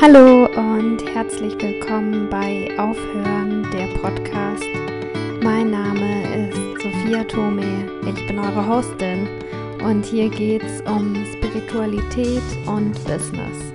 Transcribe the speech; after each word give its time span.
Hallo 0.00 0.46
und 0.46 1.04
herzlich 1.12 1.60
willkommen 1.60 2.30
bei 2.30 2.70
Aufhören 2.78 3.68
der 3.72 3.88
Podcast. 4.00 4.62
Mein 5.42 5.72
Name 5.72 6.48
ist 6.48 6.80
Sophia 6.80 7.24
Tome, 7.24 7.64
ich 8.06 8.26
bin 8.28 8.38
eure 8.38 8.64
Hostin 8.64 9.26
und 9.84 10.04
hier 10.04 10.28
geht 10.28 10.62
es 10.62 10.82
um 10.82 11.16
Spiritualität 11.26 12.44
und 12.68 12.92
Business. 13.06 13.72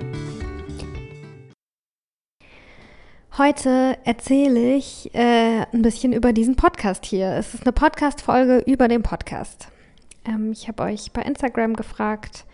Heute 3.36 3.98
erzähle 4.04 4.76
ich 4.76 5.14
äh, 5.14 5.66
ein 5.74 5.82
bisschen 5.82 6.14
über 6.14 6.32
diesen 6.32 6.56
Podcast 6.56 7.04
hier. 7.04 7.32
Es 7.32 7.52
ist 7.52 7.64
eine 7.64 7.72
Podcast-Folge 7.72 8.62
über 8.66 8.88
den 8.88 9.02
Podcast. 9.02 9.68
Ähm, 10.24 10.52
ich 10.52 10.68
habe 10.68 10.84
euch 10.84 11.12
bei 11.12 11.20
Instagram 11.20 11.74
gefragt, 11.74 12.46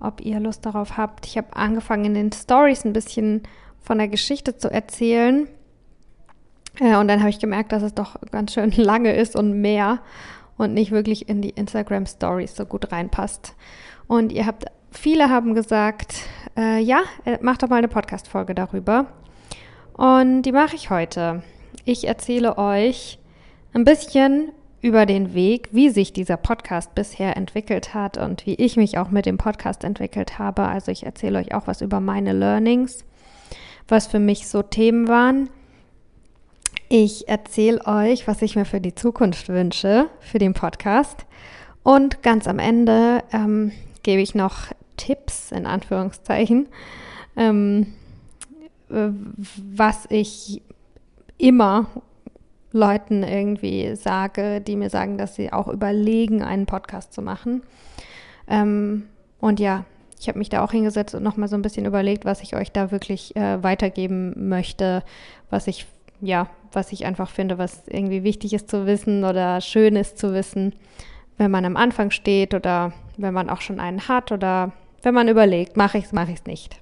ob 0.00 0.20
ihr 0.20 0.40
Lust 0.40 0.64
darauf 0.66 0.96
habt. 0.96 1.26
Ich 1.26 1.36
habe 1.36 1.54
angefangen, 1.56 2.04
in 2.04 2.14
den 2.14 2.32
Stories 2.32 2.84
ein 2.84 2.92
bisschen 2.92 3.42
von 3.80 3.98
der 3.98 4.08
Geschichte 4.08 4.56
zu 4.56 4.70
erzählen. 4.70 5.48
Äh, 6.80 6.96
und 6.96 7.08
dann 7.08 7.20
habe 7.20 7.30
ich 7.30 7.38
gemerkt, 7.38 7.72
dass 7.72 7.82
es 7.82 7.94
doch 7.94 8.16
ganz 8.30 8.54
schön 8.54 8.70
lange 8.76 9.14
ist 9.14 9.36
und 9.36 9.60
mehr 9.60 10.00
und 10.56 10.74
nicht 10.74 10.90
wirklich 10.90 11.28
in 11.28 11.40
die 11.40 11.50
Instagram 11.50 12.06
Stories 12.06 12.56
so 12.56 12.64
gut 12.64 12.92
reinpasst. 12.92 13.54
Und 14.06 14.32
ihr 14.32 14.46
habt, 14.46 14.66
viele 14.90 15.30
haben 15.30 15.54
gesagt, 15.54 16.14
äh, 16.56 16.80
ja, 16.80 17.00
äh, 17.24 17.38
mach 17.40 17.58
doch 17.58 17.68
mal 17.68 17.76
eine 17.76 17.88
Podcast-Folge 17.88 18.54
darüber. 18.54 19.06
Und 19.94 20.42
die 20.42 20.52
mache 20.52 20.76
ich 20.76 20.90
heute. 20.90 21.42
Ich 21.84 22.06
erzähle 22.06 22.58
euch 22.58 23.18
ein 23.72 23.84
bisschen 23.84 24.52
über 24.80 25.06
den 25.06 25.34
Weg, 25.34 25.68
wie 25.72 25.88
sich 25.88 26.12
dieser 26.12 26.36
Podcast 26.36 26.94
bisher 26.94 27.36
entwickelt 27.36 27.94
hat 27.94 28.16
und 28.16 28.46
wie 28.46 28.54
ich 28.54 28.76
mich 28.76 28.98
auch 28.98 29.10
mit 29.10 29.26
dem 29.26 29.38
Podcast 29.38 29.82
entwickelt 29.84 30.38
habe. 30.38 30.62
Also 30.62 30.92
ich 30.92 31.04
erzähle 31.04 31.38
euch 31.40 31.54
auch 31.54 31.66
was 31.66 31.80
über 31.80 32.00
meine 32.00 32.32
Learnings, 32.32 33.04
was 33.88 34.06
für 34.06 34.20
mich 34.20 34.46
so 34.46 34.62
Themen 34.62 35.08
waren. 35.08 35.50
Ich 36.88 37.28
erzähle 37.28 37.84
euch, 37.86 38.28
was 38.28 38.40
ich 38.40 38.56
mir 38.56 38.64
für 38.64 38.80
die 38.80 38.94
Zukunft 38.94 39.48
wünsche, 39.48 40.06
für 40.20 40.38
den 40.38 40.54
Podcast. 40.54 41.26
Und 41.82 42.22
ganz 42.22 42.46
am 42.46 42.58
Ende 42.58 43.24
ähm, 43.32 43.72
gebe 44.02 44.22
ich 44.22 44.34
noch 44.34 44.68
Tipps 44.96 45.52
in 45.52 45.66
Anführungszeichen, 45.66 46.68
ähm, 47.36 47.94
äh, 48.90 49.08
was 49.74 50.06
ich 50.08 50.62
immer 51.36 51.86
Leuten 52.78 53.22
irgendwie 53.22 53.94
sage, 53.96 54.60
die 54.60 54.76
mir 54.76 54.90
sagen, 54.90 55.18
dass 55.18 55.34
sie 55.34 55.52
auch 55.52 55.68
überlegen, 55.68 56.42
einen 56.42 56.66
Podcast 56.66 57.12
zu 57.12 57.20
machen. 57.22 57.62
Ähm, 58.48 59.08
und 59.40 59.60
ja, 59.60 59.84
ich 60.20 60.28
habe 60.28 60.38
mich 60.38 60.48
da 60.48 60.64
auch 60.64 60.72
hingesetzt 60.72 61.14
und 61.14 61.22
nochmal 61.22 61.48
so 61.48 61.56
ein 61.56 61.62
bisschen 61.62 61.86
überlegt, 61.86 62.24
was 62.24 62.42
ich 62.42 62.56
euch 62.56 62.72
da 62.72 62.90
wirklich 62.90 63.36
äh, 63.36 63.62
weitergeben 63.62 64.48
möchte, 64.48 65.02
was 65.50 65.66
ich, 65.66 65.86
ja, 66.20 66.48
was 66.72 66.92
ich 66.92 67.06
einfach 67.06 67.30
finde, 67.30 67.58
was 67.58 67.82
irgendwie 67.86 68.24
wichtig 68.24 68.52
ist 68.52 68.70
zu 68.70 68.86
wissen 68.86 69.24
oder 69.24 69.60
schön 69.60 69.96
ist 69.96 70.18
zu 70.18 70.32
wissen, 70.32 70.74
wenn 71.36 71.50
man 71.50 71.64
am 71.64 71.76
Anfang 71.76 72.10
steht 72.10 72.54
oder 72.54 72.92
wenn 73.16 73.34
man 73.34 73.48
auch 73.50 73.60
schon 73.60 73.80
einen 73.80 74.08
hat 74.08 74.32
oder 74.32 74.72
wenn 75.02 75.14
man 75.14 75.28
überlegt, 75.28 75.76
mache 75.76 75.98
ich 75.98 76.06
es, 76.06 76.12
mache 76.12 76.32
ich 76.32 76.38
es 76.38 76.46
nicht. 76.46 76.80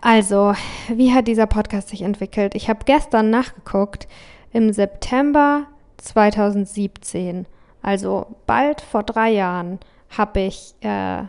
Also, 0.00 0.54
wie 0.88 1.12
hat 1.12 1.26
dieser 1.26 1.46
Podcast 1.46 1.88
sich 1.88 2.02
entwickelt? 2.02 2.54
Ich 2.54 2.68
habe 2.68 2.80
gestern 2.84 3.30
nachgeguckt, 3.30 4.06
im 4.52 4.72
September 4.72 5.66
2017, 5.98 7.46
also 7.82 8.26
bald 8.46 8.80
vor 8.80 9.02
drei 9.02 9.30
Jahren, 9.30 9.80
habe 10.16 10.40
ich 10.40 10.74
äh, 10.80 11.24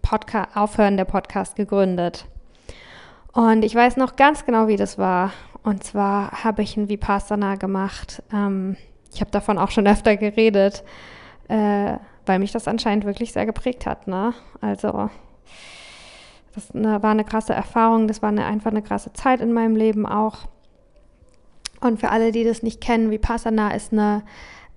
Podcast, 0.00 0.56
Aufhören 0.56 0.96
der 0.96 1.04
Podcast 1.06 1.56
gegründet. 1.56 2.26
Und 3.32 3.64
ich 3.64 3.74
weiß 3.74 3.96
noch 3.96 4.16
ganz 4.16 4.44
genau, 4.46 4.68
wie 4.68 4.76
das 4.76 4.96
war. 4.96 5.32
Und 5.64 5.82
zwar 5.82 6.44
habe 6.44 6.62
ich 6.62 6.76
ein 6.76 6.88
Vipassana 6.88 7.56
gemacht. 7.56 8.22
Ähm, 8.32 8.76
ich 9.12 9.20
habe 9.20 9.30
davon 9.32 9.58
auch 9.58 9.70
schon 9.70 9.86
öfter 9.88 10.16
geredet, 10.16 10.84
äh, 11.48 11.94
weil 12.26 12.38
mich 12.38 12.52
das 12.52 12.68
anscheinend 12.68 13.04
wirklich 13.04 13.32
sehr 13.32 13.44
geprägt 13.44 13.86
hat. 13.86 14.06
Ne? 14.06 14.34
Also 14.60 15.10
das 16.54 16.70
eine, 16.70 17.02
war 17.02 17.10
eine 17.10 17.24
krasse 17.24 17.52
Erfahrung, 17.52 18.08
das 18.08 18.22
war 18.22 18.28
eine, 18.28 18.44
einfach 18.44 18.70
eine 18.70 18.82
krasse 18.82 19.12
Zeit 19.12 19.40
in 19.40 19.52
meinem 19.52 19.76
Leben 19.76 20.06
auch. 20.06 20.48
Und 21.80 22.00
für 22.00 22.10
alle, 22.10 22.32
die 22.32 22.44
das 22.44 22.62
nicht 22.62 22.80
kennen, 22.80 23.10
Vipassana 23.10 23.74
ist 23.74 23.92
eine 23.92 24.22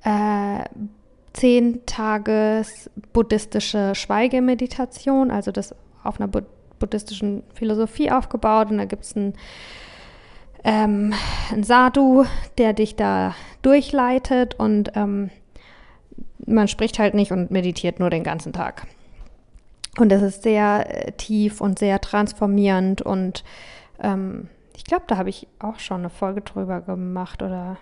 äh, 0.03 0.65
zehn 1.33 1.85
Tages 1.85 2.89
buddhistische 3.13 3.93
Schweigemeditation, 3.95 5.31
also 5.31 5.51
das 5.51 5.75
auf 6.03 6.19
einer 6.19 6.29
buddhistischen 6.79 7.43
Philosophie 7.53 8.11
aufgebaut. 8.11 8.71
Und 8.71 8.79
da 8.79 8.85
gibt 8.85 9.03
es 9.03 9.15
einen, 9.15 9.33
ähm, 10.63 11.13
einen 11.51 11.63
Sadhu, 11.63 12.25
der 12.57 12.73
dich 12.73 12.95
da 12.95 13.35
durchleitet 13.61 14.55
und 14.55 14.91
ähm, 14.95 15.29
man 16.45 16.67
spricht 16.67 16.99
halt 16.99 17.13
nicht 17.13 17.31
und 17.31 17.51
meditiert 17.51 17.99
nur 17.99 18.09
den 18.09 18.23
ganzen 18.23 18.53
Tag. 18.53 18.87
Und 19.97 20.11
es 20.11 20.21
ist 20.21 20.43
sehr 20.43 21.07
äh, 21.07 21.11
tief 21.13 21.61
und 21.61 21.79
sehr 21.79 21.99
transformierend 21.99 23.01
und 23.01 23.43
ähm, 23.99 24.49
ich 24.75 24.83
glaube, 24.83 25.05
da 25.07 25.17
habe 25.17 25.29
ich 25.29 25.47
auch 25.59 25.79
schon 25.79 26.01
eine 26.01 26.09
Folge 26.11 26.41
drüber 26.41 26.81
gemacht 26.81 27.41
oder 27.41 27.77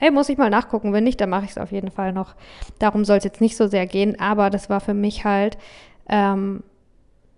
Ey, 0.00 0.10
muss 0.10 0.30
ich 0.30 0.38
mal 0.38 0.48
nachgucken. 0.48 0.94
Wenn 0.94 1.04
nicht, 1.04 1.20
dann 1.20 1.28
mache 1.28 1.44
ich 1.44 1.50
es 1.50 1.58
auf 1.58 1.72
jeden 1.72 1.90
Fall 1.90 2.14
noch. 2.14 2.34
Darum 2.78 3.04
soll 3.04 3.18
es 3.18 3.24
jetzt 3.24 3.42
nicht 3.42 3.56
so 3.56 3.66
sehr 3.66 3.86
gehen, 3.86 4.18
aber 4.18 4.48
das 4.48 4.70
war 4.70 4.80
für 4.80 4.94
mich 4.94 5.26
halt 5.26 5.58
ähm, 6.08 6.62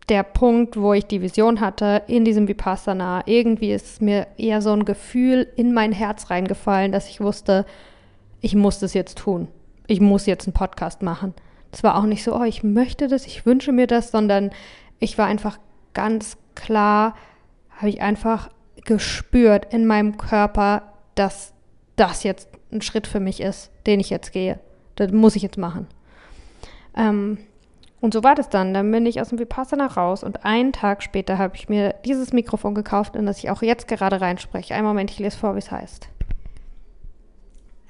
der 0.09 0.22
Punkt, 0.22 0.76
wo 0.76 0.93
ich 0.93 1.06
die 1.06 1.22
Vision 1.22 1.60
hatte 1.60 2.03
in 2.06 2.25
diesem 2.25 2.47
Vipassana. 2.47 3.25
Irgendwie 3.26 3.72
ist 3.72 4.00
mir 4.00 4.28
eher 4.38 4.62
so 4.62 4.72
ein 4.72 4.84
Gefühl 4.84 5.49
in 5.56 5.75
mein 5.75 5.91
Herz 5.91 6.31
reingefallen, 6.31 6.93
dass 6.93 7.09
ich 7.09 7.20
wusste, 7.20 7.66
ich 8.41 8.54
muss 8.54 8.78
das 8.78 8.94
jetzt 8.94 9.19
tun. 9.19 9.49
Ich 9.88 10.00
muss 10.00 10.26
jetzt 10.26 10.47
einen 10.47 10.54
Podcast 10.54 11.03
machen. 11.03 11.34
Es 11.72 11.83
war 11.83 11.97
auch 11.97 12.05
nicht 12.05 12.22
so, 12.22 12.37
oh, 12.37 12.44
ich 12.44 12.62
möchte 12.62 13.09
das, 13.09 13.27
ich 13.27 13.47
wünsche 13.47 13.72
mir 13.72 13.87
das, 13.87 14.10
sondern 14.10 14.50
ich 14.99 15.19
war 15.19 15.27
einfach 15.27 15.59
ganz 15.94 16.37
klar, 16.55 17.16
habe 17.77 17.88
ich 17.88 18.03
einfach 18.03 18.50
gespürt 18.84 19.72
in 19.72 19.87
meinem 19.87 20.19
Körper, 20.19 20.93
dass 21.15 21.53
das 21.97 22.22
jetzt 22.22 22.49
ein 22.71 22.82
Schritt 22.82 23.06
für 23.06 23.21
mich 23.21 23.41
ist, 23.41 23.71
den 23.87 24.00
ich 24.00 24.11
jetzt 24.11 24.32
gehe. 24.32 24.61
Das 24.97 25.11
muss 25.12 25.34
ich 25.34 25.43
jetzt 25.43 25.59
machen. 25.59 25.87
Ähm, 26.97 27.38
und 28.00 28.12
so 28.12 28.25
war 28.25 28.34
das 28.34 28.49
dann. 28.49 28.75
Dann 28.75 28.91
bin 28.91 29.06
ich 29.06 29.21
aus 29.21 29.28
dem 29.28 29.38
Vipassana 29.38 29.87
raus 29.87 30.25
und 30.25 30.44
einen 30.44 30.72
Tag 30.72 31.03
später 31.03 31.38
habe 31.38 31.56
ich 31.56 31.69
mir 31.69 31.94
dieses 32.05 32.32
Mikrofon 32.32 32.75
gekauft, 32.75 33.16
in 33.16 33.27
das 33.27 33.38
ich 33.38 33.50
auch 33.50 33.62
jetzt 33.62 33.88
gerade 33.88 34.21
reinspreche. 34.21 34.75
Einen 34.75 34.87
Moment, 34.87 35.11
ich 35.11 35.19
lese 35.19 35.38
vor, 35.38 35.55
wie 35.55 35.61
es 35.61 35.71
heißt. 35.71 36.09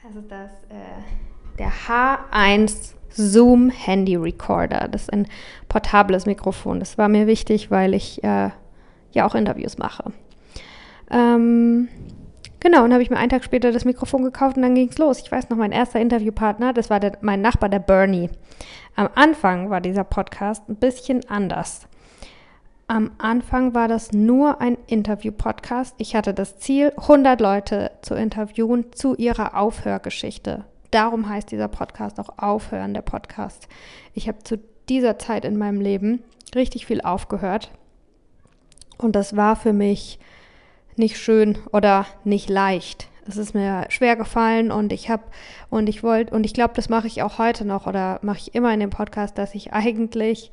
Also 0.06 0.20
das, 0.28 0.50
äh, 0.68 1.58
der 1.58 1.70
H1 1.70 2.94
Zoom 3.14 3.70
Handy 3.70 4.16
Recorder. 4.16 4.88
Das 4.88 5.02
ist 5.02 5.12
ein 5.12 5.26
portables 5.68 6.26
Mikrofon. 6.26 6.80
Das 6.80 6.98
war 6.98 7.08
mir 7.08 7.26
wichtig, 7.26 7.70
weil 7.70 7.94
ich 7.94 8.22
äh, 8.24 8.50
ja 9.12 9.26
auch 9.26 9.34
Interviews 9.34 9.78
mache. 9.78 10.12
Ähm, 11.10 11.88
genau, 12.60 12.84
und 12.84 12.92
habe 12.92 13.02
ich 13.02 13.10
mir 13.10 13.18
einen 13.18 13.30
Tag 13.30 13.44
später 13.44 13.72
das 13.72 13.84
Mikrofon 13.84 14.24
gekauft 14.24 14.56
und 14.56 14.62
dann 14.62 14.74
ging 14.74 14.88
es 14.88 14.98
los. 14.98 15.20
Ich 15.20 15.30
weiß 15.30 15.50
noch, 15.50 15.56
mein 15.56 15.72
erster 15.72 16.00
Interviewpartner, 16.00 16.72
das 16.72 16.90
war 16.90 17.00
der, 17.00 17.18
mein 17.20 17.42
Nachbar, 17.42 17.68
der 17.68 17.80
Bernie. 17.80 18.30
Am 18.96 19.08
Anfang 19.14 19.70
war 19.70 19.80
dieser 19.80 20.04
Podcast 20.04 20.68
ein 20.68 20.76
bisschen 20.76 21.28
anders. 21.28 21.86
Am 22.88 23.12
Anfang 23.18 23.74
war 23.74 23.88
das 23.88 24.12
nur 24.12 24.60
ein 24.60 24.76
Interview-Podcast. 24.86 25.94
Ich 25.98 26.14
hatte 26.14 26.34
das 26.34 26.58
Ziel, 26.58 26.92
100 26.96 27.40
Leute 27.40 27.90
zu 28.02 28.14
interviewen 28.14 28.92
zu 28.92 29.14
ihrer 29.14 29.56
Aufhörgeschichte. 29.56 30.64
Darum 30.92 31.26
heißt 31.26 31.50
dieser 31.50 31.68
Podcast 31.68 32.20
auch 32.20 32.36
Aufhören, 32.36 32.92
der 32.92 33.00
Podcast. 33.00 33.66
Ich 34.12 34.28
habe 34.28 34.44
zu 34.44 34.58
dieser 34.90 35.18
Zeit 35.18 35.46
in 35.46 35.56
meinem 35.56 35.80
Leben 35.80 36.22
richtig 36.54 36.84
viel 36.84 37.00
aufgehört. 37.00 37.70
Und 38.98 39.16
das 39.16 39.34
war 39.34 39.56
für 39.56 39.72
mich 39.72 40.18
nicht 40.96 41.16
schön 41.16 41.56
oder 41.72 42.04
nicht 42.24 42.50
leicht. 42.50 43.08
Es 43.26 43.38
ist 43.38 43.54
mir 43.54 43.86
schwer 43.88 44.16
gefallen 44.16 44.70
und 44.70 44.92
ich 44.92 45.08
habe 45.08 45.22
und 45.70 45.88
ich 45.88 46.02
wollte 46.02 46.34
und 46.34 46.44
ich 46.44 46.52
glaube, 46.52 46.74
das 46.74 46.90
mache 46.90 47.06
ich 47.06 47.22
auch 47.22 47.38
heute 47.38 47.64
noch 47.64 47.86
oder 47.86 48.18
mache 48.20 48.38
ich 48.38 48.54
immer 48.54 48.74
in 48.74 48.80
dem 48.80 48.90
Podcast, 48.90 49.38
dass 49.38 49.54
ich 49.54 49.72
eigentlich 49.72 50.50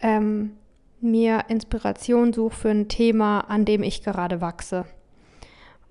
ähm, 0.00 0.56
mir 1.02 1.44
Inspiration 1.48 2.32
suche 2.32 2.56
für 2.56 2.70
ein 2.70 2.88
Thema, 2.88 3.40
an 3.40 3.66
dem 3.66 3.82
ich 3.82 4.02
gerade 4.02 4.40
wachse. 4.40 4.86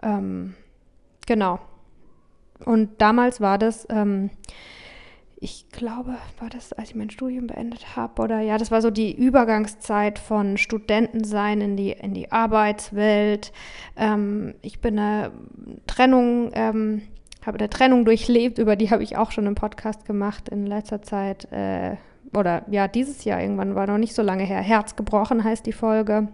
Ähm, 0.01 0.55
genau. 1.27 1.59
Und 2.63 3.01
damals 3.01 3.41
war 3.41 3.57
das, 3.57 3.87
ähm, 3.89 4.29
ich 5.43 5.69
glaube, 5.69 6.15
war 6.39 6.49
das, 6.49 6.71
als 6.71 6.91
ich 6.91 6.95
mein 6.95 7.09
Studium 7.09 7.47
beendet 7.47 7.97
habe, 7.97 8.21
oder 8.21 8.39
ja, 8.39 8.57
das 8.57 8.71
war 8.71 8.81
so 8.81 8.89
die 8.89 9.13
Übergangszeit 9.13 10.17
von 10.17 10.57
Studentensein 10.57 11.59
in 11.59 11.75
die, 11.75 11.91
in 11.91 12.13
die 12.13 12.31
Arbeitswelt. 12.31 13.51
Ähm, 13.97 14.55
ich 14.61 14.79
bin 14.79 14.97
eine 14.97 15.31
Trennung, 15.85 16.51
ähm, 16.53 17.01
habe 17.45 17.59
eine 17.59 17.69
Trennung 17.69 18.05
durchlebt, 18.05 18.57
über 18.57 18.77
die 18.77 18.89
habe 18.89 19.03
ich 19.03 19.17
auch 19.17 19.31
schon 19.31 19.45
einen 19.45 19.55
Podcast 19.55 20.05
gemacht 20.05 20.47
in 20.47 20.65
letzter 20.65 21.01
Zeit. 21.01 21.51
Äh, 21.51 21.97
oder 22.33 22.63
ja, 22.69 22.87
dieses 22.87 23.25
Jahr 23.25 23.41
irgendwann 23.41 23.75
war 23.75 23.85
noch 23.85 23.97
nicht 23.97 24.15
so 24.15 24.21
lange 24.21 24.43
her. 24.43 24.61
Herz 24.61 24.95
gebrochen 24.95 25.43
heißt 25.43 25.65
die 25.65 25.73
Folge. 25.73 26.29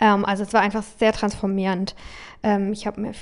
Ähm, 0.00 0.24
also 0.24 0.42
es 0.42 0.52
war 0.52 0.62
einfach 0.62 0.82
sehr 0.82 1.12
transformierend. 1.12 1.94
Ähm, 2.42 2.72
ich 2.72 2.86
habe 2.86 3.12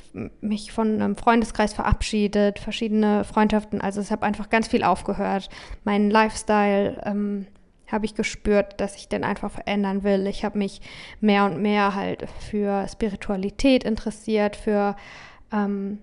mich 0.41 0.73
von 0.73 0.95
einem 0.95 1.17
Freundeskreis 1.17 1.75
verabschiedet, 1.75 2.61
verschiedene 2.61 3.25
Freundschaften. 3.25 3.81
Also 3.81 4.01
es 4.01 4.11
habe 4.11 4.25
einfach 4.25 4.49
ganz 4.49 4.69
viel 4.69 4.85
aufgehört. 4.85 5.51
Mein 5.85 6.09
Lifestyle 6.09 7.03
ähm, 7.05 7.47
habe 7.91 8.07
ich 8.07 8.15
gespürt, 8.15 8.81
dass 8.81 8.97
ich 8.97 9.09
den 9.09 9.25
einfach 9.25 9.51
verändern 9.51 10.05
will. 10.05 10.27
Ich 10.27 10.45
habe 10.45 10.59
mich 10.59 10.81
mehr 11.21 11.45
und 11.45 11.61
mehr 11.61 11.95
halt 11.95 12.27
für 12.39 12.87
Spiritualität 12.89 13.83
interessiert, 13.83 14.57
für 14.57 14.95
ähm, 15.53 15.99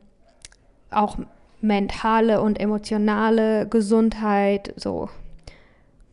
auch 0.91 1.17
mentale 1.61 2.41
und 2.41 2.59
emotionale 2.59 3.67
Gesundheit, 3.67 4.73
so 4.75 5.09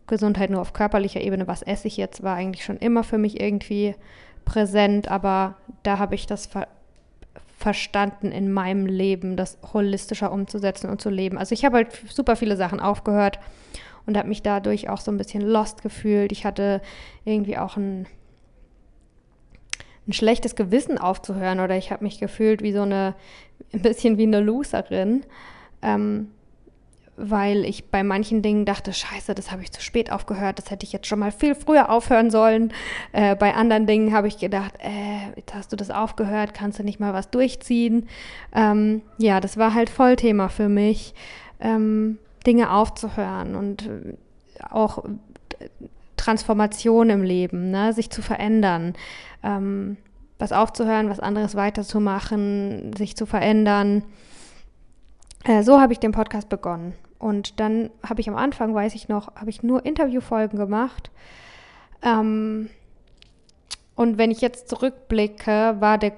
Gesundheit 0.07 0.51
nur 0.51 0.61
auf 0.61 0.73
körperlicher 0.73 1.21
Ebene, 1.21 1.47
was 1.47 1.63
esse 1.63 1.89
ich 1.89 1.97
jetzt, 1.97 2.23
war 2.23 2.37
eigentlich 2.37 2.65
schon 2.65 2.77
immer 2.77 3.03
für 3.03 3.19
mich 3.19 3.41
irgendwie 3.41 3.95
präsent, 4.45 5.09
aber 5.09 5.57
da 5.83 5.99
habe 5.99 6.15
ich 6.15 6.27
das 6.27 6.47
ver 6.47 6.69
verstanden 7.59 8.33
in 8.33 8.53
meinem 8.53 8.87
Leben, 8.87 9.37
das 9.37 9.57
holistischer 9.73 10.33
umzusetzen 10.33 10.91
und 10.91 11.01
zu 11.01 11.11
leben. 11.11 11.39
Also 11.39 11.53
ich 11.53 11.65
habe 11.65 11.77
halt 11.77 11.93
super 12.09 12.35
viele 12.35 12.57
Sachen 12.57 12.81
aufgehört 12.81 13.39
und 14.05 14.17
habe 14.17 14.29
mich 14.29 14.43
dadurch 14.43 14.89
auch 14.89 15.01
so 15.01 15.13
ein 15.13 15.17
bisschen 15.17 15.43
lost 15.43 15.81
gefühlt. 15.81 16.33
Ich 16.33 16.45
hatte 16.45 16.83
irgendwie 17.25 17.57
auch 17.57 17.77
ein, 17.77 18.09
ein 20.09 20.13
schlechtes 20.13 20.57
Gewissen 20.57 20.99
aufzuhören 20.99 21.61
oder 21.61 21.77
ich 21.77 21.93
habe 21.93 22.03
mich 22.03 22.19
gefühlt 22.19 22.63
wie 22.63 22.73
so 22.73 22.83
eine, 22.83 23.15
ein 23.73 23.83
bisschen 23.83 24.19
wie 24.19 24.25
eine 24.25 24.41
Loserin. 24.41 25.25
Ähm, 25.83 26.33
weil 27.17 27.65
ich 27.65 27.91
bei 27.91 28.03
manchen 28.03 28.43
Dingen 28.43 28.65
dachte, 28.65 28.93
scheiße, 28.93 29.35
das 29.35 29.53
habe 29.53 29.63
ich 29.63 29.71
zu 29.71 29.83
spät 29.83 30.11
aufgehört, 30.11 30.59
das 30.59 30.71
hätte 30.71 30.85
ich 30.85 30.93
jetzt 30.93 31.07
schon 31.07 31.19
mal 31.19 31.31
viel 31.31 31.55
früher 31.55 31.91
aufhören 31.91 32.31
sollen. 32.31 32.73
Äh, 33.13 33.37
bei 33.37 33.55
anderen 33.55 33.87
Dingen 33.87 34.13
habe 34.13 34.29
ich 34.29 34.39
gedacht, 34.39 34.75
äh, 34.79 35.37
jetzt 35.37 35.55
hast 35.55 35.73
du 35.73 35.77
das 35.77 35.91
aufgehört, 35.91 36.55
kannst 36.55 36.79
du 36.79 36.85
nicht 36.85 37.01
mal 37.01 37.13
was 37.13 37.31
durchziehen. 37.31 38.09
Ähm, 38.55 39.03
ja, 39.19 39.41
das 39.41 39.57
war 39.57 39.75
halt 39.75 39.91
Vollthema 39.91 40.49
für 40.49 40.69
mich, 40.69 41.15
ähm, 41.61 42.19
Dinge 42.47 42.73
aufzuhören 42.73 43.55
und 43.57 43.87
äh, 43.87 44.15
auch 44.71 45.05
äh, 45.05 45.11
Transformation 46.17 47.11
im 47.11 47.23
Leben, 47.23 47.71
ne? 47.71 47.93
sich 47.93 48.11
zu 48.11 48.23
verändern. 48.23 48.95
Ähm, 49.43 49.97
was 50.39 50.51
aufzuhören, 50.51 51.09
was 51.09 51.21
anderes 51.21 51.55
weiterzumachen, 51.55 52.93
sich 52.97 53.17
zu 53.17 53.27
verändern. 53.27 54.03
Äh, 55.45 55.63
so 55.63 55.81
habe 55.81 55.93
ich 55.93 56.01
den 56.01 56.13
Podcast 56.13 56.49
begonnen. 56.49 56.95
Und 57.19 57.61
dann 57.61 57.91
habe 58.07 58.21
ich 58.21 58.29
am 58.29 58.37
Anfang, 58.37 58.75
weiß 58.75 58.95
ich 58.95 59.09
noch, 59.09 59.35
habe 59.37 59.51
ich 59.51 59.63
nur 59.63 59.85
Interviewfolgen 59.85 60.59
gemacht. 60.59 61.11
Ähm, 62.03 62.69
und 63.95 64.19
wenn 64.19 64.31
ich 64.31 64.41
jetzt 64.41 64.69
zurückblicke, 64.69 65.77
war 65.79 65.99
der 65.99 66.13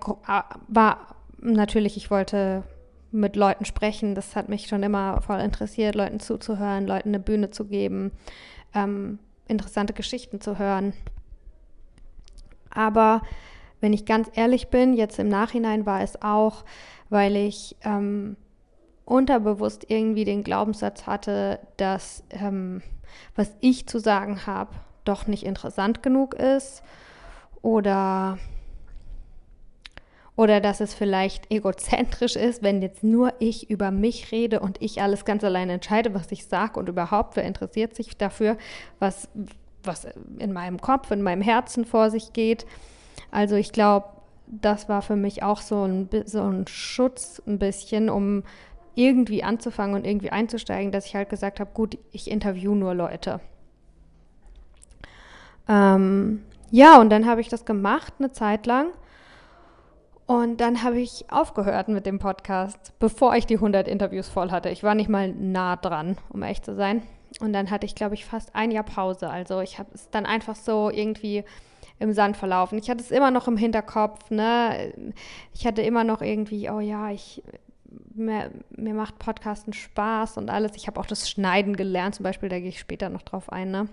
war 0.68 1.16
natürlich, 1.38 1.96
ich 1.96 2.10
wollte 2.10 2.62
mit 3.10 3.36
Leuten 3.36 3.64
sprechen. 3.64 4.14
Das 4.14 4.36
hat 4.36 4.48
mich 4.48 4.66
schon 4.66 4.82
immer 4.82 5.20
voll 5.20 5.40
interessiert, 5.40 5.94
Leuten 5.94 6.20
zuzuhören, 6.20 6.86
Leuten 6.86 7.10
eine 7.10 7.20
Bühne 7.20 7.50
zu 7.50 7.66
geben, 7.66 8.12
ähm, 8.74 9.18
interessante 9.46 9.92
Geschichten 9.92 10.40
zu 10.40 10.58
hören. 10.58 10.92
Aber 12.70 13.22
wenn 13.80 13.92
ich 13.92 14.04
ganz 14.04 14.30
ehrlich 14.34 14.68
bin, 14.68 14.94
jetzt 14.94 15.18
im 15.18 15.28
Nachhinein 15.28 15.86
war 15.86 16.00
es 16.02 16.20
auch, 16.22 16.64
weil 17.08 17.36
ich 17.36 17.76
ähm, 17.84 18.36
unterbewusst 19.04 19.86
irgendwie 19.88 20.24
den 20.24 20.44
Glaubenssatz 20.44 21.06
hatte, 21.06 21.60
dass 21.76 22.24
ähm, 22.30 22.82
was 23.34 23.54
ich 23.60 23.86
zu 23.86 23.98
sagen 23.98 24.46
habe, 24.46 24.72
doch 25.04 25.26
nicht 25.26 25.44
interessant 25.44 26.02
genug 26.02 26.34
ist 26.34 26.82
oder 27.62 28.38
oder 30.36 30.60
dass 30.60 30.80
es 30.80 30.94
vielleicht 30.94 31.52
egozentrisch 31.52 32.34
ist, 32.34 32.62
wenn 32.62 32.82
jetzt 32.82 33.04
nur 33.04 33.34
ich 33.38 33.70
über 33.70 33.92
mich 33.92 34.32
rede 34.32 34.58
und 34.58 34.82
ich 34.82 35.00
alles 35.00 35.24
ganz 35.24 35.44
allein 35.44 35.70
entscheide, 35.70 36.12
was 36.12 36.32
ich 36.32 36.46
sage 36.46 36.80
und 36.80 36.88
überhaupt, 36.88 37.36
wer 37.36 37.44
interessiert 37.44 37.94
sich 37.94 38.16
dafür, 38.16 38.56
was, 38.98 39.28
was 39.84 40.08
in 40.38 40.52
meinem 40.52 40.80
Kopf, 40.80 41.12
in 41.12 41.22
meinem 41.22 41.42
Herzen 41.42 41.84
vor 41.84 42.10
sich 42.10 42.32
geht. 42.32 42.66
Also 43.30 43.54
ich 43.54 43.70
glaube, 43.70 44.08
das 44.48 44.88
war 44.88 45.02
für 45.02 45.14
mich 45.14 45.44
auch 45.44 45.60
so 45.60 45.84
ein, 45.84 46.08
so 46.24 46.42
ein 46.42 46.66
Schutz 46.66 47.40
ein 47.46 47.60
bisschen, 47.60 48.10
um 48.10 48.42
irgendwie 48.94 49.42
anzufangen 49.42 49.96
und 49.96 50.06
irgendwie 50.06 50.30
einzusteigen, 50.30 50.92
dass 50.92 51.06
ich 51.06 51.14
halt 51.14 51.28
gesagt 51.28 51.60
habe, 51.60 51.70
gut, 51.72 51.98
ich 52.12 52.30
interview 52.30 52.74
nur 52.74 52.94
Leute. 52.94 53.40
Ähm, 55.68 56.42
ja, 56.70 57.00
und 57.00 57.10
dann 57.10 57.26
habe 57.26 57.40
ich 57.40 57.48
das 57.48 57.64
gemacht 57.64 58.14
eine 58.18 58.32
Zeit 58.32 58.66
lang. 58.66 58.88
Und 60.26 60.60
dann 60.60 60.82
habe 60.82 61.00
ich 61.00 61.26
aufgehört 61.30 61.88
mit 61.88 62.06
dem 62.06 62.18
Podcast, 62.18 62.98
bevor 62.98 63.36
ich 63.36 63.44
die 63.44 63.56
100 63.56 63.86
Interviews 63.86 64.28
voll 64.28 64.50
hatte. 64.50 64.70
Ich 64.70 64.82
war 64.82 64.94
nicht 64.94 65.10
mal 65.10 65.28
nah 65.28 65.76
dran, 65.76 66.16
um 66.30 66.42
echt 66.42 66.64
zu 66.64 66.74
sein. 66.74 67.02
Und 67.40 67.52
dann 67.52 67.70
hatte 67.70 67.84
ich, 67.84 67.94
glaube 67.94 68.14
ich, 68.14 68.24
fast 68.24 68.54
ein 68.54 68.70
Jahr 68.70 68.84
Pause. 68.84 69.28
Also 69.28 69.60
ich 69.60 69.78
habe 69.78 69.90
es 69.92 70.08
dann 70.10 70.24
einfach 70.24 70.56
so 70.56 70.90
irgendwie 70.90 71.44
im 71.98 72.12
Sand 72.12 72.36
verlaufen. 72.36 72.78
Ich 72.78 72.88
hatte 72.88 73.02
es 73.02 73.10
immer 73.10 73.30
noch 73.30 73.48
im 73.48 73.56
Hinterkopf, 73.56 74.30
ne? 74.30 74.94
Ich 75.52 75.66
hatte 75.66 75.82
immer 75.82 76.04
noch 76.04 76.22
irgendwie, 76.22 76.70
oh 76.70 76.80
ja, 76.80 77.10
ich 77.10 77.42
mir, 78.14 78.50
mir 78.70 78.94
macht 78.94 79.18
Podcasten 79.18 79.72
Spaß 79.72 80.36
und 80.36 80.50
alles. 80.50 80.72
Ich 80.76 80.86
habe 80.86 81.00
auch 81.00 81.06
das 81.06 81.28
Schneiden 81.28 81.76
gelernt, 81.76 82.14
zum 82.14 82.24
Beispiel, 82.24 82.48
da 82.48 82.58
gehe 82.58 82.68
ich 82.68 82.78
später 82.78 83.08
noch 83.08 83.22
drauf 83.22 83.50
ein, 83.50 83.70
ne? 83.70 83.88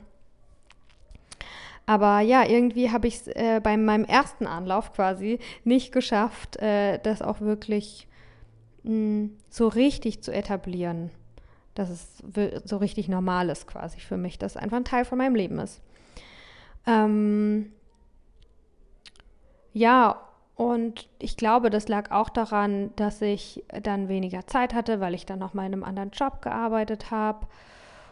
Aber 1.86 2.20
ja, 2.20 2.48
irgendwie 2.48 2.92
habe 2.92 3.08
ich 3.08 3.16
es 3.16 3.28
äh, 3.28 3.60
bei 3.62 3.76
meinem 3.76 4.06
ersten 4.06 4.48
Anlauf 4.48 4.94
quasi 4.94 5.40
nicht 5.64 5.92
geschafft, 5.92 6.58
äh, 6.58 7.00
das 7.00 7.22
auch 7.22 7.42
wirklich 7.42 8.08
mh, 8.84 8.92
hm, 8.92 9.38
so 9.50 9.68
richtig 9.68 10.22
zu 10.22 10.32
etablieren. 10.32 11.10
Dass 11.74 11.90
es 11.90 12.22
so 12.66 12.78
richtig 12.78 13.08
normal 13.08 13.50
ist 13.50 13.66
quasi 13.66 14.00
für 14.00 14.18
mich, 14.18 14.38
dass 14.38 14.56
es 14.56 14.58
einfach 14.62 14.78
ein 14.78 14.86
Teil 14.86 15.06
von 15.06 15.18
meinem 15.18 15.36
Leben 15.36 15.58
ist. 15.58 15.82
Ähm, 16.86 17.72
ja, 19.74 20.22
und 20.62 21.10
ich 21.18 21.38
glaube, 21.38 21.72
das 21.72 21.88
lag 21.88 22.12
auch 22.12 22.30
daran, 22.30 22.92
dass 22.96 23.20
ich 23.24 23.64
dann 23.82 24.10
weniger 24.10 24.46
Zeit 24.46 24.76
hatte, 24.76 25.00
weil 25.00 25.16
ich 25.16 25.26
dann 25.26 25.40
noch 25.40 25.56
mal 25.56 25.66
in 25.66 25.74
einem 25.74 25.84
anderen 25.84 26.12
Job 26.12 26.44
gearbeitet 26.44 27.10
habe. 27.10 27.48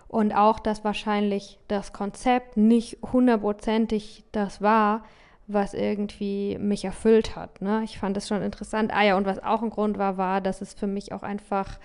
Und 0.08 0.34
auch, 0.34 0.58
dass 0.58 0.84
wahrscheinlich 0.84 1.60
das 1.68 1.94
Konzept 1.94 2.58
nicht 2.58 2.98
hundertprozentig 3.14 4.24
das 4.32 4.64
war, 4.64 5.04
was 5.46 5.76
irgendwie 5.76 6.58
mich 6.58 6.86
erfüllt 6.86 7.36
hat. 7.36 7.62
Ne? 7.62 7.84
Ich 7.84 8.00
fand 8.00 8.18
das 8.18 8.28
schon 8.28 8.42
interessant. 8.42 8.92
Ah 8.96 9.04
ja, 9.04 9.16
und 9.16 9.28
was 9.28 9.44
auch 9.44 9.62
ein 9.62 9.70
Grund 9.70 10.00
war, 10.00 10.18
war, 10.18 10.42
dass 10.42 10.62
es 10.62 10.74
für 10.74 10.88
mich 10.88 11.14
auch 11.14 11.22
einfach, 11.22 11.78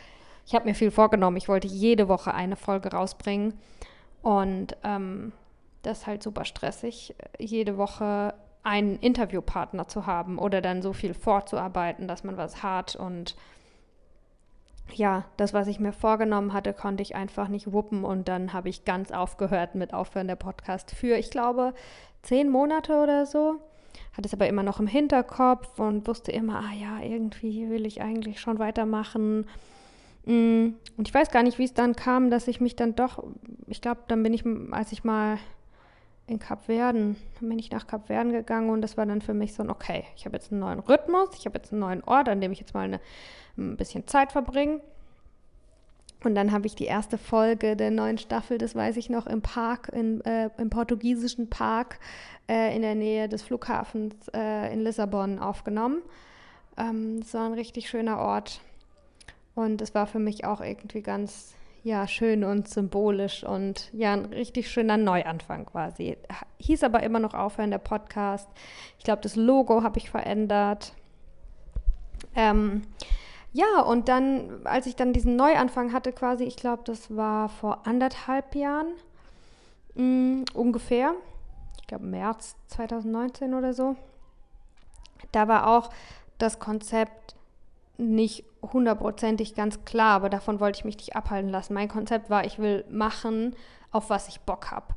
ich 0.47 0.55
habe 0.55 0.65
mir 0.65 0.75
viel 0.75 0.91
vorgenommen. 0.91 1.37
Ich 1.37 1.49
wollte 1.49 1.69
jede 1.69 2.09
Woche 2.09 2.33
eine 2.33 2.57
Folge 2.57 2.91
rausbringen. 2.91 3.53
Und 4.23 4.79
ähm, 4.83 5.33
das 5.83 5.99
ist 5.99 6.07
halt 6.07 6.23
super 6.23 6.47
stressig, 6.47 7.15
jede 7.39 7.77
Woche 7.77 8.33
einen 8.65 8.99
Interviewpartner 8.99 9.87
zu 9.87 10.07
haben 10.07 10.39
oder 10.39 10.61
dann 10.61 10.83
so 10.83 10.93
viel 10.93 11.15
vorzuarbeiten, 11.15 12.09
dass 12.09 12.25
man 12.25 12.37
was 12.37 12.63
hat 12.63 12.97
und 12.97 13.37
ja, 14.93 15.25
das, 15.37 15.55
was 15.55 15.67
ich 15.67 15.81
mir 15.81 15.93
vorgenommen 15.93 16.53
hatte, 16.53 16.73
konnte 16.73 17.03
ich 17.03 17.15
einfach 17.15 17.49
nicht 17.49 17.73
wuppen 17.73 18.05
und 18.05 18.29
dann 18.29 18.53
habe 18.53 18.69
ich 18.69 18.85
ganz 18.85 19.13
aufgehört 19.13 19.75
mit 19.75 19.95
Aufhören 19.95 20.29
der 20.29 20.37
Podcast 20.37 20.95
für, 20.95 21.17
ich 21.17 21.31
glaube, 21.31 21.75
zehn 22.23 22.51
Monate 22.51 23.03
oder 23.03 23.27
so. 23.27 23.57
Hatte 24.13 24.27
es 24.27 24.35
aber 24.35 24.47
immer 24.49 24.63
noch 24.63 24.81
im 24.81 24.87
Hinterkopf 24.87 25.79
und 25.79 26.07
wusste 26.07 26.33
immer, 26.33 26.61
ah 26.61 26.75
ja, 26.75 27.01
irgendwie 27.01 27.69
will 27.71 27.87
ich 27.87 28.03
eigentlich 28.03 28.41
schon 28.41 28.59
weitermachen. 28.59 29.47
Mm, 30.27 30.75
und 30.97 31.09
ich 31.09 31.15
weiß 31.15 31.31
gar 31.31 31.43
nicht, 31.43 31.59
wie 31.59 31.65
es 31.65 31.75
dann 31.75 31.97
kam, 31.97 32.31
dass 32.31 32.47
ich 32.47 32.61
mich 32.61 32.77
dann 32.77 32.95
doch, 32.95 33.25
ich 33.67 33.81
glaube, 33.81 34.03
dann 34.09 34.23
bin 34.23 34.33
ich, 34.33 34.45
als 34.71 34.93
ich 34.93 35.05
mal 35.05 35.39
in 36.27 36.39
Kapverden. 36.39 37.17
Dann 37.39 37.49
bin 37.49 37.59
ich 37.59 37.71
nach 37.71 37.87
Kapverden 37.87 38.33
gegangen 38.33 38.71
und 38.71 38.83
das 38.83 38.97
war 38.97 39.07
dann 39.07 39.21
für 39.21 39.35
mich 39.35 39.55
so 39.55 39.63
ein, 39.63 39.71
okay, 39.71 40.05
ich 40.17 40.25
habe 40.25 40.37
jetzt 40.37 40.51
einen 40.51 40.61
neuen 40.61 40.81
Rhythmus, 40.81 41.31
ich 41.37 41.47
habe 41.47 41.59
jetzt 41.59 41.73
einen 41.73 41.81
neuen 41.81 42.03
Ort, 42.05 42.29
an 42.29 42.41
dem 42.41 42.53
ich 42.53 42.61
jetzt 42.61 42.75
mal 42.75 42.85
eine, 42.85 43.01
ein 43.57 43.77
bisschen 43.77 44.07
Zeit 44.07 44.33
verbringe. 44.33 44.81
Und 46.25 46.35
dann 46.35 46.53
habe 46.53 46.67
ich 46.67 46.75
die 46.75 46.87
erste 46.87 47.19
Folge 47.19 47.77
der 47.77 47.91
neuen 47.91 48.17
Staffel, 48.17 48.57
das 48.57 48.75
weiß 48.75 48.97
ich 48.97 49.11
noch, 49.11 49.27
im 49.27 49.43
Park, 49.43 49.91
in, 49.93 50.23
äh, 50.23 50.49
im 50.57 50.71
portugiesischen 50.71 51.51
Park 51.51 51.99
äh, 52.49 52.75
in 52.75 52.81
der 52.81 52.95
Nähe 52.95 53.29
des 53.29 53.43
Flughafens 53.43 54.15
äh, 54.35 54.73
in 54.73 54.81
Lissabon 54.81 55.39
aufgenommen. 55.39 56.01
Ähm, 56.79 57.21
das 57.21 57.35
war 57.35 57.47
ein 57.47 57.53
richtig 57.53 57.91
schöner 57.91 58.19
Ort. 58.19 58.61
Und 59.55 59.83
es 59.83 59.95
war 59.95 60.07
für 60.07 60.19
mich 60.19 60.45
auch 60.45 60.63
irgendwie 60.63 61.03
ganz 61.03 61.55
ja, 61.85 62.09
schön 62.09 62.45
und 62.45 62.67
symbolisch 62.67 63.45
und 63.45 63.91
ja, 63.93 64.15
ein 64.15 64.25
richtig 64.25 64.71
schöner 64.71 64.97
Neuanfang 64.97 65.67
quasi. 65.67 66.17
Hieß 66.59 66.83
aber 66.83 67.03
immer 67.03 67.19
noch 67.19 67.35
Aufhören 67.35 67.71
der 67.71 67.79
Podcast. 67.79 68.49
Ich 68.99 69.05
glaube, 69.05 69.21
das 69.21 69.37
Logo 69.37 69.83
habe 69.83 69.99
ich 69.99 70.09
verändert. 70.09 70.95
Ähm, 72.35 72.85
ja, 73.53 73.83
und 73.83 74.09
dann, 74.09 74.65
als 74.65 74.87
ich 74.87 74.97
dann 74.97 75.13
diesen 75.13 75.37
Neuanfang 75.37 75.93
hatte, 75.93 76.13
quasi, 76.13 76.45
ich 76.45 76.57
glaube, 76.57 76.83
das 76.87 77.15
war 77.15 77.51
vor 77.51 77.87
anderthalb 77.87 78.55
Jahren 78.55 78.89
mh, 79.95 80.03
mm, 80.03 80.45
ungefähr. 80.55 81.13
ich 81.83 81.87
glaube 81.87 82.07
März 82.07 82.57
2019 82.69 83.53
oder 83.53 83.75
so. 83.75 83.95
Da 85.33 85.49
war 85.49 85.67
auch 85.67 85.91
das 86.39 86.59
Konzept 86.59 87.37
nicht 87.99 88.45
hundertprozentig 88.73 89.55
ganz 89.55 89.85
klar, 89.85 90.17
aber 90.17 90.31
davon 90.31 90.61
wollte 90.61 90.79
ich 90.79 90.85
mich 90.85 90.97
nicht 90.97 91.17
abhalten 91.17 91.51
lassen. 91.51 91.75
Mein 91.75 91.89
Konzept 91.89 92.31
war, 92.31 92.45
ich 92.45 92.59
will 92.59 92.85
machen, 92.91 93.55
auf 93.91 94.11
was 94.11 94.29
ich 94.29 94.41
Bock 94.41 94.71
habe. 94.71 94.95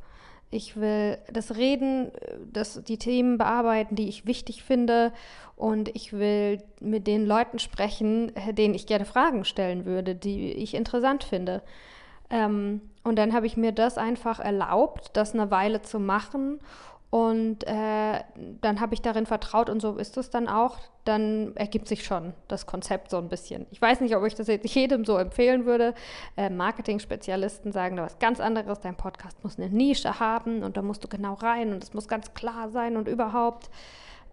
Ich 0.49 0.77
will 0.77 1.17
das 1.31 1.57
Reden, 1.57 2.11
das, 2.51 2.81
die 2.83 2.97
Themen 2.97 3.37
bearbeiten, 3.37 3.95
die 3.95 4.07
ich 4.07 4.25
wichtig 4.25 4.63
finde. 4.63 5.11
Und 5.57 5.89
ich 5.95 6.13
will 6.13 6.63
mit 6.79 7.05
den 7.07 7.25
Leuten 7.25 7.59
sprechen, 7.59 8.31
denen 8.51 8.73
ich 8.73 8.87
gerne 8.87 9.05
Fragen 9.05 9.43
stellen 9.43 9.85
würde, 9.85 10.15
die 10.15 10.51
ich 10.53 10.73
interessant 10.73 11.23
finde. 11.23 11.63
Ähm, 12.29 12.81
und 13.03 13.17
dann 13.17 13.33
habe 13.33 13.45
ich 13.45 13.57
mir 13.57 13.71
das 13.71 13.97
einfach 13.97 14.39
erlaubt, 14.39 15.11
das 15.13 15.33
eine 15.33 15.51
Weile 15.51 15.81
zu 15.81 15.99
machen. 15.99 16.59
Und 17.09 17.65
äh, 17.65 18.21
dann 18.61 18.81
habe 18.81 18.93
ich 18.93 19.01
darin 19.01 19.25
vertraut 19.25 19.69
und 19.69 19.81
so 19.81 19.95
ist 19.95 20.17
es 20.17 20.29
dann 20.29 20.49
auch. 20.49 20.77
Dann 21.05 21.55
ergibt 21.55 21.87
sich 21.87 22.03
schon 22.03 22.33
das 22.49 22.65
Konzept 22.65 23.09
so 23.11 23.17
ein 23.17 23.29
bisschen. 23.29 23.65
Ich 23.71 23.81
weiß 23.81 24.01
nicht, 24.01 24.13
ob 24.15 24.25
ich 24.25 24.35
das 24.35 24.47
jetzt 24.47 24.67
jedem 24.75 25.05
so 25.05 25.17
empfehlen 25.17 25.65
würde. 25.65 25.93
Äh, 26.35 26.49
Marketing-Spezialisten 26.49 27.71
sagen 27.71 27.95
da 27.95 28.03
was 28.03 28.19
ganz 28.19 28.41
anderes. 28.41 28.81
Dein 28.81 28.95
Podcast 28.95 29.41
muss 29.41 29.57
eine 29.57 29.69
Nische 29.69 30.19
haben 30.19 30.63
und 30.63 30.75
da 30.75 30.81
musst 30.81 31.01
du 31.03 31.07
genau 31.07 31.35
rein 31.35 31.71
und 31.71 31.81
es 31.81 31.93
muss 31.93 32.09
ganz 32.09 32.33
klar 32.33 32.69
sein 32.69 32.97
und 32.97 33.07
überhaupt. 33.07 33.69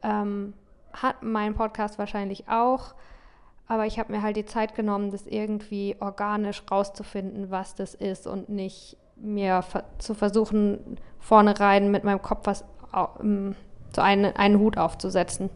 Ähm, 0.03 0.55
hat 0.93 1.23
mein 1.23 1.55
Podcast 1.55 1.99
wahrscheinlich 1.99 2.49
auch. 2.49 2.95
Aber 3.67 3.87
ich 3.87 3.99
habe 3.99 4.13
mir 4.13 4.23
halt 4.23 4.37
die 4.37 4.45
Zeit 4.45 4.75
genommen, 4.75 5.11
das 5.11 5.27
irgendwie 5.27 5.97
organisch 6.01 6.63
rauszufinden, 6.71 7.51
was 7.51 7.75
das 7.75 7.95
ist 7.95 8.27
und 8.27 8.49
nicht 8.49 8.97
mir 9.17 9.65
zu 9.99 10.15
versuchen, 10.15 10.99
vornherein 11.19 11.91
mit 11.91 12.05
meinem 12.05 12.23
Kopf 12.23 12.41
was 12.45 12.65
um, 13.19 13.55
so 13.95 14.03
einen, 14.03 14.37
einen 14.37 14.59
Hut 14.59 14.77
aufzusetzen. 14.79 15.51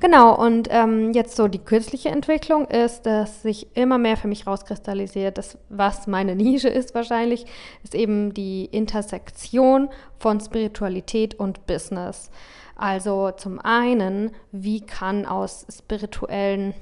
Genau, 0.00 0.34
und 0.34 0.68
ähm, 0.70 1.12
jetzt 1.12 1.34
so 1.34 1.48
die 1.48 1.60
kürzliche 1.60 2.10
Entwicklung 2.10 2.66
ist, 2.66 3.06
dass 3.06 3.40
sich 3.40 3.74
immer 3.74 3.96
mehr 3.96 4.18
für 4.18 4.28
mich 4.28 4.46
rauskristallisiert, 4.46 5.38
dass 5.38 5.56
was 5.70 6.06
meine 6.06 6.34
Nische 6.36 6.68
ist 6.68 6.94
wahrscheinlich, 6.94 7.46
ist 7.82 7.94
eben 7.94 8.34
die 8.34 8.66
Intersektion 8.66 9.88
von 10.18 10.40
Spiritualität 10.40 11.34
und 11.36 11.66
Business. 11.66 12.30
Also 12.76 13.30
zum 13.30 13.60
einen, 13.60 14.32
wie 14.52 14.80
kann 14.80 15.24
aus 15.24 15.66
spirituellen 15.74 16.74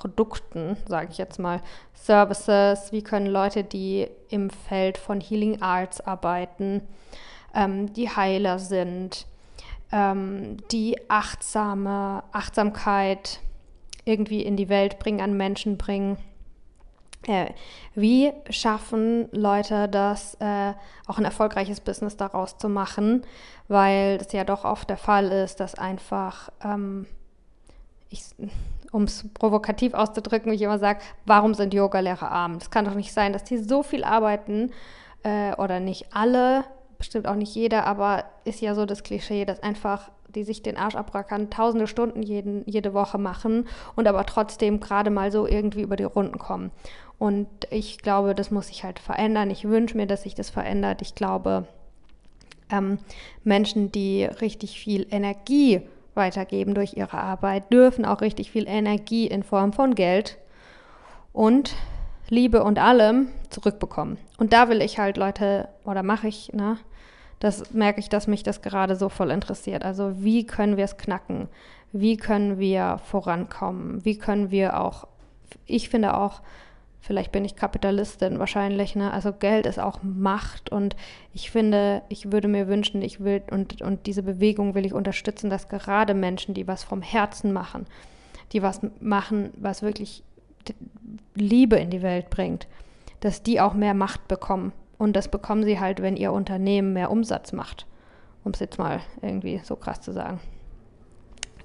Produkten, 0.00 0.76
sage 0.88 1.08
ich 1.10 1.18
jetzt 1.18 1.38
mal, 1.38 1.60
Services, 1.94 2.90
wie 2.90 3.02
können 3.02 3.26
Leute, 3.26 3.62
die 3.62 4.08
im 4.30 4.50
Feld 4.50 4.98
von 4.98 5.20
Healing 5.20 5.62
Arts 5.62 6.00
arbeiten, 6.00 6.82
ähm, 7.54 7.92
die 7.92 8.08
Heiler 8.08 8.58
sind, 8.58 9.26
ähm, 9.92 10.56
die 10.72 10.96
achtsame 11.08 12.24
Achtsamkeit 12.32 13.40
irgendwie 14.04 14.42
in 14.42 14.56
die 14.56 14.68
Welt 14.68 14.98
bringen, 14.98 15.20
an 15.20 15.36
Menschen 15.36 15.76
bringen. 15.76 16.16
Äh, 17.26 17.52
wie 17.94 18.32
schaffen 18.48 19.28
Leute 19.32 19.88
das, 19.88 20.36
äh, 20.40 20.72
auch 21.06 21.18
ein 21.18 21.26
erfolgreiches 21.26 21.80
Business 21.80 22.16
daraus 22.16 22.56
zu 22.56 22.70
machen? 22.70 23.26
Weil 23.68 24.16
das 24.16 24.32
ja 24.32 24.44
doch 24.44 24.64
oft 24.64 24.88
der 24.88 24.96
Fall 24.96 25.26
ist, 25.26 25.60
dass 25.60 25.74
einfach, 25.74 26.50
ähm, 26.64 27.06
um 28.92 29.04
es 29.04 29.28
provokativ 29.34 29.94
auszudrücken, 29.94 30.50
wie 30.50 30.56
ich 30.56 30.62
immer 30.62 30.78
sage, 30.78 31.00
warum 31.26 31.54
sind 31.54 31.74
Yogalehrer 31.74 32.30
arm? 32.30 32.56
Es 32.56 32.70
kann 32.70 32.84
doch 32.84 32.94
nicht 32.94 33.12
sein, 33.12 33.32
dass 33.32 33.44
die 33.44 33.58
so 33.58 33.82
viel 33.82 34.04
arbeiten 34.04 34.72
äh, 35.22 35.54
oder 35.56 35.80
nicht 35.80 36.06
alle 36.12 36.64
bestimmt 36.98 37.26
auch 37.26 37.34
nicht 37.34 37.54
jeder, 37.54 37.86
aber 37.86 38.24
ist 38.44 38.60
ja 38.60 38.74
so 38.74 38.84
das 38.86 39.02
Klischee, 39.02 39.44
dass 39.44 39.62
einfach 39.62 40.10
die 40.28 40.44
sich 40.44 40.62
den 40.62 40.76
Arsch 40.76 40.94
abrackern, 40.94 41.50
tausende 41.50 41.86
Stunden 41.86 42.22
jeden, 42.22 42.62
jede 42.66 42.94
Woche 42.94 43.18
machen 43.18 43.66
und 43.96 44.06
aber 44.06 44.24
trotzdem 44.26 44.78
gerade 44.78 45.10
mal 45.10 45.32
so 45.32 45.46
irgendwie 45.46 45.82
über 45.82 45.96
die 45.96 46.04
Runden 46.04 46.38
kommen. 46.38 46.70
Und 47.18 47.48
ich 47.70 47.98
glaube, 47.98 48.34
das 48.34 48.50
muss 48.50 48.68
sich 48.68 48.84
halt 48.84 48.98
verändern. 48.98 49.50
Ich 49.50 49.64
wünsche 49.64 49.96
mir, 49.96 50.06
dass 50.06 50.22
sich 50.22 50.34
das 50.34 50.48
verändert. 50.50 51.02
Ich 51.02 51.14
glaube, 51.14 51.66
ähm, 52.70 52.98
Menschen, 53.44 53.90
die 53.92 54.24
richtig 54.24 54.78
viel 54.78 55.06
Energie 55.10 55.82
weitergeben 56.14 56.74
durch 56.74 56.94
ihre 56.96 57.18
Arbeit, 57.18 57.72
dürfen 57.72 58.04
auch 58.04 58.20
richtig 58.20 58.50
viel 58.50 58.66
Energie 58.66 59.26
in 59.26 59.42
Form 59.42 59.72
von 59.72 59.94
Geld 59.94 60.38
und 61.32 61.74
Liebe 62.28 62.62
und 62.62 62.78
allem 62.78 63.28
zurückbekommen. 63.50 64.18
Und 64.38 64.52
da 64.52 64.68
will 64.68 64.82
ich 64.82 64.98
halt 64.98 65.16
Leute, 65.16 65.68
oder 65.84 66.02
mache 66.02 66.28
ich, 66.28 66.52
ne, 66.52 66.78
das 67.40 67.72
merke 67.72 68.00
ich, 68.00 68.08
dass 68.08 68.26
mich 68.26 68.42
das 68.42 68.62
gerade 68.62 68.96
so 68.96 69.08
voll 69.08 69.30
interessiert. 69.30 69.84
Also 69.84 70.22
wie 70.22 70.46
können 70.46 70.76
wir 70.76 70.84
es 70.84 70.98
knacken? 70.98 71.48
Wie 71.92 72.16
können 72.16 72.58
wir 72.58 73.00
vorankommen? 73.04 74.04
Wie 74.04 74.18
können 74.18 74.50
wir 74.50 74.80
auch, 74.80 75.06
ich 75.66 75.88
finde 75.88 76.16
auch, 76.16 76.42
vielleicht 77.00 77.32
bin 77.32 77.44
ich 77.44 77.56
Kapitalistin 77.56 78.38
wahrscheinlich, 78.38 78.94
ne? 78.94 79.12
Also 79.12 79.32
Geld 79.32 79.66
ist 79.66 79.78
auch 79.78 80.00
Macht 80.02 80.70
und 80.70 80.96
ich 81.32 81.50
finde, 81.50 82.02
ich 82.08 82.32
würde 82.32 82.48
mir 82.48 82.68
wünschen, 82.68 83.02
ich 83.02 83.20
will 83.20 83.42
und, 83.50 83.82
und 83.82 84.06
diese 84.06 84.22
Bewegung 84.22 84.74
will 84.74 84.86
ich 84.86 84.94
unterstützen, 84.94 85.50
dass 85.50 85.68
gerade 85.68 86.14
Menschen, 86.14 86.54
die 86.54 86.68
was 86.68 86.84
vom 86.84 87.02
Herzen 87.02 87.52
machen, 87.52 87.86
die 88.52 88.62
was 88.62 88.80
machen, 89.00 89.50
was 89.56 89.82
wirklich 89.82 90.22
Liebe 91.34 91.76
in 91.76 91.90
die 91.90 92.02
Welt 92.02 92.30
bringt, 92.30 92.68
dass 93.20 93.42
die 93.42 93.60
auch 93.60 93.74
mehr 93.74 93.94
Macht 93.94 94.28
bekommen 94.28 94.72
und 95.00 95.14
das 95.16 95.28
bekommen 95.28 95.64
sie 95.64 95.80
halt, 95.80 96.02
wenn 96.02 96.18
ihr 96.18 96.30
Unternehmen 96.30 96.92
mehr 96.92 97.10
Umsatz 97.10 97.54
macht. 97.54 97.86
Um 98.44 98.52
es 98.52 98.60
jetzt 98.60 98.78
mal 98.78 99.00
irgendwie 99.22 99.58
so 99.64 99.74
krass 99.74 100.02
zu 100.02 100.12
sagen. 100.12 100.40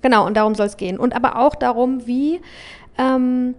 Genau, 0.02 0.26
und 0.26 0.38
darum 0.38 0.56
soll 0.56 0.68
es 0.68 0.78
gehen. 0.78 0.98
Und 0.98 1.14
aber 1.14 1.38
auch 1.38 1.54
darum, 1.56 2.08
wie 2.08 2.40
ähm, 2.98 3.56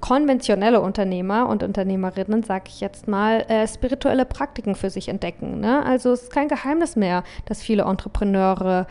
konventionelle 0.00 0.80
Unternehmer 0.80 1.48
und 1.48 1.62
Unternehmerinnen, 1.62 2.42
sage 2.42 2.64
ich 2.68 2.80
jetzt 2.80 3.08
mal, 3.08 3.40
äh, 3.48 3.66
spirituelle 3.66 4.24
Praktiken 4.24 4.74
für 4.74 4.90
sich 4.90 5.08
entdecken. 5.08 5.60
Ne? 5.60 5.84
Also 5.84 6.12
es 6.12 6.24
ist 6.24 6.32
kein 6.32 6.48
Geheimnis 6.48 6.96
mehr, 6.96 7.24
dass 7.46 7.62
viele 7.62 7.84
Entrepreneure 7.84 8.86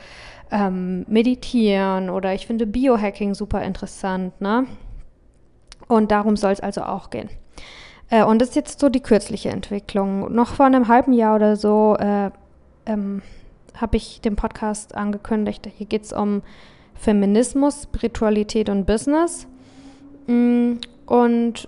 ähm, 0.51 1.06
meditieren 1.08 2.10
oder 2.10 2.34
ich 2.34 2.48
finde 2.48 2.66
Biohacking 2.66 3.34
super 3.34 3.62
interessant. 3.62 4.39
Ne? 4.42 4.66
Und 5.88 6.12
darum 6.12 6.36
soll 6.36 6.51
es 6.51 6.62
also 6.62 6.82
auch 6.82 7.10
gehen. 7.10 7.30
Äh, 8.10 8.24
und 8.24 8.42
das 8.42 8.50
ist 8.50 8.56
jetzt 8.56 8.80
so 8.80 8.89
die 8.89 9.01
kürzliche 9.01 9.50
Entwicklung. 9.50 10.34
Noch 10.34 10.54
vor 10.54 10.66
einem 10.66 10.88
halben 10.88 11.13
Jahr 11.13 11.36
oder 11.36 11.56
so 11.56 11.96
äh, 12.00 12.32
ähm, 12.86 13.22
habe 13.75 13.98
ich 13.98 14.22
den 14.22 14.36
Podcast 14.36 14.96
angekündigt. 14.96 15.70
Hier 15.77 15.88
geht 15.88 16.04
es 16.04 16.13
um 16.13 16.42
Feminismus, 16.96 17.84
Spiritualität 17.84 18.70
und 18.70 18.86
Business. 18.86 19.48
Mm, 20.27 20.74
und 21.05 21.67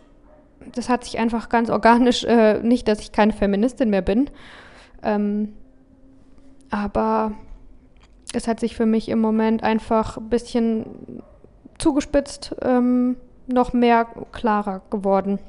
das 0.75 0.89
hat 0.89 1.03
sich 1.03 1.17
einfach 1.17 1.49
ganz 1.49 1.69
organisch, 1.69 2.23
äh, 2.25 2.61
nicht, 2.61 2.87
dass 2.87 2.99
ich 2.99 3.11
keine 3.11 3.33
Feministin 3.33 3.89
mehr 3.89 4.01
bin, 4.01 4.29
ähm, 5.03 5.53
aber 6.69 7.31
es 8.33 8.47
hat 8.47 8.59
sich 8.59 8.75
für 8.75 8.85
mich 8.85 9.09
im 9.09 9.19
Moment 9.19 9.63
einfach 9.63 10.17
ein 10.17 10.29
bisschen 10.29 11.23
zugespitzt, 11.77 12.55
ähm, 12.61 13.15
noch 13.47 13.73
mehr 13.73 14.05
klarer 14.31 14.81
geworden. 14.89 15.39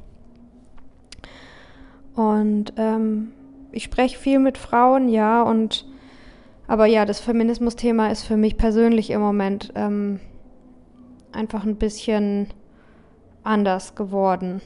Und 2.14 2.72
ähm, 2.76 3.32
ich 3.72 3.84
spreche 3.84 4.18
viel 4.18 4.38
mit 4.38 4.56
Frauen, 4.56 5.08
ja, 5.08 5.42
und 5.42 5.86
aber 6.66 6.86
ja, 6.86 7.04
das 7.04 7.20
Feminismus-Thema 7.20 8.12
ist 8.12 8.22
für 8.22 8.36
mich 8.36 8.56
persönlich 8.56 9.10
im 9.10 9.20
Moment 9.20 9.72
ähm, 9.74 10.20
einfach 11.32 11.64
ein 11.64 11.76
bisschen 11.76 12.46
anders 13.50 13.94
geworden. 13.96 14.62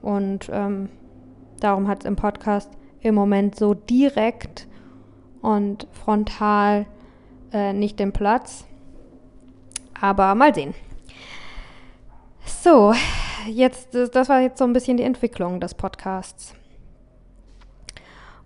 Und 0.00 0.48
ähm, 0.52 0.88
darum 1.60 1.88
hat 1.88 2.00
es 2.00 2.04
im 2.06 2.16
Podcast 2.16 2.70
im 3.00 3.14
Moment 3.14 3.56
so 3.56 3.74
direkt 3.74 4.68
und 5.42 5.88
frontal 5.92 6.86
äh, 7.52 7.72
nicht 7.72 7.98
den 7.98 8.12
Platz. 8.12 8.64
Aber 10.00 10.34
mal 10.34 10.54
sehen. 10.54 10.74
So, 12.46 12.94
jetzt, 13.46 13.94
das 13.94 14.28
war 14.28 14.40
jetzt 14.40 14.58
so 14.58 14.64
ein 14.64 14.72
bisschen 14.72 14.96
die 14.96 15.02
Entwicklung 15.02 15.60
des 15.60 15.74
Podcasts. 15.74 16.54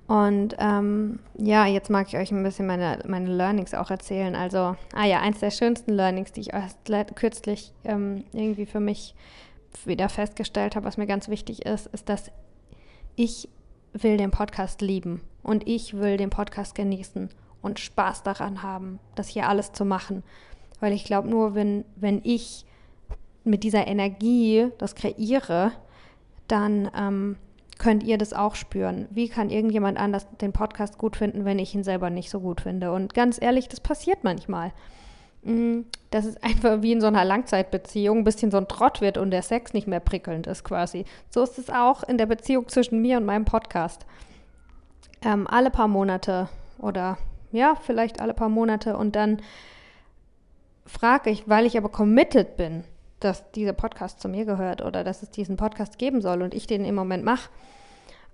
Und 0.06 0.56
ähm, 0.58 1.18
ja, 1.36 1.66
jetzt 1.66 1.90
mag 1.90 2.08
ich 2.08 2.16
euch 2.16 2.32
ein 2.32 2.42
bisschen 2.42 2.66
meine, 2.66 3.00
meine 3.06 3.28
Learnings 3.28 3.74
auch 3.74 3.90
erzählen. 3.90 4.34
Also, 4.34 4.74
ah 4.94 5.04
ja, 5.04 5.20
eins 5.20 5.40
der 5.40 5.50
schönsten 5.50 5.92
Learnings, 5.92 6.32
die 6.32 6.40
ich 6.40 6.54
erst 6.54 6.78
kürzlich 7.14 7.74
ähm, 7.84 8.24
irgendwie 8.32 8.64
für 8.64 8.80
mich 8.80 9.14
wieder 9.84 10.08
festgestellt 10.08 10.76
habe, 10.76 10.86
was 10.86 10.96
mir 10.96 11.06
ganz 11.06 11.28
wichtig 11.28 11.66
ist, 11.66 11.86
ist, 11.88 12.08
dass 12.08 12.30
ich 13.16 13.48
will 13.92 14.16
den 14.16 14.30
Podcast 14.30 14.80
lieben 14.80 15.22
und 15.42 15.66
ich 15.66 15.94
will 15.94 16.16
den 16.16 16.30
Podcast 16.30 16.74
genießen 16.74 17.30
und 17.62 17.78
Spaß 17.78 18.22
daran 18.22 18.62
haben, 18.62 18.98
das 19.14 19.28
hier 19.28 19.48
alles 19.48 19.72
zu 19.72 19.84
machen. 19.84 20.22
Weil 20.80 20.92
ich 20.92 21.04
glaube, 21.04 21.28
nur 21.28 21.54
wenn, 21.54 21.84
wenn 21.96 22.20
ich 22.22 22.64
mit 23.44 23.64
dieser 23.64 23.86
Energie 23.86 24.68
das 24.78 24.94
kreiere, 24.94 25.72
dann 26.46 26.90
ähm, 26.96 27.36
könnt 27.78 28.02
ihr 28.02 28.18
das 28.18 28.32
auch 28.32 28.54
spüren? 28.54 29.06
Wie 29.10 29.28
kann 29.28 29.50
irgendjemand 29.50 29.98
anders 29.98 30.26
den 30.40 30.52
Podcast 30.52 30.98
gut 30.98 31.16
finden, 31.16 31.44
wenn 31.44 31.58
ich 31.58 31.74
ihn 31.74 31.84
selber 31.84 32.10
nicht 32.10 32.30
so 32.30 32.40
gut 32.40 32.60
finde? 32.60 32.92
Und 32.92 33.14
ganz 33.14 33.40
ehrlich, 33.40 33.68
das 33.68 33.80
passiert 33.80 34.22
manchmal. 34.22 34.72
Mm, 35.48 35.86
dass 36.10 36.26
es 36.26 36.36
einfach 36.42 36.82
wie 36.82 36.92
in 36.92 37.00
so 37.00 37.06
einer 37.06 37.24
Langzeitbeziehung 37.24 38.18
ein 38.18 38.24
bisschen 38.24 38.50
so 38.50 38.58
ein 38.58 38.68
Trott 38.68 39.00
wird 39.00 39.16
und 39.16 39.30
der 39.30 39.40
Sex 39.40 39.72
nicht 39.72 39.86
mehr 39.86 40.00
prickelnd 40.00 40.46
ist 40.46 40.62
quasi. 40.62 41.06
So 41.30 41.42
ist 41.42 41.58
es 41.58 41.70
auch 41.70 42.02
in 42.02 42.18
der 42.18 42.26
Beziehung 42.26 42.68
zwischen 42.68 43.00
mir 43.00 43.16
und 43.16 43.24
meinem 43.24 43.46
Podcast. 43.46 44.04
Ähm, 45.22 45.46
alle 45.46 45.70
paar 45.70 45.88
Monate 45.88 46.50
oder 46.78 47.16
ja, 47.50 47.76
vielleicht 47.76 48.20
alle 48.20 48.34
paar 48.34 48.50
Monate 48.50 48.96
und 48.98 49.16
dann 49.16 49.40
frage 50.84 51.30
ich, 51.30 51.48
weil 51.48 51.64
ich 51.64 51.78
aber 51.78 51.88
committed 51.88 52.58
bin, 52.58 52.84
dass 53.18 53.50
dieser 53.52 53.72
Podcast 53.72 54.20
zu 54.20 54.28
mir 54.28 54.44
gehört 54.44 54.82
oder 54.82 55.02
dass 55.02 55.22
es 55.22 55.30
diesen 55.30 55.56
Podcast 55.56 55.98
geben 55.98 56.20
soll 56.20 56.42
und 56.42 56.52
ich 56.52 56.66
den 56.66 56.84
im 56.84 56.94
Moment 56.94 57.24
mache, 57.24 57.48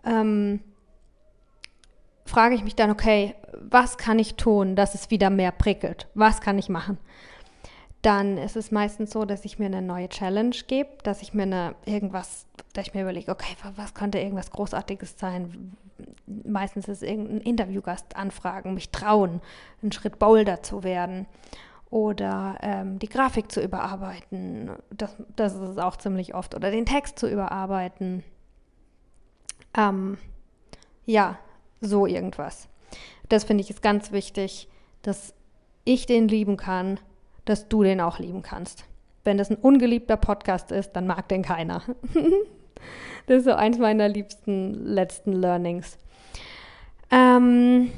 ähm, 0.05 0.61
frage 2.25 2.55
ich 2.55 2.65
mich 2.65 2.77
dann, 2.77 2.91
okay, 2.91 3.35
was 3.61 3.99
kann 3.99 4.19
ich 4.19 4.37
tun, 4.37 4.77
dass 4.77 4.95
es 4.95 5.11
wieder 5.11 5.31
mehr 5.31 5.53
prickelt? 5.53 6.09
Was 6.15 6.41
kann 6.41 6.59
ich 6.59 6.69
machen? 6.69 6.99
Dann 8.03 8.37
ist 8.37 8.57
es 8.57 8.71
meistens 8.71 9.11
so, 9.11 9.25
dass 9.25 9.45
ich 9.47 9.59
mir 9.59 9.67
eine 9.67 9.81
neue 9.81 10.09
Challenge 10.11 10.55
gebe, 10.67 10.91
dass 11.05 11.23
ich 11.23 11.33
mir 11.33 11.45
eine 11.45 11.75
irgendwas, 11.87 12.47
dass 12.75 12.89
ich 12.89 12.95
mir 12.95 13.03
überlege, 13.03 13.33
okay, 13.33 13.57
was 13.77 13.95
könnte 13.95 14.19
irgendwas 14.19 14.51
Großartiges 14.51 15.19
sein? 15.19 15.75
Meistens 16.27 16.89
ist 16.89 17.03
es 17.03 17.09
irgendein 17.09 17.41
Interviewgast 17.41 18.17
anfragen, 18.17 18.75
mich 18.75 18.91
trauen, 18.91 19.41
einen 19.81 19.93
Schritt 19.93 20.19
bolder 20.19 20.63
zu 20.63 20.83
werden 20.83 21.27
oder 21.89 22.59
ähm, 22.61 22.99
die 22.99 23.09
Grafik 23.09 23.53
zu 23.53 23.63
überarbeiten. 23.63 24.73
Das, 24.91 25.17
das 25.37 25.55
ist 25.55 25.61
es 25.61 25.79
auch 25.79 25.97
ziemlich 25.97 26.35
oft. 26.35 26.55
Oder 26.55 26.71
den 26.71 26.87
Text 26.87 27.19
zu 27.19 27.31
überarbeiten. 27.31 28.25
Ähm, 29.77 30.19
ja, 31.07 31.39
so 31.81 32.07
irgendwas. 32.07 32.69
Das 33.29 33.45
finde 33.45 33.63
ich 33.63 33.71
ist 33.71 33.83
ganz 33.83 34.13
wichtig, 34.13 34.69
dass 35.03 35.35
ich 35.85 36.07
den 36.07 36.29
lieben 36.29 36.57
kann, 36.57 36.99
dass 37.45 37.69
du 37.69 37.83
den 37.83 38.01
auch 38.01 38.19
lieben 38.19 38.43
kannst. 38.43 38.85
Wenn 39.23 39.39
das 39.39 39.51
ein 39.51 39.57
ungeliebter 39.57 40.17
Podcast 40.17 40.71
ist, 40.71 40.93
dann 40.93 41.07
mag 41.07 41.29
den 41.29 41.43
keiner. 41.43 41.83
das 43.27 43.39
ist 43.39 43.45
so 43.45 43.53
eins 43.53 43.79
meiner 43.79 44.09
liebsten 44.09 44.75
letzten 44.85 45.33
Learnings. 45.33 45.99
Ähm, 47.11 47.91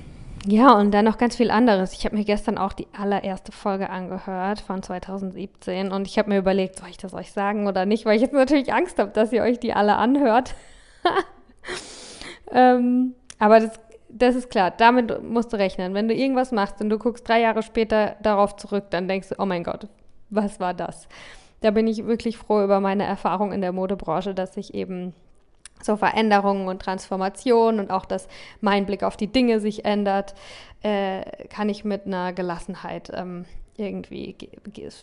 ja, 0.46 0.72
und 0.78 0.92
dann 0.92 1.04
noch 1.04 1.18
ganz 1.18 1.36
viel 1.36 1.50
anderes. 1.50 1.92
Ich 1.92 2.04
habe 2.04 2.16
mir 2.16 2.24
gestern 2.24 2.58
auch 2.58 2.72
die 2.72 2.86
allererste 2.96 3.50
Folge 3.50 3.90
angehört 3.90 4.60
von 4.60 4.82
2017 4.82 5.90
und 5.90 6.06
ich 6.06 6.18
habe 6.18 6.28
mir 6.28 6.38
überlegt, 6.38 6.78
soll 6.78 6.88
ich 6.88 6.98
das 6.98 7.14
euch 7.14 7.32
sagen 7.32 7.66
oder 7.66 7.86
nicht, 7.86 8.04
weil 8.04 8.16
ich 8.16 8.22
jetzt 8.22 8.32
natürlich 8.32 8.72
Angst 8.72 8.98
habe, 8.98 9.10
dass 9.10 9.32
ihr 9.32 9.42
euch 9.42 9.58
die 9.58 9.72
alle 9.72 9.96
anhört. 9.96 10.54
ähm, 12.52 13.14
aber 13.38 13.60
das, 13.60 13.80
das 14.08 14.34
ist 14.34 14.50
klar, 14.50 14.70
damit 14.70 15.22
musst 15.22 15.52
du 15.52 15.56
rechnen. 15.56 15.94
Wenn 15.94 16.08
du 16.08 16.14
irgendwas 16.14 16.52
machst 16.52 16.80
und 16.80 16.88
du 16.88 16.98
guckst 16.98 17.28
drei 17.28 17.40
Jahre 17.40 17.62
später 17.62 18.16
darauf 18.22 18.56
zurück, 18.56 18.84
dann 18.90 19.08
denkst 19.08 19.30
du, 19.30 19.34
oh 19.38 19.46
mein 19.46 19.64
Gott, 19.64 19.88
was 20.30 20.60
war 20.60 20.74
das? 20.74 21.08
Da 21.60 21.70
bin 21.70 21.86
ich 21.86 22.06
wirklich 22.06 22.36
froh 22.36 22.62
über 22.62 22.80
meine 22.80 23.04
Erfahrung 23.04 23.52
in 23.52 23.60
der 23.60 23.72
Modebranche, 23.72 24.34
dass 24.34 24.56
ich 24.56 24.74
eben 24.74 25.14
so 25.82 25.96
Veränderungen 25.96 26.68
und 26.68 26.80
Transformationen 26.80 27.80
und 27.80 27.90
auch, 27.90 28.04
dass 28.04 28.28
mein 28.60 28.86
Blick 28.86 29.02
auf 29.02 29.16
die 29.16 29.26
Dinge 29.26 29.60
sich 29.60 29.84
ändert, 29.84 30.34
äh, 30.82 31.22
kann 31.48 31.68
ich 31.68 31.84
mit 31.84 32.06
einer 32.06 32.32
Gelassenheit 32.32 33.10
ähm, 33.14 33.44
irgendwie 33.76 34.36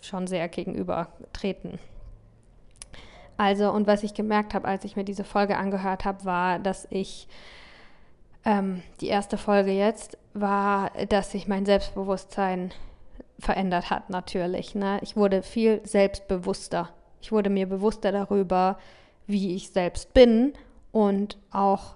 schon 0.02 0.28
sehr 0.28 0.48
gegenüber 0.48 1.10
treten. 1.32 1.80
Also, 3.38 3.72
und 3.72 3.88
was 3.88 4.04
ich 4.04 4.14
gemerkt 4.14 4.54
habe, 4.54 4.68
als 4.68 4.86
ich 4.86 4.96
mir 4.96 5.04
diese 5.04 5.24
Folge 5.24 5.58
angehört 5.58 6.06
habe, 6.06 6.24
war, 6.26 6.60
dass 6.60 6.88
ich 6.90 7.28
ähm, 8.46 8.82
die 9.02 9.08
erste 9.08 9.38
Folge 9.38 9.72
jetzt 9.72 10.18
war, 10.34 10.92
dass 11.10 11.32
sich 11.32 11.48
mein 11.48 11.66
Selbstbewusstsein 11.66 12.72
verändert 13.40 13.90
hat, 13.90 14.10
natürlich. 14.10 14.76
Ne? 14.76 15.00
Ich 15.02 15.16
wurde 15.16 15.44
viel 15.44 15.82
selbstbewusster. 15.86 16.90
Ich 17.22 17.32
wurde 17.32 17.50
mir 17.50 17.68
bewusster 17.68 18.12
darüber, 18.12 18.78
wie 19.28 19.56
ich 19.56 19.70
selbst 19.70 20.14
bin 20.14 20.54
und 20.92 21.38
auch, 21.52 21.96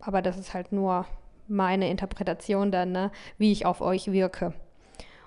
aber 0.00 0.22
das 0.22 0.38
ist 0.38 0.54
halt 0.54 0.72
nur 0.72 1.06
meine 1.46 1.90
Interpretation 1.90 2.70
dann, 2.70 2.92
ne, 2.92 3.10
wie 3.38 3.52
ich 3.52 3.66
auf 3.66 3.80
euch 3.80 4.12
wirke. 4.12 4.54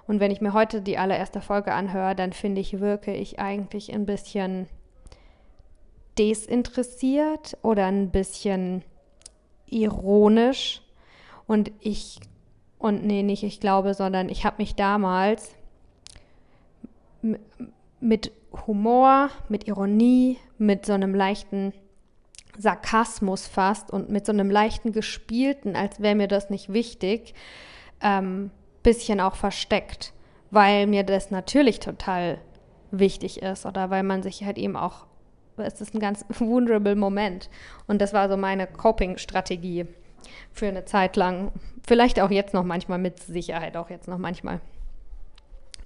Und 0.07 0.19
wenn 0.19 0.31
ich 0.31 0.41
mir 0.41 0.53
heute 0.53 0.81
die 0.81 0.97
allererste 0.97 1.41
Folge 1.41 1.73
anhöre, 1.73 2.15
dann 2.15 2.33
finde 2.33 2.61
ich, 2.61 2.79
wirke 2.79 3.13
ich 3.13 3.39
eigentlich 3.39 3.93
ein 3.93 4.05
bisschen 4.05 4.67
desinteressiert 6.17 7.57
oder 7.61 7.85
ein 7.85 8.11
bisschen 8.11 8.83
ironisch. 9.71 10.81
Und 11.47 11.71
ich, 11.79 12.19
und 12.77 13.03
nee, 13.05 13.23
nicht 13.23 13.43
ich 13.43 13.59
glaube, 13.59 13.93
sondern 13.93 14.29
ich 14.29 14.45
habe 14.45 14.57
mich 14.59 14.75
damals 14.75 15.55
mit 17.99 18.31
Humor, 18.67 19.29
mit 19.49 19.67
Ironie, 19.67 20.37
mit 20.57 20.85
so 20.85 20.93
einem 20.93 21.15
leichten 21.15 21.73
Sarkasmus 22.57 23.47
fast 23.47 23.91
und 23.91 24.09
mit 24.09 24.25
so 24.25 24.31
einem 24.31 24.49
leichten 24.49 24.91
gespielten, 24.91 25.75
als 25.75 26.01
wäre 26.01 26.15
mir 26.15 26.27
das 26.27 26.49
nicht 26.49 26.73
wichtig, 26.73 27.33
ähm, 28.01 28.51
bisschen 28.83 29.19
auch 29.19 29.35
versteckt, 29.35 30.13
weil 30.49 30.87
mir 30.87 31.03
das 31.03 31.31
natürlich 31.31 31.79
total 31.79 32.39
wichtig 32.91 33.41
ist 33.41 33.65
oder 33.65 33.89
weil 33.89 34.03
man 34.03 34.21
sich 34.21 34.43
halt 34.43 34.57
eben 34.57 34.75
auch, 34.75 35.05
es 35.61 35.81
ist 35.81 35.93
ein 35.93 35.99
ganz 35.99 36.25
vulnerable 36.29 36.95
Moment 36.95 37.49
und 37.87 38.01
das 38.01 38.13
war 38.13 38.29
so 38.29 38.37
meine 38.37 38.67
Coping-Strategie 38.67 39.85
für 40.51 40.67
eine 40.67 40.85
Zeit 40.85 41.15
lang, 41.15 41.51
vielleicht 41.85 42.19
auch 42.19 42.31
jetzt 42.31 42.53
noch 42.53 42.63
manchmal, 42.63 42.97
mit 42.97 43.19
Sicherheit 43.19 43.77
auch 43.77 43.89
jetzt 43.89 44.07
noch 44.07 44.17
manchmal. 44.17 44.59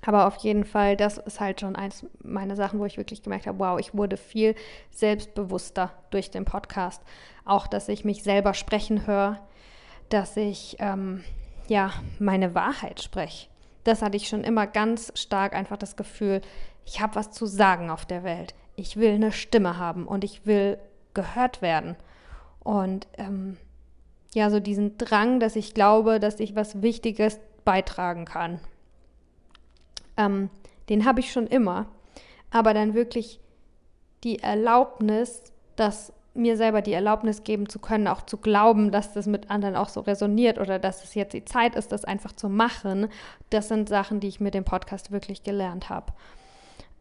Aber 0.06 0.28
auf 0.28 0.38
jeden 0.38 0.66
Fall, 0.66 0.96
das 0.96 1.18
ist 1.18 1.40
halt 1.40 1.62
schon 1.62 1.76
eins 1.76 2.06
meiner 2.22 2.56
Sachen, 2.56 2.80
wo 2.80 2.86
ich 2.86 2.98
wirklich 2.98 3.24
gemerkt 3.24 3.48
habe, 3.48 3.58
wow, 3.58 3.80
ich 3.80 3.96
wurde 3.96 4.18
viel 4.18 4.56
selbstbewusster 4.92 5.92
durch 6.12 6.30
den 6.30 6.46
Podcast. 6.46 7.02
Auch, 7.44 7.66
dass 7.66 7.90
ich 7.90 8.06
mich 8.06 8.22
selber 8.22 8.54
sprechen 8.54 9.08
höre, 9.08 9.40
dass 10.10 10.38
ich 10.38 10.78
ähm, 10.80 11.24
ja 11.68 11.92
meine 12.20 12.54
Wahrheit 12.54 13.02
spreche. 13.02 13.48
Das 13.84 14.04
hatte 14.04 14.18
ich 14.18 14.28
schon 14.28 14.44
immer 14.44 14.68
ganz 14.68 15.12
stark 15.16 15.56
einfach 15.56 15.78
das 15.78 15.96
Gefühl, 15.96 16.42
ich 16.86 17.02
habe 17.02 17.16
was 17.16 17.32
zu 17.32 17.48
sagen 17.48 17.90
auf 17.90 18.06
der 18.06 18.24
Welt. 18.24 18.54
Ich 18.76 18.98
will 18.98 19.14
eine 19.14 19.32
Stimme 19.32 19.78
haben 19.78 20.08
und 20.08 20.24
ich 20.24 20.46
will 20.46 20.78
gehört 21.14 21.62
werden. 21.62 21.96
Und 22.60 23.08
ähm, 23.18 23.58
ja, 24.34 24.50
so 24.50 24.60
diesen 24.60 24.98
Drang, 24.98 25.40
dass 25.40 25.56
ich 25.56 25.74
glaube, 25.74 26.20
dass 26.20 26.40
ich 26.40 26.56
was 26.56 26.82
Wichtiges 26.82 27.40
beitragen 27.64 28.26
kann 28.26 28.60
ähm, 30.18 30.50
den 30.90 31.06
habe 31.06 31.20
ich 31.20 31.32
schon 31.32 31.48
immer. 31.48 31.88
Aber 32.52 32.74
dann 32.74 32.94
wirklich 32.94 33.40
die 34.24 34.40
Erlaubnis, 34.40 35.54
dass 35.76 36.14
mir 36.34 36.58
selber 36.58 36.82
die 36.82 36.94
Erlaubnis 36.94 37.44
geben 37.44 37.70
zu 37.70 37.80
können, 37.80 38.08
auch 38.08 38.22
zu 38.24 38.38
glauben, 38.38 38.92
dass 38.92 39.14
das 39.14 39.26
mit 39.26 39.50
anderen 39.50 39.76
auch 39.76 39.88
so 39.88 40.02
resoniert 40.02 40.60
oder 40.60 40.80
dass 40.80 41.04
es 41.04 41.16
jetzt 41.16 41.34
die 41.34 41.46
Zeit 41.46 41.76
ist, 41.76 41.92
das 41.92 42.04
einfach 42.04 42.34
zu 42.34 42.50
machen, 42.50 43.08
das 43.52 43.70
sind 43.70 43.88
Sachen, 43.88 44.20
die 44.20 44.28
ich 44.28 44.42
mit 44.42 44.54
dem 44.54 44.66
Podcast 44.66 45.12
wirklich 45.12 45.44
gelernt 45.44 45.90
habe. 45.90 46.12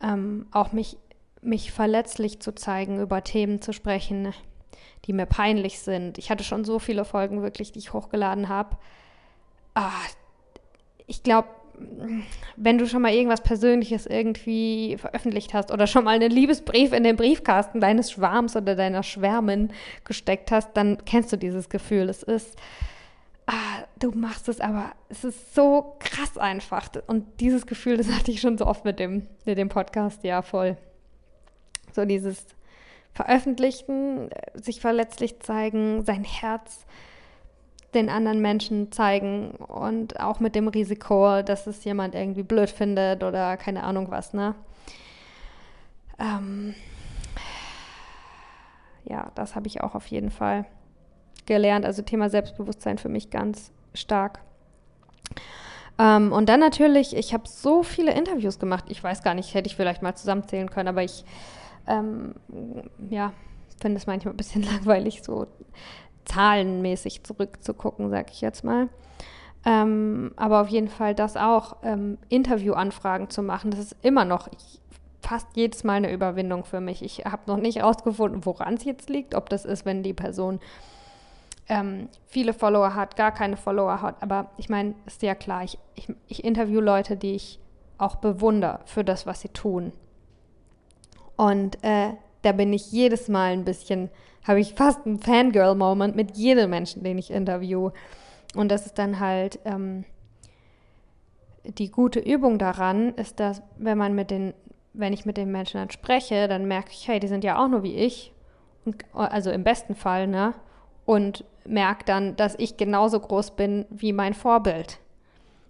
Ähm, 0.00 0.46
auch 0.52 0.72
mich, 0.72 0.98
mich 1.44 1.72
verletzlich 1.72 2.40
zu 2.40 2.54
zeigen, 2.54 3.00
über 3.00 3.22
Themen 3.22 3.60
zu 3.60 3.72
sprechen, 3.72 4.32
die 5.04 5.12
mir 5.12 5.26
peinlich 5.26 5.78
sind. 5.78 6.18
Ich 6.18 6.30
hatte 6.30 6.44
schon 6.44 6.64
so 6.64 6.78
viele 6.78 7.04
Folgen 7.04 7.42
wirklich, 7.42 7.72
die 7.72 7.78
ich 7.78 7.92
hochgeladen 7.92 8.48
habe. 8.48 8.76
Ah, 9.74 9.90
ich 11.06 11.22
glaube, 11.22 11.48
wenn 12.56 12.78
du 12.78 12.86
schon 12.86 13.02
mal 13.02 13.12
irgendwas 13.12 13.42
Persönliches 13.42 14.06
irgendwie 14.06 14.96
veröffentlicht 14.98 15.54
hast 15.54 15.72
oder 15.72 15.86
schon 15.86 16.04
mal 16.04 16.14
einen 16.14 16.30
Liebesbrief 16.30 16.92
in 16.92 17.02
den 17.02 17.16
Briefkasten 17.16 17.80
deines 17.80 18.12
Schwarms 18.12 18.56
oder 18.56 18.76
deiner 18.76 19.02
Schwärmin 19.02 19.72
gesteckt 20.04 20.50
hast, 20.52 20.70
dann 20.74 21.04
kennst 21.04 21.32
du 21.32 21.36
dieses 21.36 21.68
Gefühl. 21.68 22.08
Es 22.08 22.22
ist, 22.22 22.56
ah, 23.46 23.84
du 23.98 24.12
machst 24.12 24.48
es, 24.48 24.60
aber 24.60 24.92
es 25.08 25.24
ist 25.24 25.54
so 25.54 25.96
krass 25.98 26.38
einfach. 26.38 26.88
Und 27.06 27.40
dieses 27.40 27.66
Gefühl, 27.66 27.96
das 27.96 28.10
hatte 28.10 28.30
ich 28.30 28.40
schon 28.40 28.56
so 28.56 28.66
oft 28.66 28.84
mit 28.84 28.98
dem, 28.98 29.26
mit 29.44 29.58
dem 29.58 29.68
Podcast, 29.68 30.22
ja, 30.22 30.42
voll. 30.42 30.76
So 31.94 32.04
dieses 32.04 32.44
Veröffentlichen, 33.12 34.30
sich 34.54 34.80
verletzlich 34.80 35.40
zeigen, 35.40 36.04
sein 36.04 36.24
Herz 36.24 36.84
den 37.94 38.10
anderen 38.10 38.40
Menschen 38.40 38.90
zeigen 38.90 39.52
und 39.52 40.18
auch 40.18 40.40
mit 40.40 40.56
dem 40.56 40.66
Risiko, 40.66 41.42
dass 41.42 41.68
es 41.68 41.84
jemand 41.84 42.16
irgendwie 42.16 42.42
blöd 42.42 42.68
findet 42.68 43.22
oder 43.22 43.56
keine 43.56 43.84
Ahnung 43.84 44.10
was, 44.10 44.34
ne? 44.34 44.56
Ähm, 46.18 46.74
ja, 49.04 49.30
das 49.34 49.54
habe 49.54 49.68
ich 49.68 49.80
auch 49.80 49.94
auf 49.94 50.06
jeden 50.08 50.30
Fall 50.30 50.66
gelernt. 51.46 51.84
Also 51.84 52.02
Thema 52.02 52.28
Selbstbewusstsein 52.30 52.98
für 52.98 53.08
mich 53.08 53.30
ganz 53.30 53.70
stark. 53.94 54.40
Ähm, 55.98 56.32
und 56.32 56.48
dann 56.48 56.60
natürlich, 56.60 57.14
ich 57.14 57.32
habe 57.32 57.46
so 57.46 57.82
viele 57.82 58.12
Interviews 58.12 58.58
gemacht. 58.58 58.86
Ich 58.88 59.02
weiß 59.02 59.22
gar 59.22 59.34
nicht, 59.34 59.54
hätte 59.54 59.68
ich 59.68 59.76
vielleicht 59.76 60.02
mal 60.02 60.14
zusammenzählen 60.14 60.70
können, 60.70 60.88
aber 60.88 61.02
ich, 61.02 61.24
ähm, 61.86 62.34
ja, 63.10 63.32
finde 63.80 63.98
es 63.98 64.06
manchmal 64.06 64.34
ein 64.34 64.38
bisschen 64.38 64.62
langweilig, 64.72 65.22
so 65.22 65.46
zahlenmäßig 66.24 67.24
zurückzugucken, 67.24 68.10
sag 68.10 68.30
ich 68.30 68.40
jetzt 68.40 68.64
mal. 68.64 68.88
Ähm, 69.66 70.32
aber 70.36 70.60
auf 70.60 70.68
jeden 70.68 70.88
Fall 70.88 71.14
das 71.14 71.36
auch, 71.36 71.76
ähm, 71.82 72.18
Interviewanfragen 72.28 73.30
zu 73.30 73.42
machen, 73.42 73.70
das 73.70 73.80
ist 73.80 73.96
immer 74.02 74.24
noch 74.24 74.48
ich, 74.48 74.80
fast 75.22 75.48
jedes 75.54 75.84
Mal 75.84 75.94
eine 75.94 76.12
Überwindung 76.12 76.64
für 76.64 76.80
mich. 76.80 77.02
Ich 77.02 77.24
habe 77.24 77.42
noch 77.46 77.56
nicht 77.56 77.76
herausgefunden, 77.76 78.44
woran 78.44 78.74
es 78.74 78.84
jetzt 78.84 79.08
liegt, 79.08 79.34
ob 79.34 79.48
das 79.48 79.64
ist, 79.64 79.86
wenn 79.86 80.02
die 80.02 80.12
Person 80.12 80.60
ähm, 81.68 82.08
viele 82.26 82.52
Follower 82.52 82.94
hat, 82.94 83.16
gar 83.16 83.32
keine 83.32 83.56
Follower 83.56 84.02
hat. 84.02 84.22
Aber 84.22 84.50
ich 84.58 84.68
meine, 84.68 84.94
ist 85.06 85.22
ja 85.22 85.34
klar, 85.34 85.64
ich, 85.64 85.78
ich, 85.94 86.08
ich 86.28 86.44
interview 86.44 86.80
Leute, 86.80 87.16
die 87.16 87.34
ich 87.34 87.58
auch 87.96 88.16
bewundere 88.16 88.80
für 88.84 89.02
das, 89.02 89.26
was 89.26 89.40
sie 89.40 89.48
tun. 89.48 89.92
Und 91.36 91.82
äh, 91.82 92.10
da 92.42 92.52
bin 92.52 92.72
ich 92.72 92.92
jedes 92.92 93.28
Mal 93.28 93.52
ein 93.52 93.64
bisschen, 93.64 94.10
habe 94.46 94.60
ich 94.60 94.74
fast 94.74 95.06
einen 95.06 95.18
Fangirl-Moment 95.18 96.14
mit 96.14 96.36
jedem 96.36 96.70
Menschen, 96.70 97.02
den 97.02 97.18
ich 97.18 97.30
interview. 97.30 97.90
Und 98.54 98.70
das 98.70 98.86
ist 98.86 98.98
dann 98.98 99.18
halt 99.18 99.58
ähm, 99.64 100.04
die 101.64 101.90
gute 101.90 102.20
Übung 102.20 102.58
daran, 102.58 103.14
ist, 103.14 103.40
dass 103.40 103.62
wenn 103.78 103.98
man 103.98 104.14
mit 104.14 104.30
den, 104.30 104.54
wenn 104.92 105.12
ich 105.12 105.26
mit 105.26 105.36
den 105.36 105.50
Menschen 105.50 105.80
dann 105.80 105.90
spreche, 105.90 106.46
dann 106.46 106.66
merke 106.68 106.90
ich, 106.92 107.08
hey, 107.08 107.18
die 107.18 107.28
sind 107.28 107.44
ja 107.44 107.62
auch 107.62 107.68
nur 107.68 107.82
wie 107.82 107.94
ich. 107.94 108.32
Und, 108.84 109.04
also 109.12 109.50
im 109.50 109.64
besten 109.64 109.94
Fall, 109.94 110.26
ne? 110.26 110.54
Und 111.06 111.44
merke 111.66 112.04
dann, 112.04 112.36
dass 112.36 112.54
ich 112.58 112.76
genauso 112.76 113.18
groß 113.18 113.52
bin 113.52 113.86
wie 113.90 114.12
mein 114.12 114.34
Vorbild. 114.34 114.98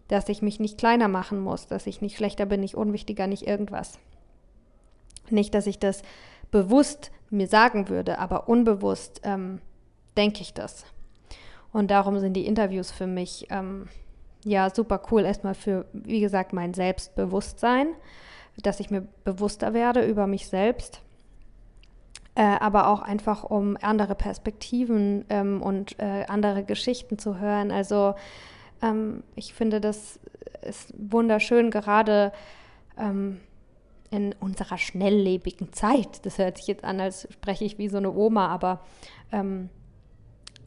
Dass 0.08 0.28
ich 0.28 0.42
mich 0.42 0.60
nicht 0.60 0.78
kleiner 0.78 1.08
machen 1.08 1.40
muss, 1.40 1.66
dass 1.66 1.86
ich 1.86 2.02
nicht 2.02 2.16
schlechter 2.16 2.46
bin, 2.46 2.60
nicht 2.60 2.74
unwichtiger, 2.74 3.26
nicht 3.26 3.46
irgendwas. 3.46 3.98
Nicht, 5.30 5.54
dass 5.54 5.66
ich 5.66 5.78
das 5.78 6.02
bewusst 6.50 7.10
mir 7.30 7.48
sagen 7.48 7.88
würde, 7.88 8.18
aber 8.18 8.48
unbewusst 8.48 9.20
ähm, 9.24 9.60
denke 10.16 10.40
ich 10.42 10.54
das. 10.54 10.84
Und 11.72 11.90
darum 11.90 12.18
sind 12.20 12.34
die 12.34 12.46
Interviews 12.46 12.92
für 12.92 13.06
mich 13.06 13.48
ähm, 13.50 13.88
ja 14.44 14.70
super 14.70 15.02
cool. 15.10 15.24
Erstmal 15.24 15.54
für, 15.54 15.86
wie 15.92 16.20
gesagt, 16.20 16.52
mein 16.52 16.74
Selbstbewusstsein, 16.74 17.88
dass 18.62 18.78
ich 18.78 18.90
mir 18.90 19.06
bewusster 19.24 19.74
werde 19.74 20.04
über 20.06 20.26
mich 20.26 20.48
selbst. 20.48 21.00
Äh, 22.36 22.42
aber 22.42 22.88
auch 22.88 23.00
einfach, 23.00 23.44
um 23.44 23.76
andere 23.80 24.14
Perspektiven 24.14 25.24
ähm, 25.28 25.62
und 25.62 25.98
äh, 25.98 26.24
andere 26.28 26.64
Geschichten 26.64 27.18
zu 27.18 27.38
hören. 27.38 27.70
Also 27.70 28.14
ähm, 28.82 29.22
ich 29.36 29.54
finde, 29.54 29.80
das 29.80 30.18
ist 30.62 30.92
wunderschön, 30.96 31.70
gerade 31.70 32.32
ähm, 32.98 33.40
in 34.14 34.32
unserer 34.38 34.78
schnelllebigen 34.78 35.72
Zeit. 35.72 36.24
Das 36.24 36.38
hört 36.38 36.58
sich 36.58 36.68
jetzt 36.68 36.84
an, 36.84 37.00
als 37.00 37.26
spreche 37.32 37.64
ich 37.64 37.78
wie 37.78 37.88
so 37.88 37.96
eine 37.96 38.12
Oma, 38.12 38.46
aber 38.46 38.80
ähm, 39.32 39.70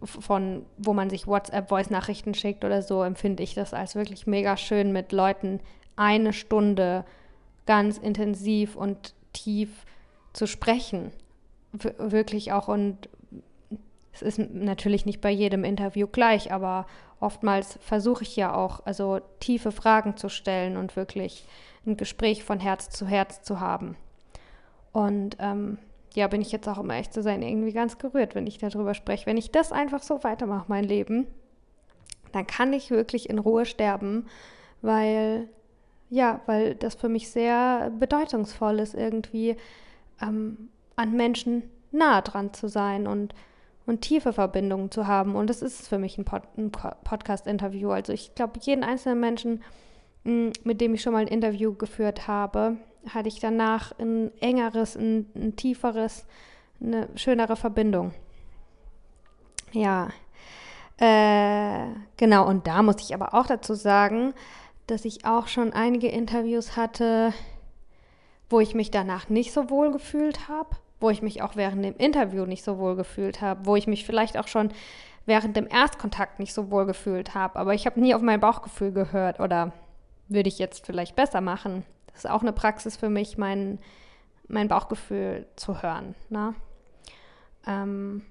von, 0.03 0.65
wo 0.77 0.93
man 0.93 1.09
sich 1.09 1.27
WhatsApp-Voice-Nachrichten 1.27 2.33
schickt 2.33 2.65
oder 2.65 2.81
so, 2.81 3.03
empfinde 3.03 3.43
ich 3.43 3.53
das 3.53 3.73
als 3.73 3.95
wirklich 3.95 4.27
mega 4.27 4.57
schön, 4.57 4.91
mit 4.91 5.13
Leuten 5.13 5.61
eine 5.95 6.33
Stunde 6.33 7.05
ganz 7.65 7.97
intensiv 7.97 8.75
und 8.75 9.13
tief 9.31 9.85
zu 10.33 10.45
sprechen. 10.45 11.11
W 11.71 11.91
wirklich 11.97 12.51
auch 12.51 12.67
und 12.67 13.09
es 14.11 14.21
ist 14.21 14.39
natürlich 14.39 15.05
nicht 15.05 15.21
bei 15.21 15.31
jedem 15.31 15.63
Interview 15.63 16.07
gleich, 16.07 16.51
aber 16.51 16.85
oftmals 17.19 17.79
versuche 17.81 18.23
ich 18.23 18.35
ja 18.35 18.53
auch, 18.53 18.85
also 18.85 19.21
tiefe 19.39 19.71
Fragen 19.71 20.17
zu 20.17 20.29
stellen 20.29 20.75
und 20.75 20.95
wirklich 20.95 21.45
ein 21.87 21.97
Gespräch 21.97 22.43
von 22.43 22.59
Herz 22.59 22.89
zu 22.89 23.07
Herz 23.07 23.41
zu 23.41 23.59
haben. 23.59 23.95
Und 24.91 25.37
ähm, 25.39 25.77
ja, 26.13 26.27
bin 26.27 26.41
ich 26.41 26.51
jetzt 26.51 26.67
auch, 26.67 26.77
um 26.79 26.89
echt 26.89 27.13
zu 27.13 27.21
sein, 27.21 27.41
irgendwie 27.41 27.73
ganz 27.73 27.97
gerührt, 27.97 28.35
wenn 28.35 28.47
ich 28.47 28.57
darüber 28.57 28.93
spreche. 28.93 29.25
Wenn 29.25 29.37
ich 29.37 29.51
das 29.51 29.71
einfach 29.71 30.01
so 30.01 30.23
weitermache, 30.23 30.65
mein 30.67 30.83
Leben, 30.83 31.27
dann 32.31 32.47
kann 32.47 32.73
ich 32.73 32.89
wirklich 32.89 33.29
in 33.29 33.39
Ruhe 33.39 33.65
sterben, 33.65 34.25
weil, 34.81 35.47
ja, 36.09 36.41
weil 36.45 36.75
das 36.75 36.95
für 36.95 37.09
mich 37.09 37.29
sehr 37.29 37.91
bedeutungsvoll 37.99 38.79
ist, 38.79 38.95
irgendwie 38.95 39.57
ähm, 40.21 40.69
an 40.95 41.15
Menschen 41.15 41.63
nah 41.91 42.21
dran 42.21 42.53
zu 42.53 42.67
sein 42.67 43.07
und, 43.07 43.33
und 43.85 44.01
tiefe 44.01 44.33
Verbindungen 44.33 44.91
zu 44.91 45.07
haben. 45.07 45.35
Und 45.35 45.49
das 45.49 45.61
ist 45.61 45.87
für 45.87 45.99
mich 45.99 46.17
ein, 46.17 46.25
Pod, 46.25 46.43
ein 46.57 46.71
Podcast-Interview. 46.71 47.91
Also 47.91 48.11
ich 48.11 48.35
glaube, 48.35 48.59
jeden 48.61 48.83
einzelnen 48.83 49.19
Menschen, 49.19 49.63
mit 50.63 50.81
dem 50.81 50.93
ich 50.93 51.01
schon 51.01 51.13
mal 51.13 51.19
ein 51.19 51.27
Interview 51.27 51.73
geführt 51.73 52.27
habe, 52.27 52.77
hatte 53.13 53.29
ich 53.29 53.39
danach 53.39 53.97
ein 53.99 54.31
engeres, 54.41 54.95
ein, 54.95 55.27
ein 55.35 55.55
tieferes, 55.55 56.25
eine 56.81 57.07
schönere 57.15 57.55
Verbindung. 57.55 58.13
Ja, 59.71 60.09
äh, 60.97 61.87
genau, 62.17 62.47
und 62.47 62.67
da 62.67 62.81
muss 62.81 63.01
ich 63.01 63.13
aber 63.13 63.33
auch 63.33 63.45
dazu 63.45 63.73
sagen, 63.73 64.33
dass 64.87 65.05
ich 65.05 65.25
auch 65.25 65.47
schon 65.47 65.73
einige 65.73 66.07
Interviews 66.07 66.75
hatte, 66.75 67.33
wo 68.49 68.59
ich 68.59 68.73
mich 68.73 68.91
danach 68.91 69.29
nicht 69.29 69.51
so 69.51 69.69
wohl 69.69 69.91
gefühlt 69.91 70.47
habe, 70.47 70.69
wo 70.99 71.09
ich 71.09 71.21
mich 71.21 71.41
auch 71.41 71.55
während 71.55 71.83
dem 71.83 71.97
Interview 71.97 72.45
nicht 72.45 72.63
so 72.63 72.77
wohl 72.77 72.95
gefühlt 72.95 73.41
habe, 73.41 73.65
wo 73.65 73.75
ich 73.75 73.87
mich 73.87 74.05
vielleicht 74.05 74.37
auch 74.37 74.47
schon 74.47 74.71
während 75.25 75.57
dem 75.57 75.67
Erstkontakt 75.67 76.39
nicht 76.39 76.53
so 76.53 76.71
wohl 76.71 76.85
gefühlt 76.85 77.35
habe, 77.35 77.59
aber 77.59 77.73
ich 77.73 77.85
habe 77.85 77.99
nie 77.99 78.15
auf 78.15 78.21
mein 78.21 78.39
Bauchgefühl 78.39 78.91
gehört 78.91 79.39
oder 79.39 79.73
würde 80.29 80.49
ich 80.49 80.59
jetzt 80.59 80.85
vielleicht 80.85 81.15
besser 81.15 81.41
machen. 81.41 81.83
Das 82.07 82.25
ist 82.25 82.29
auch 82.29 82.41
eine 82.41 82.53
Praxis 82.53 82.97
für 82.97 83.09
mich, 83.09 83.37
mein, 83.37 83.79
mein 84.47 84.67
Bauchgefühl 84.67 85.45
zu 85.55 85.81
hören. 85.81 86.15
Ne? 86.29 86.55
Ähm, 87.65 88.23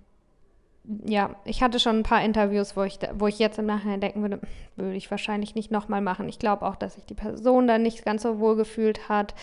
ja, 1.05 1.35
ich 1.45 1.63
hatte 1.63 1.81
schon 1.81 1.99
ein 1.99 2.05
paar 2.05 2.23
Interviews, 2.23 2.77
wo 2.77 2.83
ich, 2.85 2.99
wo 3.15 3.27
ich 3.27 3.39
jetzt 3.39 3.59
im 3.59 3.67
Nachhinein 3.67 4.01
denken 4.01 4.23
würde, 4.23 4.41
würde 4.77 4.95
ich 4.95 5.11
wahrscheinlich 5.11 5.55
nicht 5.55 5.71
nochmal 5.71 6.01
machen. 6.01 6.29
Ich 6.29 6.39
glaube 6.39 6.65
auch, 6.67 6.77
dass 6.77 6.95
sich 6.95 7.07
die 7.07 7.15
Person 7.15 7.67
dann 7.67 7.83
nicht 7.83 8.05
ganz 8.05 8.23
so 8.23 8.39
wohl 8.39 8.57
gefühlt 8.57 9.09
hat. 9.09 9.35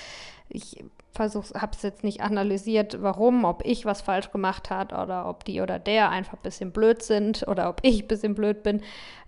Ich 0.49 0.83
habe 1.19 1.71
es 1.71 1.81
jetzt 1.81 2.03
nicht 2.03 2.21
analysiert, 2.21 3.01
warum, 3.01 3.43
ob 3.43 3.65
ich 3.65 3.85
was 3.85 4.01
falsch 4.01 4.31
gemacht 4.31 4.69
hat 4.69 4.93
oder 4.93 5.27
ob 5.27 5.43
die 5.45 5.61
oder 5.61 5.79
der 5.79 6.09
einfach 6.09 6.33
ein 6.33 6.43
bisschen 6.43 6.71
blöd 6.71 7.03
sind 7.03 7.47
oder 7.47 7.69
ob 7.69 7.79
ich 7.83 8.03
ein 8.03 8.07
bisschen 8.07 8.35
blöd 8.35 8.63
bin. 8.63 8.81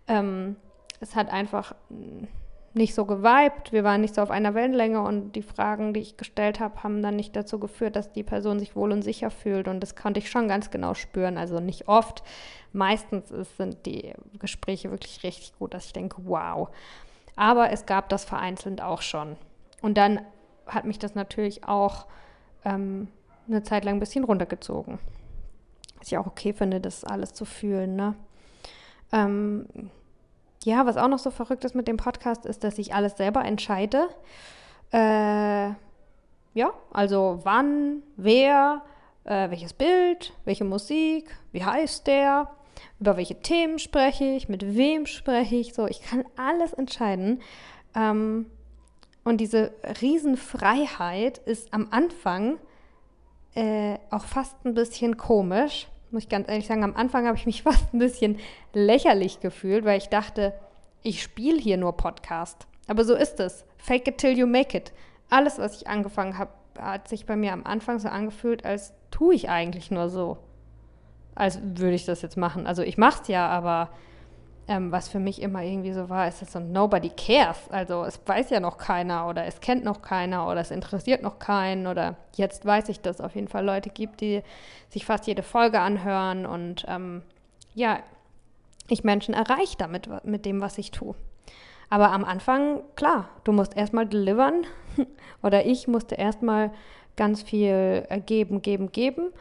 Ähm, 0.07 0.55
es 0.99 1.15
hat 1.15 1.29
einfach 1.29 1.75
nicht 2.75 2.93
so 2.93 3.05
geweibt, 3.05 3.71
wir 3.71 3.83
waren 3.83 4.01
nicht 4.01 4.15
so 4.15 4.21
auf 4.21 4.31
einer 4.31 4.53
Wellenlänge 4.53 5.01
und 5.01 5.31
die 5.31 5.41
Fragen, 5.41 5.93
die 5.93 6.01
ich 6.01 6.17
gestellt 6.17 6.59
habe, 6.59 6.83
haben 6.83 7.01
dann 7.01 7.15
nicht 7.15 7.35
dazu 7.35 7.57
geführt, 7.57 7.95
dass 7.95 8.11
die 8.11 8.23
Person 8.23 8.59
sich 8.59 8.75
wohl 8.75 8.91
und 8.91 9.01
sicher 9.01 9.31
fühlt 9.31 9.69
und 9.69 9.79
das 9.79 9.95
konnte 9.95 10.19
ich 10.19 10.29
schon 10.29 10.49
ganz 10.49 10.71
genau 10.71 10.93
spüren. 10.93 11.37
Also 11.37 11.61
nicht 11.61 11.87
oft, 11.87 12.21
meistens 12.73 13.31
ist, 13.31 13.55
sind 13.55 13.85
die 13.85 14.13
Gespräche 14.39 14.91
wirklich 14.91 15.23
richtig 15.23 15.57
gut, 15.57 15.73
dass 15.73 15.85
ich 15.85 15.93
denke, 15.93 16.17
wow. 16.25 16.69
Aber 17.37 17.71
es 17.71 17.85
gab 17.85 18.09
das 18.09 18.25
vereinzelt 18.25 18.81
auch 18.81 19.01
schon. 19.01 19.37
Und 19.81 19.97
dann 19.97 20.19
hat 20.67 20.83
mich 20.83 20.99
das 20.99 21.15
natürlich 21.15 21.63
auch 21.65 22.05
ähm, 22.65 23.07
eine 23.47 23.63
Zeit 23.63 23.85
lang 23.85 23.95
ein 23.95 23.99
bisschen 23.99 24.25
runtergezogen. 24.25 24.99
Was 25.99 26.07
ich 26.07 26.17
auch 26.17 26.27
okay 26.27 26.51
finde, 26.51 26.81
das 26.81 27.05
alles 27.05 27.33
zu 27.33 27.45
fühlen. 27.45 27.95
Ne? 27.95 28.15
Ähm, 29.13 29.67
ja, 30.65 30.85
was 30.85 30.97
auch 30.97 31.07
noch 31.07 31.19
so 31.19 31.29
verrückt 31.29 31.63
ist 31.63 31.75
mit 31.75 31.87
dem 31.87 31.97
Podcast, 31.97 32.45
ist, 32.45 32.63
dass 32.63 32.79
ich 32.79 32.93
alles 32.93 33.17
selber 33.17 33.45
entscheide. 33.45 34.09
Äh, 34.91 35.69
ja, 36.53 36.73
also 36.91 37.39
wann, 37.43 38.01
wer, 38.17 38.81
äh, 39.25 39.49
welches 39.51 39.73
Bild, 39.73 40.33
welche 40.43 40.63
Musik, 40.63 41.37
wie 41.51 41.63
heißt 41.63 42.07
der, 42.07 42.49
über 42.99 43.15
welche 43.15 43.39
Themen 43.39 43.77
spreche 43.77 44.25
ich, 44.25 44.49
mit 44.49 44.75
wem 44.75 45.05
spreche 45.05 45.55
ich. 45.55 45.73
So, 45.73 45.85
ich 45.87 46.01
kann 46.01 46.25
alles 46.35 46.73
entscheiden. 46.73 47.41
Ähm, 47.95 48.47
und 49.23 49.37
diese 49.37 49.71
Riesenfreiheit 50.01 51.37
ist 51.39 51.73
am 51.73 51.87
Anfang 51.91 52.57
äh, 53.53 53.97
auch 54.09 54.25
fast 54.25 54.55
ein 54.65 54.73
bisschen 54.73 55.17
komisch 55.17 55.87
muss 56.15 56.23
ich 56.23 56.29
ganz 56.29 56.47
ehrlich 56.47 56.65
sagen, 56.65 56.85
am 56.85 56.95
Anfang 56.95 57.27
habe 57.27 57.37
ich 57.37 57.45
mich 57.45 57.61
fast 57.63 57.93
ein 57.93 57.99
bisschen 57.99 58.39
lächerlich 58.73 59.41
gefühlt, 59.41 59.85
weil 59.85 59.97
ich 59.99 60.07
dachte, 60.07 60.53
ich 61.03 61.21
spiele 61.21 61.59
hier 61.59 61.77
nur 61.77 61.95
Podcast. 61.97 62.65
Aber 62.87 63.03
so 63.03 63.13
ist 63.15 63.39
es. 63.39 63.65
Fake 63.77 64.07
it 64.07 64.17
till 64.17 64.35
you 64.35 64.47
make 64.47 64.75
it. 64.75 64.93
Alles, 65.29 65.59
was 65.59 65.75
ich 65.75 65.87
angefangen 65.87 66.37
habe, 66.37 66.51
hat 66.79 67.07
sich 67.07 67.25
bei 67.25 67.35
mir 67.35 67.53
am 67.53 67.65
Anfang 67.65 67.99
so 67.99 68.07
angefühlt, 68.07 68.65
als 68.65 68.93
tue 69.11 69.35
ich 69.35 69.49
eigentlich 69.49 69.91
nur 69.91 70.09
so. 70.09 70.37
Als 71.35 71.59
würde 71.61 71.95
ich 71.95 72.05
das 72.05 72.21
jetzt 72.21 72.37
machen. 72.37 72.65
Also 72.65 72.81
ich 72.81 72.97
mache 72.97 73.21
es 73.21 73.27
ja, 73.27 73.47
aber 73.47 73.89
ähm, 74.67 74.91
was 74.91 75.07
für 75.07 75.19
mich 75.19 75.41
immer 75.41 75.61
irgendwie 75.61 75.93
so 75.93 76.09
war, 76.09 76.27
ist 76.27 76.41
das 76.41 76.53
so 76.53 76.59
nobody 76.59 77.09
cares. 77.09 77.69
Also 77.69 78.03
es 78.03 78.19
weiß 78.25 78.49
ja 78.49 78.59
noch 78.59 78.77
keiner 78.77 79.27
oder 79.27 79.45
es 79.45 79.61
kennt 79.61 79.83
noch 79.83 80.01
keiner 80.01 80.47
oder 80.47 80.61
es 80.61 80.71
interessiert 80.71 81.21
noch 81.21 81.39
keinen 81.39 81.87
oder 81.87 82.15
jetzt 82.35 82.65
weiß 82.65 82.89
ich, 82.89 83.01
dass 83.01 83.17
es 83.17 83.21
auf 83.21 83.35
jeden 83.35 83.47
Fall 83.47 83.63
Leute 83.63 83.89
gibt, 83.89 84.21
die 84.21 84.41
sich 84.89 85.05
fast 85.05 85.27
jede 85.27 85.43
Folge 85.43 85.79
anhören 85.79 86.45
und 86.45 86.85
ähm, 86.87 87.21
ja, 87.75 87.99
ich 88.87 89.03
Menschen 89.03 89.33
erreiche 89.33 89.77
damit 89.77 90.09
mit 90.25 90.45
dem, 90.45 90.61
was 90.61 90.77
ich 90.77 90.91
tue. 90.91 91.15
Aber 91.89 92.11
am 92.11 92.25
Anfang, 92.25 92.81
klar, 92.95 93.29
du 93.43 93.51
musst 93.51 93.77
erstmal 93.77 94.07
delivern 94.07 94.65
oder 95.43 95.65
ich 95.65 95.87
musste 95.87 96.15
erstmal 96.15 96.71
ganz 97.15 97.43
viel 97.43 98.07
geben, 98.25 98.61
geben, 98.61 98.91
geben 98.91 99.31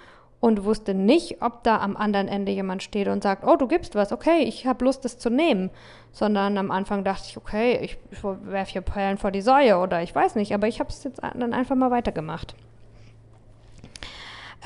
und 0.45 0.63
wusste 0.67 0.93
nicht, 0.93 1.41
ob 1.41 1.63
da 1.63 1.79
am 1.79 1.97
anderen 1.97 2.29
Ende 2.29 2.53
jemand 2.53 2.83
steht 2.83 3.09
und 3.09 3.23
sagt, 3.23 3.47
oh, 3.47 3.57
du 3.57 3.67
gibst 3.67 3.95
was, 3.95 4.13
okay, 4.13 4.43
ich 4.43 4.67
habe 4.67 4.85
Lust, 4.85 5.03
das 5.07 5.17
zu 5.17 5.31
nehmen. 5.31 5.71
Sondern 6.13 6.59
am 6.59 6.71
Anfang 6.71 7.03
dachte 7.03 7.25
ich, 7.31 7.39
okay, 7.39 7.79
ich, 7.81 7.97
werfe 8.21 8.73
hier 8.73 8.83
Perlen 8.83 9.17
vor 9.17 9.31
die 9.31 9.41
Säue 9.41 9.79
oder 9.79 10.03
ich 10.03 10.15
weiß 10.15 10.35
nicht, 10.35 10.53
aber 10.53 10.69
ich 10.69 10.81
habe 10.81 10.91
es 10.91 11.03
jetzt 11.03 11.23
dann 11.23 11.55
einfach 11.55 11.77
mal 11.77 11.91
weitergemacht. 11.91 12.55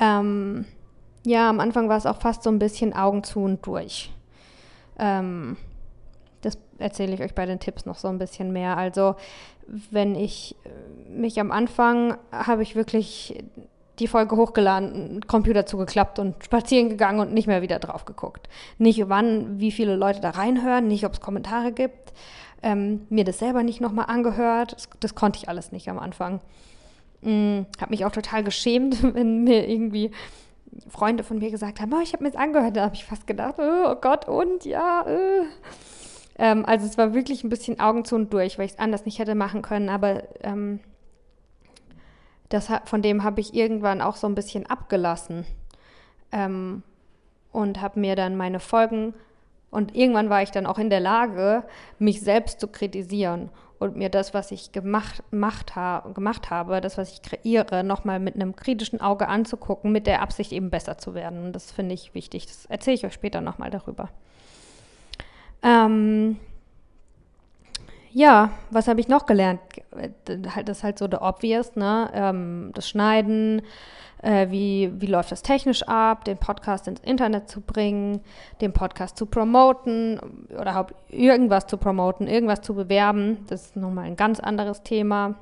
Ähm, 0.01 0.65
ja, 1.23 1.49
am 1.49 1.61
Anfang 1.61 1.87
war 1.87 1.95
es 1.95 2.05
auch 2.05 2.19
fast 2.19 2.43
so 2.43 2.49
ein 2.49 2.59
bisschen 2.59 2.91
Augen 2.91 3.23
zu 3.23 3.39
und 3.39 3.65
durch. 3.65 4.11
Ähm, 4.97 5.55
das 6.41 6.57
erzähle 6.77 7.13
ich 7.13 7.21
euch 7.21 7.35
bei 7.35 7.45
den 7.45 7.61
Tipps 7.61 7.85
noch 7.85 7.97
so 7.97 8.09
ein 8.09 8.19
bisschen 8.19 8.51
mehr. 8.51 8.75
Also, 8.75 9.15
wenn 9.91 10.15
ich 10.15 10.57
mich 11.07 11.39
am 11.39 11.53
Anfang 11.53 12.17
habe 12.33 12.63
ich 12.63 12.75
wirklich 12.75 13.41
die 13.99 14.07
Folge 14.07 14.35
hochgeladen, 14.35 15.21
Computer 15.27 15.65
zugeklappt 15.65 16.19
und 16.19 16.43
spazieren 16.43 16.89
gegangen 16.89 17.19
und 17.19 17.33
nicht 17.33 17.47
mehr 17.47 17.61
wieder 17.61 17.79
drauf 17.79 18.05
geguckt. 18.05 18.49
Nicht 18.77 19.09
wann, 19.09 19.59
wie 19.59 19.71
viele 19.71 19.95
Leute 19.95 20.21
da 20.21 20.31
reinhören, 20.31 20.87
nicht 20.87 21.05
ob 21.05 21.13
es 21.13 21.21
Kommentare 21.21 21.71
gibt, 21.71 22.13
ähm, 22.61 23.05
mir 23.09 23.23
das 23.23 23.39
selber 23.39 23.63
nicht 23.63 23.81
nochmal 23.81 24.05
angehört. 24.07 24.73
Das, 24.73 24.89
das, 24.99 25.15
konnte 25.15 25.39
ich 25.39 25.49
alles 25.49 25.71
nicht 25.71 25.89
am 25.89 25.99
Anfang. 25.99 26.41
Mhm, 27.21 27.65
habe 27.79 27.91
mich 27.91 28.05
auch 28.05 28.11
total 28.11 28.43
geschämt, 28.43 29.01
wenn 29.13 29.43
mir 29.43 29.67
irgendwie 29.67 30.11
Freunde 30.89 31.23
von 31.23 31.39
mir 31.39 31.51
gesagt 31.51 31.79
haben, 31.79 31.93
oh, 31.93 32.01
ich 32.01 32.13
habe 32.13 32.23
mir 32.23 32.31
das 32.31 32.39
angehört. 32.39 32.77
Da 32.77 32.85
habe 32.85 32.95
ich 32.95 33.05
fast 33.05 33.27
gedacht, 33.27 33.55
oh, 33.57 33.95
Gott, 33.95 34.27
und 34.27 34.65
ja. 34.65 35.05
Äh. 35.07 35.45
Ähm, 36.37 36.65
also 36.65 36.85
es 36.85 36.97
war 36.97 37.13
wirklich 37.13 37.43
ein 37.43 37.49
bisschen 37.49 37.79
Augen 37.79 38.05
zu 38.05 38.15
und 38.15 38.31
durch, 38.31 38.57
weil 38.57 38.65
ich 38.65 38.73
es 38.73 38.79
anders 38.79 39.05
nicht 39.05 39.19
hätte 39.19 39.35
machen 39.35 39.61
können. 39.61 39.89
Aber 39.89 40.23
ähm, 40.41 40.79
das, 42.49 42.67
von 42.85 43.01
dem 43.01 43.23
habe 43.23 43.41
ich 43.41 43.53
irgendwann 43.53 44.01
auch 44.01 44.15
so 44.15 44.27
ein 44.27 44.35
bisschen 44.35 44.65
abgelassen 44.65 45.45
ähm, 46.31 46.83
und 47.51 47.81
habe 47.81 47.99
mir 47.99 48.15
dann 48.15 48.35
meine 48.35 48.59
Folgen 48.59 49.13
und 49.71 49.95
irgendwann 49.95 50.29
war 50.29 50.41
ich 50.41 50.51
dann 50.51 50.65
auch 50.65 50.79
in 50.79 50.89
der 50.89 50.99
Lage, 50.99 51.63
mich 51.99 52.21
selbst 52.21 52.59
zu 52.59 52.67
kritisieren 52.67 53.49
und 53.77 53.95
mir 53.95 54.09
das, 54.09 54.33
was 54.33 54.51
ich 54.51 54.71
gemacht, 54.71 55.23
gemacht, 55.31 55.75
ha 55.75 56.03
gemacht 56.13 56.49
habe, 56.49 56.81
das, 56.81 56.97
was 56.97 57.13
ich 57.13 57.21
kreiere, 57.21 57.83
nochmal 57.83 58.19
mit 58.19 58.35
einem 58.35 58.55
kritischen 58.55 58.99
Auge 58.99 59.27
anzugucken, 59.27 59.91
mit 59.91 60.07
der 60.07 60.21
Absicht 60.21 60.51
eben 60.51 60.69
besser 60.69 60.97
zu 60.97 61.13
werden. 61.13 61.45
Und 61.45 61.53
das 61.53 61.71
finde 61.71 61.93
ich 61.93 62.13
wichtig. 62.13 62.47
Das 62.47 62.65
erzähle 62.65 62.95
ich 62.95 63.05
euch 63.05 63.13
später 63.13 63.41
nochmal 63.41 63.69
darüber. 63.69 64.09
Ähm, 65.61 66.37
ja, 68.11 68.51
was 68.71 68.87
habe 68.87 68.99
ich 68.99 69.07
noch 69.07 69.25
gelernt? 69.25 69.61
Das 70.25 70.77
ist 70.77 70.83
halt 70.83 70.97
so 70.97 71.07
der 71.07 71.21
Obvious, 71.21 71.75
ne? 71.75 72.09
Ähm, 72.13 72.71
das 72.73 72.89
Schneiden, 72.89 73.61
äh, 74.21 74.49
wie, 74.49 74.91
wie 74.95 75.05
läuft 75.05 75.31
das 75.31 75.41
technisch 75.41 75.83
ab, 75.83 76.25
den 76.25 76.37
Podcast 76.37 76.87
ins 76.87 76.99
Internet 77.01 77.49
zu 77.49 77.61
bringen, 77.61 78.21
den 78.61 78.73
Podcast 78.73 79.17
zu 79.17 79.25
promoten 79.25 80.19
oder 80.59 80.87
irgendwas 81.09 81.67
zu 81.67 81.77
promoten, 81.77 82.27
irgendwas 82.27 82.61
zu 82.61 82.73
bewerben. 82.73 83.45
Das 83.47 83.67
ist 83.67 83.75
nochmal 83.75 84.05
ein 84.05 84.15
ganz 84.15 84.39
anderes 84.39 84.83
Thema. 84.83 85.35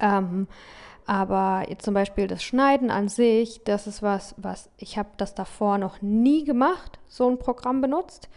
Ähm, 0.00 0.46
aber 1.06 1.64
jetzt 1.68 1.84
zum 1.84 1.94
Beispiel 1.94 2.28
das 2.28 2.42
Schneiden 2.42 2.90
an 2.90 3.08
sich, 3.08 3.62
das 3.64 3.86
ist 3.86 4.02
was, 4.02 4.34
was 4.36 4.70
ich 4.78 4.98
habe 4.98 5.08
das 5.16 5.34
davor 5.34 5.78
noch 5.78 6.00
nie 6.00 6.44
gemacht, 6.44 7.00
so 7.08 7.28
ein 7.28 7.38
Programm 7.38 7.80
benutzt. 7.80 8.28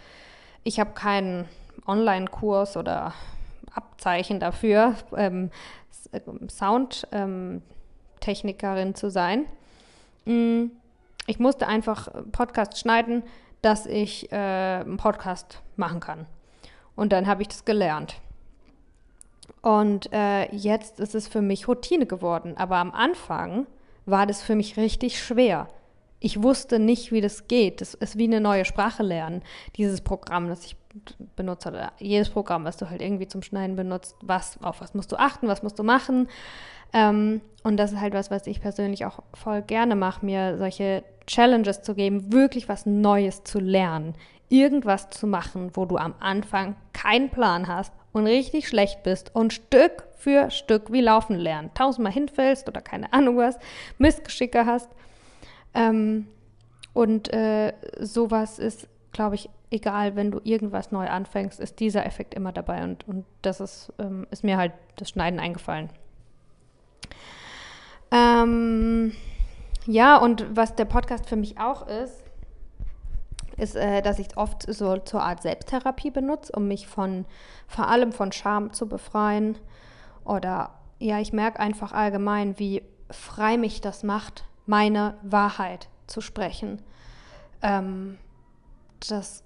Ich 0.63 0.79
habe 0.79 0.91
keinen 0.91 1.47
Online-Kurs 1.87 2.77
oder 2.77 3.13
Abzeichen 3.73 4.39
dafür, 4.39 4.95
ähm, 5.15 5.51
Soundtechnikerin 6.49 8.87
ähm, 8.87 8.95
zu 8.95 9.09
sein. 9.09 9.45
Mm, 10.25 10.65
ich 11.27 11.39
musste 11.39 11.67
einfach 11.67 12.07
Podcast 12.31 12.79
schneiden, 12.79 13.23
dass 13.61 13.85
ich 13.85 14.31
äh, 14.31 14.35
einen 14.35 14.97
Podcast 14.97 15.61
machen 15.75 15.99
kann. 15.99 16.25
Und 16.95 17.11
dann 17.11 17.27
habe 17.27 17.41
ich 17.41 17.47
das 17.47 17.65
gelernt. 17.65 18.15
Und 19.61 20.11
äh, 20.13 20.53
jetzt 20.55 20.99
ist 20.99 21.15
es 21.15 21.27
für 21.27 21.41
mich 21.41 21.67
Routine 21.67 22.05
geworden. 22.05 22.55
Aber 22.57 22.77
am 22.77 22.91
Anfang 22.91 23.65
war 24.05 24.27
das 24.27 24.43
für 24.43 24.55
mich 24.55 24.77
richtig 24.77 25.19
schwer. 25.19 25.67
Ich 26.25 26.41
wusste 26.41 26.79
nicht, 26.79 27.11
wie 27.11 27.21
das 27.21 27.47
geht. 27.47 27.81
Das 27.81 27.93
ist 27.93 28.17
wie 28.17 28.23
eine 28.23 28.41
neue 28.41 28.65
Sprache 28.65 29.03
lernen, 29.03 29.43
dieses 29.75 30.01
Programm, 30.01 30.47
das 30.49 30.65
ich 30.65 30.75
benutzt 31.35 31.67
oder 31.67 31.91
jedes 31.99 32.31
Programm, 32.31 32.65
was 32.65 32.77
du 32.77 32.89
halt 32.89 32.99
irgendwie 32.99 33.27
zum 33.27 33.43
Schneiden 33.43 33.75
benutzt, 33.75 34.15
was, 34.21 34.57
auf 34.63 34.81
was 34.81 34.95
musst 34.95 35.11
du 35.11 35.17
achten, 35.17 35.47
was 35.47 35.61
musst 35.61 35.77
du 35.77 35.83
machen. 35.83 36.27
Ähm, 36.93 37.41
und 37.61 37.77
das 37.77 37.91
ist 37.91 38.01
halt 38.01 38.15
was, 38.15 38.31
was 38.31 38.47
ich 38.47 38.59
persönlich 38.59 39.05
auch 39.05 39.19
voll 39.35 39.61
gerne 39.61 39.95
mache, 39.95 40.25
mir 40.25 40.57
solche 40.57 41.03
Challenges 41.27 41.83
zu 41.83 41.93
geben, 41.93 42.33
wirklich 42.33 42.67
was 42.67 42.87
Neues 42.87 43.43
zu 43.43 43.59
lernen, 43.59 44.15
irgendwas 44.49 45.11
zu 45.11 45.27
machen, 45.27 45.69
wo 45.75 45.85
du 45.85 45.97
am 45.97 46.15
Anfang 46.19 46.75
keinen 46.91 47.29
Plan 47.29 47.67
hast 47.67 47.93
und 48.13 48.25
richtig 48.25 48.67
schlecht 48.67 49.03
bist 49.03 49.29
und 49.35 49.53
Stück 49.53 50.07
für 50.17 50.49
Stück 50.49 50.91
wie 50.91 51.01
laufen 51.01 51.35
lernen, 51.35 51.69
tausendmal 51.75 52.13
hinfällst 52.13 52.67
oder 52.67 52.81
keine 52.81 53.13
Ahnung 53.13 53.37
was, 53.37 53.59
Missgeschicke 53.99 54.65
hast. 54.65 54.89
Ähm, 55.75 56.27
und 56.93 57.31
äh, 57.33 57.73
sowas 57.99 58.57
ist, 58.57 58.87
glaube 59.11 59.35
ich, 59.35 59.49
egal, 59.69 60.15
wenn 60.15 60.31
du 60.31 60.39
irgendwas 60.43 60.91
neu 60.91 61.07
anfängst, 61.07 61.59
ist 61.59 61.79
dieser 61.79 62.05
Effekt 62.05 62.33
immer 62.33 62.51
dabei. 62.51 62.83
Und, 62.83 63.07
und 63.07 63.25
das 63.41 63.59
ist, 63.59 63.93
ähm, 63.99 64.25
ist 64.31 64.43
mir 64.43 64.57
halt 64.57 64.73
das 64.95 65.09
Schneiden 65.09 65.39
eingefallen. 65.39 65.89
Ähm, 68.11 69.11
ja, 69.85 70.17
und 70.17 70.55
was 70.55 70.75
der 70.75 70.85
Podcast 70.85 71.27
für 71.27 71.35
mich 71.35 71.59
auch 71.59 71.87
ist, 71.87 72.23
ist, 73.57 73.75
äh, 73.75 74.01
dass 74.01 74.19
ich 74.19 74.37
oft 74.37 74.63
so 74.73 74.97
zur 74.97 75.21
Art 75.21 75.41
Selbsttherapie 75.41 76.11
benutze, 76.11 76.53
um 76.53 76.67
mich 76.67 76.87
von 76.87 77.25
vor 77.67 77.87
allem 77.87 78.11
von 78.11 78.31
Scham 78.31 78.73
zu 78.73 78.87
befreien. 78.87 79.57
Oder 80.23 80.71
ja, 80.99 81.19
ich 81.19 81.33
merke 81.33 81.59
einfach 81.59 81.91
allgemein, 81.91 82.57
wie 82.59 82.83
frei 83.09 83.57
mich 83.57 83.81
das 83.81 84.03
macht, 84.03 84.45
meine 84.65 85.15
Wahrheit 85.21 85.89
zu 86.07 86.21
sprechen. 86.21 86.81
Ähm, 87.61 88.17
das 89.07 89.43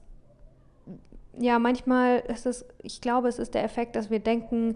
ja, 1.38 1.58
manchmal 1.58 2.19
ist 2.27 2.45
es, 2.45 2.65
ich 2.82 3.01
glaube, 3.01 3.29
es 3.29 3.39
ist 3.39 3.53
der 3.53 3.63
Effekt, 3.63 3.95
dass 3.95 4.10
wir 4.10 4.19
denken, 4.19 4.75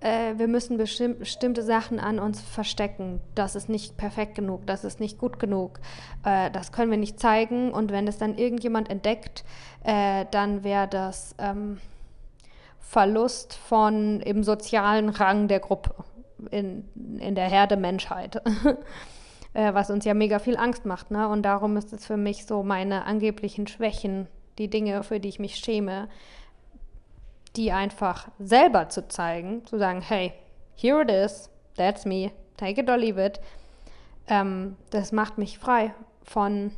äh, 0.00 0.34
wir 0.36 0.46
müssen 0.46 0.76
bestimm 0.76 1.18
bestimmte 1.18 1.62
Sachen 1.62 1.98
an 1.98 2.18
uns 2.18 2.40
verstecken. 2.40 3.20
Das 3.34 3.54
ist 3.54 3.68
nicht 3.68 3.96
perfekt 3.96 4.34
genug, 4.34 4.66
das 4.66 4.84
ist 4.84 5.00
nicht 5.00 5.18
gut 5.18 5.38
genug, 5.38 5.80
äh, 6.24 6.50
das 6.50 6.72
können 6.72 6.90
wir 6.90 6.98
nicht 6.98 7.18
zeigen. 7.18 7.72
Und 7.72 7.92
wenn 7.92 8.06
es 8.06 8.18
dann 8.18 8.36
irgendjemand 8.36 8.90
entdeckt, 8.90 9.44
äh, 9.84 10.26
dann 10.30 10.64
wäre 10.64 10.86
das 10.88 11.34
ähm, 11.38 11.78
Verlust 12.78 13.54
von 13.54 14.20
im 14.20 14.42
sozialen 14.44 15.08
Rang 15.08 15.48
der 15.48 15.60
Gruppe 15.60 15.94
in, 16.50 16.84
in 17.20 17.34
der 17.34 17.48
Herde 17.48 17.76
Menschheit. 17.76 18.42
Äh, 19.54 19.74
was 19.74 19.90
uns 19.90 20.04
ja 20.04 20.14
mega 20.14 20.38
viel 20.38 20.56
Angst 20.56 20.86
macht. 20.86 21.10
Ne? 21.10 21.28
Und 21.28 21.42
darum 21.42 21.76
ist 21.76 21.92
es 21.92 22.06
für 22.06 22.16
mich 22.16 22.46
so 22.46 22.62
meine 22.62 23.04
angeblichen 23.04 23.66
Schwächen 23.66 24.28
die 24.58 24.68
Dinge, 24.68 25.02
für 25.02 25.20
die 25.20 25.28
ich 25.28 25.38
mich 25.38 25.56
schäme, 25.56 26.08
die 27.56 27.72
einfach 27.72 28.28
selber 28.38 28.88
zu 28.88 29.08
zeigen, 29.08 29.64
zu 29.66 29.78
sagen, 29.78 30.00
hey, 30.00 30.32
here 30.74 31.02
it 31.02 31.10
is, 31.10 31.50
that's 31.76 32.04
me, 32.04 32.32
take 32.56 32.80
it 32.80 32.88
or 32.88 32.96
leave 32.96 33.22
it, 33.22 33.40
ähm, 34.26 34.76
das 34.90 35.12
macht 35.12 35.38
mich 35.38 35.58
frei 35.58 35.94
von 36.22 36.72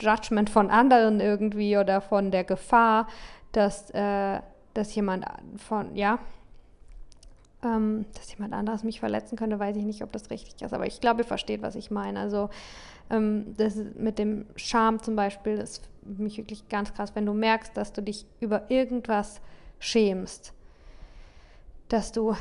Judgment 0.00 0.50
von 0.50 0.70
anderen 0.70 1.20
irgendwie 1.20 1.76
oder 1.76 2.00
von 2.00 2.30
der 2.30 2.44
Gefahr, 2.44 3.06
dass, 3.52 3.90
äh, 3.90 4.40
dass 4.74 4.94
jemand 4.94 5.26
von, 5.56 5.94
ja, 5.94 6.18
ähm, 7.64 8.06
dass 8.14 8.30
jemand 8.32 8.54
anderes 8.54 8.84
mich 8.84 9.00
verletzen 9.00 9.36
könnte, 9.36 9.58
weiß 9.58 9.76
ich 9.76 9.84
nicht, 9.84 10.02
ob 10.02 10.12
das 10.12 10.30
richtig 10.30 10.60
ist, 10.62 10.72
aber 10.72 10.86
ich 10.86 11.00
glaube, 11.00 11.22
ihr 11.22 11.26
versteht, 11.26 11.62
was 11.62 11.74
ich 11.74 11.90
meine. 11.90 12.20
Also 12.20 12.50
ähm, 13.10 13.54
das 13.56 13.76
mit 13.96 14.18
dem 14.18 14.46
Scham 14.56 15.02
zum 15.02 15.16
Beispiel 15.16 15.54
ist 15.54 15.88
für 16.02 16.22
mich 16.22 16.38
wirklich 16.38 16.68
ganz 16.68 16.92
krass, 16.94 17.14
wenn 17.14 17.26
du 17.26 17.32
merkst, 17.32 17.76
dass 17.76 17.92
du 17.92 18.02
dich 18.02 18.26
über 18.40 18.70
irgendwas 18.70 19.40
schämst, 19.78 20.52
dass 21.88 22.12
du 22.12 22.34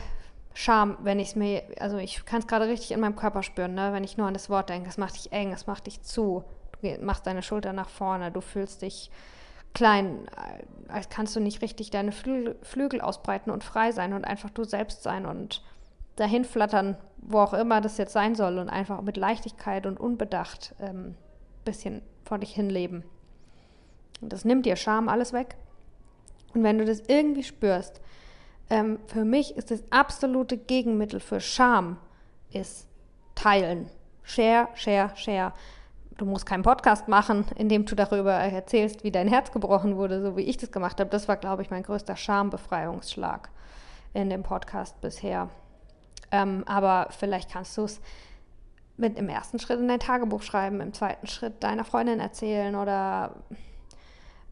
Scham, 0.56 0.98
wenn 1.02 1.20
ich 1.20 1.30
es 1.30 1.36
mir, 1.36 1.64
also 1.80 1.98
ich 1.98 2.26
kann 2.26 2.40
es 2.40 2.48
gerade 2.48 2.68
richtig 2.68 2.92
in 2.92 3.00
meinem 3.00 3.16
Körper 3.16 3.42
spüren, 3.42 3.74
ne? 3.74 3.92
wenn 3.92 4.04
ich 4.04 4.18
nur 4.18 4.28
an 4.28 4.36
das 4.36 4.52
Wort 4.52 4.70
denke, 4.70 4.88
es 4.88 4.98
macht 4.98 5.16
dich 5.16 5.32
eng, 5.32 5.52
es 5.52 5.66
macht 5.66 5.88
dich 5.88 6.04
zu, 6.04 6.44
du 6.82 6.98
machst 7.02 7.26
deine 7.26 7.42
Schulter 7.42 7.74
nach 7.74 7.90
vorne, 7.90 8.32
du 8.32 8.40
fühlst 8.40 8.84
dich 8.84 9.10
klein, 9.74 10.28
äh, 10.28 10.92
als 10.92 11.10
kannst 11.10 11.36
du 11.36 11.40
nicht 11.40 11.62
richtig 11.62 11.90
deine 11.90 12.12
Flügel, 12.12 12.56
Flügel 12.62 13.02
ausbreiten 13.02 13.52
und 13.52 13.64
frei 13.64 13.92
sein 13.92 14.14
und 14.14 14.26
einfach 14.26 14.50
du 14.50 14.64
selbst 14.64 15.04
sein 15.04 15.26
und 15.26 15.64
dahin 16.16 16.46
flattern, 16.46 16.98
wo 17.18 17.40
auch 17.40 17.54
immer 17.54 17.82
das 17.82 17.98
jetzt 17.98 18.14
sein 18.14 18.36
soll 18.36 18.60
und 18.60 18.70
einfach 18.70 19.02
mit 19.02 19.18
Leichtigkeit 19.18 19.86
und 19.86 20.00
Unbedacht 20.00 20.76
ein 20.80 20.88
ähm, 20.90 21.16
bisschen 21.66 22.02
vor 22.24 22.38
dich 22.38 22.54
hinleben. 22.54 23.04
Und 24.22 24.32
das 24.32 24.46
nimmt 24.46 24.66
dir 24.66 24.76
Scham 24.76 25.10
alles 25.10 25.34
weg. 25.34 25.56
Und 26.54 26.64
wenn 26.64 26.78
du 26.78 26.86
das 26.86 27.02
irgendwie 27.08 27.44
spürst, 27.44 28.00
ähm, 28.70 29.00
für 29.08 29.26
mich 29.26 29.58
ist 29.58 29.72
das 29.72 29.84
absolute 29.92 30.58
Gegenmittel 30.58 31.20
für 31.20 31.40
Scham 31.40 31.98
ist 32.52 32.88
teilen. 33.36 33.90
Share, 34.24 34.70
share, 34.76 35.12
share. 35.16 35.54
Du 36.18 36.26
musst 36.26 36.46
keinen 36.46 36.64
Podcast 36.64 37.08
machen, 37.08 37.46
in 37.56 37.70
dem 37.70 37.86
du 37.86 37.96
darüber 37.96 38.34
erzählst, 38.34 39.04
wie 39.04 39.12
dein 39.12 39.28
Herz 39.28 39.52
gebrochen 39.52 39.98
wurde, 39.98 40.22
so 40.22 40.38
wie 40.38 40.42
ich 40.44 40.58
das 40.58 40.72
gemacht 40.72 41.00
habe. 41.00 41.10
Das 41.10 41.28
war, 41.28 41.38
glaube 41.38 41.62
ich, 41.62 41.72
mein 41.72 41.84
größter 41.84 42.16
Schambefreiungsschlag 42.16 43.50
in 44.14 44.30
dem 44.30 44.44
Podcast 44.44 45.00
bisher. 45.02 45.50
Ähm, 46.32 46.64
aber 46.68 47.08
vielleicht 47.12 47.52
kannst 47.52 47.78
du 47.78 47.84
es 47.84 48.02
mit 48.98 49.18
im 49.18 49.30
ersten 49.30 49.60
Schritt 49.60 49.80
in 49.80 49.88
dein 49.88 50.00
Tagebuch 50.00 50.44
schreiben, 50.44 50.82
im 50.82 50.94
zweiten 50.94 51.28
Schritt 51.28 51.64
deiner 51.64 51.84
Freundin 51.84 52.20
erzählen 52.20 52.76
oder 52.76 53.36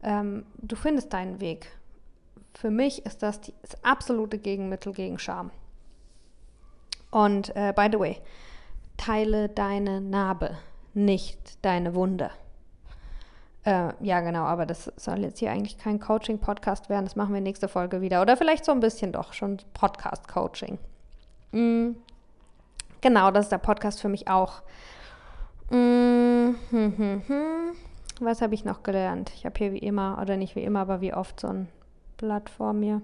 ähm, 0.02 0.46
du 0.58 0.76
findest 0.76 1.12
deinen 1.12 1.40
Weg. 1.40 1.68
Für 2.54 2.70
mich 2.70 3.06
ist 3.06 3.22
das 3.22 3.40
die, 3.40 3.54
das 3.62 3.82
absolute 3.84 4.38
Gegenmittel 4.38 4.92
gegen 4.92 5.18
Scham. 5.18 5.50
Und 7.10 7.54
äh, 7.56 7.72
by 7.74 7.88
the 7.90 7.98
way, 7.98 8.20
teile 8.96 9.48
deine 9.48 10.00
Narbe, 10.00 10.58
nicht 10.94 11.64
deine 11.64 11.94
Wunde. 11.94 12.30
Äh, 13.64 13.92
ja, 14.00 14.20
genau, 14.20 14.42
aber 14.44 14.66
das 14.66 14.92
soll 14.96 15.20
jetzt 15.20 15.38
hier 15.38 15.52
eigentlich 15.52 15.78
kein 15.78 16.00
Coaching-Podcast 16.00 16.88
werden. 16.88 17.04
Das 17.04 17.16
machen 17.16 17.32
wir 17.32 17.40
nächste 17.40 17.68
Folge 17.68 18.00
wieder. 18.00 18.20
Oder 18.20 18.36
vielleicht 18.36 18.64
so 18.64 18.72
ein 18.72 18.80
bisschen 18.80 19.12
doch 19.12 19.32
schon 19.32 19.58
Podcast-Coaching. 19.74 20.78
Mhm. 21.52 21.96
Genau, 23.00 23.30
das 23.30 23.46
ist 23.46 23.52
der 23.52 23.58
Podcast 23.58 24.00
für 24.00 24.08
mich 24.08 24.28
auch. 24.28 24.62
Mhm. 25.70 26.56
Hm, 26.70 26.96
hm, 26.96 27.22
hm. 27.26 27.72
Was 28.20 28.42
habe 28.42 28.54
ich 28.54 28.64
noch 28.64 28.82
gelernt? 28.82 29.30
Ich 29.34 29.44
habe 29.44 29.58
hier 29.58 29.72
wie 29.72 29.78
immer, 29.78 30.18
oder 30.20 30.36
nicht 30.36 30.56
wie 30.56 30.62
immer, 30.62 30.80
aber 30.80 31.00
wie 31.00 31.14
oft 31.14 31.40
so 31.40 31.48
ein 31.48 31.68
Blatt 32.16 32.50
vor 32.50 32.72
mir. 32.72 33.00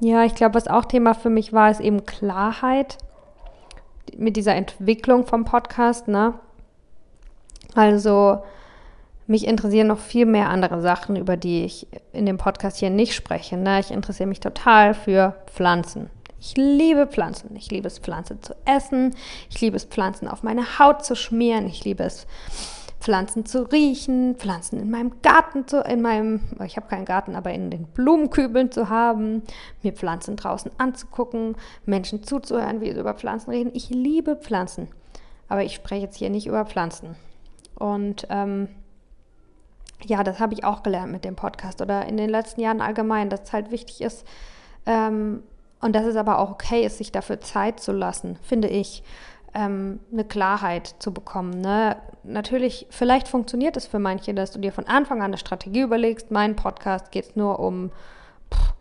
Ja, 0.00 0.24
ich 0.24 0.34
glaube, 0.34 0.54
was 0.54 0.68
auch 0.68 0.84
Thema 0.84 1.14
für 1.14 1.30
mich 1.30 1.52
war, 1.52 1.70
ist 1.70 1.80
eben 1.80 2.04
Klarheit 2.04 2.98
mit 4.16 4.36
dieser 4.36 4.54
Entwicklung 4.54 5.26
vom 5.26 5.44
Podcast, 5.44 6.08
ne? 6.08 6.34
Also 7.74 8.42
mich 9.26 9.46
interessieren 9.46 9.86
noch 9.86 9.98
viel 9.98 10.26
mehr 10.26 10.50
andere 10.50 10.80
Sachen, 10.80 11.16
über 11.16 11.36
die 11.36 11.64
ich 11.64 11.86
in 12.12 12.26
dem 12.26 12.38
Podcast 12.38 12.78
hier 12.78 12.90
nicht 12.90 13.14
spreche. 13.14 13.56
Ne? 13.56 13.80
Ich 13.80 13.90
interessiere 13.90 14.28
mich 14.28 14.40
total 14.40 14.94
für 14.94 15.36
Pflanzen. 15.46 16.10
Ich 16.40 16.54
liebe 16.56 17.06
Pflanzen. 17.06 17.54
Ich 17.56 17.70
liebe 17.70 17.86
es, 17.86 17.98
Pflanzen 17.98 18.42
zu 18.42 18.54
essen. 18.64 19.14
Ich 19.48 19.60
liebe 19.60 19.76
es, 19.76 19.84
Pflanzen 19.84 20.28
auf 20.28 20.42
meine 20.42 20.78
Haut 20.78 21.04
zu 21.04 21.14
schmieren. 21.14 21.66
Ich 21.66 21.84
liebe 21.84 22.02
es, 22.02 22.26
Pflanzen 23.02 23.44
zu 23.44 23.64
riechen, 23.64 24.36
Pflanzen 24.36 24.78
in 24.78 24.88
meinem 24.88 25.20
Garten 25.22 25.66
zu, 25.66 25.80
in 25.82 26.00
meinem, 26.00 26.40
ich 26.64 26.76
habe 26.76 26.86
keinen 26.86 27.04
Garten, 27.04 27.34
aber 27.34 27.52
in 27.52 27.68
den 27.68 27.84
Blumenkübeln 27.84 28.70
zu 28.70 28.88
haben, 28.88 29.42
mir 29.82 29.92
Pflanzen 29.92 30.36
draußen 30.36 30.70
anzugucken, 30.78 31.56
Menschen 31.84 32.22
zuzuhören, 32.22 32.80
wie 32.80 32.92
sie 32.92 33.00
über 33.00 33.14
Pflanzen 33.14 33.50
reden. 33.50 33.72
Ich 33.74 33.90
liebe 33.90 34.36
Pflanzen. 34.36 34.88
Aber 35.48 35.64
ich 35.64 35.74
spreche 35.74 36.02
jetzt 36.02 36.16
hier 36.16 36.30
nicht 36.30 36.46
über 36.46 36.64
Pflanzen. 36.64 37.16
Und 37.74 38.28
ähm, 38.30 38.68
ja, 40.04 40.22
das 40.22 40.38
habe 40.38 40.54
ich 40.54 40.64
auch 40.64 40.84
gelernt 40.84 41.10
mit 41.10 41.24
dem 41.24 41.34
Podcast 41.34 41.82
oder 41.82 42.06
in 42.06 42.16
den 42.16 42.30
letzten 42.30 42.60
Jahren 42.60 42.80
allgemein, 42.80 43.30
dass 43.30 43.42
es 43.42 43.52
halt 43.52 43.72
wichtig 43.72 44.00
ist, 44.00 44.24
ähm, 44.86 45.42
und 45.80 45.96
dass 45.96 46.06
es 46.06 46.14
aber 46.14 46.38
auch 46.38 46.52
okay 46.52 46.86
ist, 46.86 46.98
sich 46.98 47.10
dafür 47.10 47.40
Zeit 47.40 47.80
zu 47.80 47.90
lassen, 47.90 48.38
finde 48.42 48.68
ich, 48.68 49.02
ähm, 49.54 50.00
eine 50.12 50.24
Klarheit 50.24 50.94
zu 50.98 51.12
bekommen. 51.12 51.60
Ne? 51.60 51.96
Natürlich, 52.22 52.86
vielleicht 52.90 53.28
funktioniert 53.28 53.76
es 53.76 53.86
für 53.86 53.98
manche, 53.98 54.34
dass 54.34 54.50
du 54.50 54.58
dir 54.58 54.72
von 54.72 54.86
Anfang 54.86 55.18
an 55.18 55.26
eine 55.26 55.38
Strategie 55.38 55.82
überlegst. 55.82 56.30
Mein 56.30 56.56
Podcast 56.56 57.10
geht 57.10 57.36
nur 57.36 57.58
um 57.58 57.90
pff, 58.52 58.74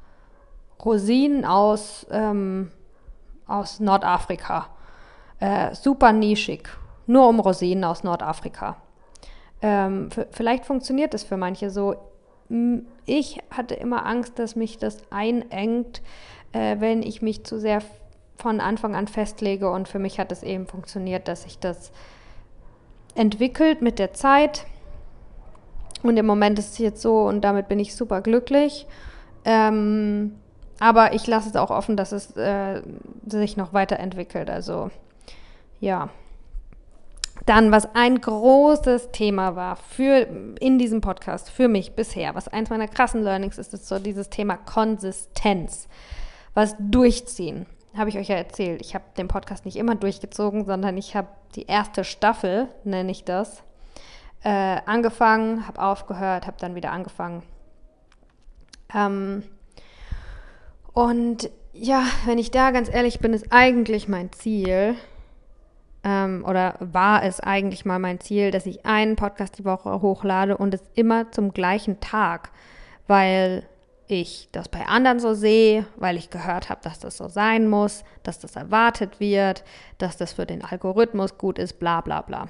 Rosinen 0.83 1.45
aus, 1.45 2.07
ähm, 2.11 2.71
aus 3.47 3.79
Nordafrika. 3.79 4.67
Äh, 5.39 5.75
super 5.75 6.13
nischig. 6.13 6.69
Nur 7.07 7.27
um 7.27 7.39
Rosinen 7.39 7.83
aus 7.83 8.03
Nordafrika. 8.03 8.77
Ähm, 9.61 10.09
vielleicht 10.31 10.65
funktioniert 10.65 11.13
es 11.13 11.23
für 11.23 11.37
manche 11.37 11.69
so. 11.69 11.95
Ich 13.05 13.39
hatte 13.49 13.75
immer 13.75 14.05
Angst, 14.05 14.39
dass 14.39 14.55
mich 14.55 14.77
das 14.77 14.99
einengt, 15.11 16.01
äh, 16.51 16.77
wenn 16.79 17.01
ich 17.01 17.21
mich 17.21 17.43
zu 17.43 17.59
sehr 17.59 17.81
von 18.41 18.59
Anfang 18.59 18.95
an 18.95 19.07
festlege. 19.07 19.69
Und 19.69 19.87
für 19.87 19.99
mich 19.99 20.19
hat 20.19 20.31
es 20.31 20.43
eben 20.43 20.67
funktioniert, 20.67 21.27
dass 21.27 21.43
sich 21.43 21.59
das 21.59 21.91
entwickelt 23.15 23.81
mit 23.81 23.99
der 23.99 24.13
Zeit. 24.13 24.65
Und 26.03 26.17
im 26.17 26.25
Moment 26.25 26.57
ist 26.57 26.73
es 26.73 26.77
jetzt 26.79 27.01
so 27.01 27.27
und 27.27 27.41
damit 27.41 27.67
bin 27.67 27.79
ich 27.79 27.95
super 27.95 28.21
glücklich. 28.21 28.87
Ähm, 29.45 30.35
aber 30.79 31.13
ich 31.13 31.27
lasse 31.27 31.49
es 31.49 31.55
auch 31.55 31.69
offen, 31.69 31.95
dass 31.95 32.11
es 32.11 32.35
äh, 32.35 32.81
sich 33.27 33.55
noch 33.55 33.73
weiterentwickelt. 33.73 34.49
Also 34.49 34.89
ja. 35.79 36.09
Dann, 37.47 37.71
was 37.71 37.95
ein 37.95 38.21
großes 38.21 39.11
Thema 39.11 39.55
war 39.55 39.75
für 39.75 40.27
in 40.59 40.77
diesem 40.77 41.01
Podcast, 41.01 41.49
für 41.49 41.67
mich 41.67 41.93
bisher, 41.95 42.35
was 42.35 42.47
eins 42.47 42.69
meiner 42.69 42.87
krassen 42.87 43.23
Learnings 43.23 43.57
ist, 43.57 43.73
ist 43.73 43.87
so 43.87 43.97
dieses 43.97 44.29
Thema 44.29 44.57
Konsistenz 44.57 45.87
was 46.53 46.75
durchziehen. 46.79 47.65
Habe 47.95 48.09
ich 48.09 48.17
euch 48.17 48.29
ja 48.29 48.35
erzählt. 48.35 48.81
Ich 48.81 48.95
habe 48.95 49.03
den 49.17 49.27
Podcast 49.27 49.65
nicht 49.65 49.75
immer 49.75 49.95
durchgezogen, 49.95 50.65
sondern 50.65 50.97
ich 50.97 51.15
habe 51.15 51.27
die 51.55 51.65
erste 51.65 52.03
Staffel, 52.03 52.69
nenne 52.83 53.11
ich 53.11 53.25
das, 53.25 53.63
äh, 54.43 54.77
angefangen, 54.85 55.67
habe 55.67 55.81
aufgehört, 55.81 56.47
habe 56.47 56.57
dann 56.59 56.75
wieder 56.75 56.91
angefangen. 56.91 57.43
Ähm, 58.93 59.43
und 60.93 61.49
ja, 61.73 62.03
wenn 62.25 62.37
ich 62.37 62.51
da 62.51 62.71
ganz 62.71 62.89
ehrlich 62.93 63.19
bin, 63.19 63.33
ist 63.33 63.47
eigentlich 63.51 64.07
mein 64.07 64.31
Ziel, 64.31 64.95
ähm, 66.03 66.43
oder 66.47 66.75
war 66.79 67.23
es 67.23 67.39
eigentlich 67.39 67.85
mal 67.85 67.99
mein 67.99 68.19
Ziel, 68.19 68.51
dass 68.51 68.65
ich 68.65 68.85
einen 68.85 69.15
Podcast 69.15 69.57
die 69.59 69.65
Woche 69.65 70.01
hochlade 70.01 70.57
und 70.57 70.73
es 70.73 70.83
immer 70.95 71.31
zum 71.31 71.53
gleichen 71.53 71.99
Tag, 71.99 72.51
weil 73.07 73.67
ich 74.11 74.49
das 74.51 74.69
bei 74.69 74.85
anderen 74.85 75.19
so 75.19 75.33
sehe, 75.33 75.85
weil 75.95 76.17
ich 76.17 76.29
gehört 76.29 76.69
habe, 76.69 76.81
dass 76.83 76.99
das 76.99 77.17
so 77.17 77.27
sein 77.27 77.67
muss, 77.67 78.03
dass 78.23 78.39
das 78.39 78.55
erwartet 78.55 79.19
wird, 79.19 79.63
dass 79.97 80.17
das 80.17 80.33
für 80.33 80.45
den 80.45 80.63
Algorithmus 80.63 81.37
gut 81.37 81.59
ist, 81.59 81.79
bla 81.79 82.01
bla 82.01 82.21
bla. 82.21 82.49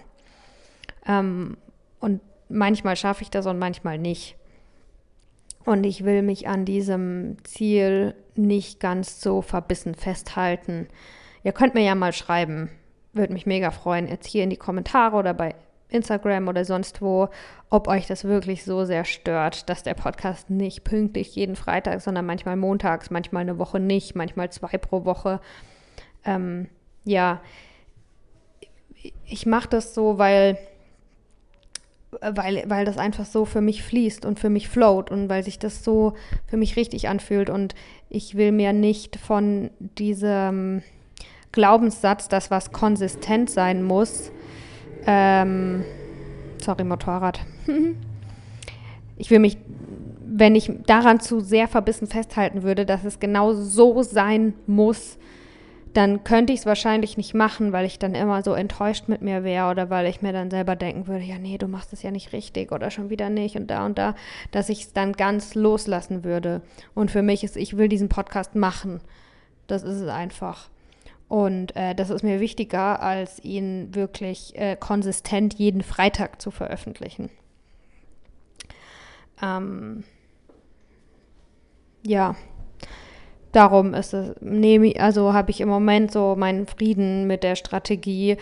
Ähm, 1.07 1.57
und 1.99 2.21
manchmal 2.49 2.95
schaffe 2.95 3.23
ich 3.23 3.29
das 3.29 3.45
und 3.45 3.59
manchmal 3.59 3.97
nicht. 3.97 4.35
Und 5.65 5.83
ich 5.83 6.03
will 6.03 6.23
mich 6.23 6.47
an 6.47 6.65
diesem 6.65 7.37
Ziel 7.43 8.15
nicht 8.35 8.79
ganz 8.79 9.21
so 9.21 9.41
verbissen 9.41 9.93
festhalten. 9.95 10.87
Ihr 11.43 11.51
könnt 11.51 11.75
mir 11.75 11.83
ja 11.83 11.95
mal 11.95 12.13
schreiben, 12.13 12.69
würde 13.13 13.33
mich 13.33 13.45
mega 13.45 13.71
freuen, 13.71 14.07
jetzt 14.07 14.27
hier 14.27 14.43
in 14.43 14.49
die 14.49 14.57
Kommentare 14.57 15.15
oder 15.15 15.33
bei 15.33 15.55
Instagram 15.91 16.47
oder 16.47 16.65
sonst 16.65 17.01
wo, 17.01 17.29
ob 17.69 17.87
euch 17.87 18.07
das 18.07 18.23
wirklich 18.23 18.63
so 18.63 18.85
sehr 18.85 19.05
stört, 19.05 19.69
dass 19.69 19.83
der 19.83 19.93
Podcast 19.93 20.49
nicht 20.49 20.83
pünktlich 20.83 21.35
jeden 21.35 21.55
Freitag, 21.55 22.01
sondern 22.01 22.25
manchmal 22.25 22.55
montags, 22.55 23.11
manchmal 23.11 23.41
eine 23.41 23.59
Woche 23.59 23.79
nicht, 23.79 24.15
manchmal 24.15 24.51
zwei 24.51 24.77
pro 24.77 25.05
Woche. 25.05 25.39
Ähm, 26.25 26.67
ja, 27.03 27.41
ich 29.25 29.45
mache 29.45 29.69
das 29.69 29.93
so, 29.93 30.17
weil, 30.17 30.57
weil, 32.21 32.63
weil 32.67 32.85
das 32.85 32.97
einfach 32.97 33.25
so 33.25 33.45
für 33.45 33.61
mich 33.61 33.83
fließt 33.83 34.25
und 34.25 34.39
für 34.39 34.49
mich 34.49 34.69
float 34.69 35.11
und 35.11 35.29
weil 35.29 35.43
sich 35.43 35.59
das 35.59 35.83
so 35.83 36.13
für 36.47 36.57
mich 36.57 36.75
richtig 36.75 37.07
anfühlt 37.07 37.49
und 37.49 37.75
ich 38.09 38.35
will 38.35 38.51
mir 38.51 38.73
nicht 38.73 39.15
von 39.17 39.71
diesem 39.79 40.83
Glaubenssatz, 41.51 42.29
dass 42.29 42.51
was 42.51 42.71
konsistent 42.71 43.49
sein 43.49 43.83
muss, 43.83 44.31
ähm, 45.05 45.83
sorry, 46.59 46.83
Motorrad. 46.83 47.39
ich 49.17 49.29
will 49.29 49.39
mich, 49.39 49.57
wenn 50.25 50.55
ich 50.55 50.71
daran 50.85 51.19
zu 51.19 51.39
sehr 51.39 51.67
verbissen 51.67 52.07
festhalten 52.07 52.63
würde, 52.63 52.85
dass 52.85 53.03
es 53.03 53.19
genau 53.19 53.53
so 53.53 54.03
sein 54.03 54.53
muss, 54.67 55.17
dann 55.93 56.23
könnte 56.23 56.53
ich 56.53 56.59
es 56.59 56.65
wahrscheinlich 56.65 57.17
nicht 57.17 57.33
machen, 57.33 57.73
weil 57.73 57.85
ich 57.85 57.99
dann 57.99 58.15
immer 58.15 58.43
so 58.43 58.53
enttäuscht 58.53 59.09
mit 59.09 59.21
mir 59.21 59.43
wäre 59.43 59.69
oder 59.69 59.89
weil 59.89 60.07
ich 60.07 60.21
mir 60.21 60.31
dann 60.31 60.49
selber 60.49 60.75
denken 60.75 61.07
würde, 61.07 61.25
ja, 61.25 61.37
nee, 61.37 61.57
du 61.57 61.67
machst 61.67 61.91
es 61.91 62.01
ja 62.01 62.11
nicht 62.11 62.31
richtig 62.31 62.71
oder 62.71 62.91
schon 62.91 63.09
wieder 63.09 63.29
nicht 63.29 63.57
und 63.57 63.67
da 63.67 63.85
und 63.85 63.97
da, 63.97 64.15
dass 64.51 64.69
ich 64.69 64.83
es 64.83 64.93
dann 64.93 65.13
ganz 65.13 65.53
loslassen 65.53 66.23
würde. 66.23 66.61
Und 66.93 67.11
für 67.11 67.21
mich 67.21 67.43
ist, 67.43 67.57
ich 67.57 67.75
will 67.77 67.89
diesen 67.89 68.09
Podcast 68.09 68.55
machen. 68.55 69.01
Das 69.67 69.83
ist 69.83 69.99
es 69.99 70.07
einfach. 70.07 70.69
Und 71.31 71.77
äh, 71.77 71.95
das 71.95 72.09
ist 72.09 72.23
mir 72.23 72.41
wichtiger, 72.41 73.01
als 73.01 73.41
ihn 73.41 73.95
wirklich 73.95 74.53
äh, 74.59 74.75
konsistent 74.75 75.53
jeden 75.53 75.81
Freitag 75.81 76.41
zu 76.41 76.51
veröffentlichen. 76.51 77.29
Ähm, 79.41 80.03
ja, 82.05 82.35
darum 83.53 83.93
ist 83.93 84.13
es, 84.13 84.35
nehme 84.41 84.99
also 84.99 85.31
habe 85.31 85.51
ich 85.51 85.61
im 85.61 85.69
Moment 85.69 86.11
so 86.11 86.35
meinen 86.35 86.67
Frieden 86.67 87.27
mit 87.27 87.43
der 87.43 87.55
Strategie, 87.55 88.35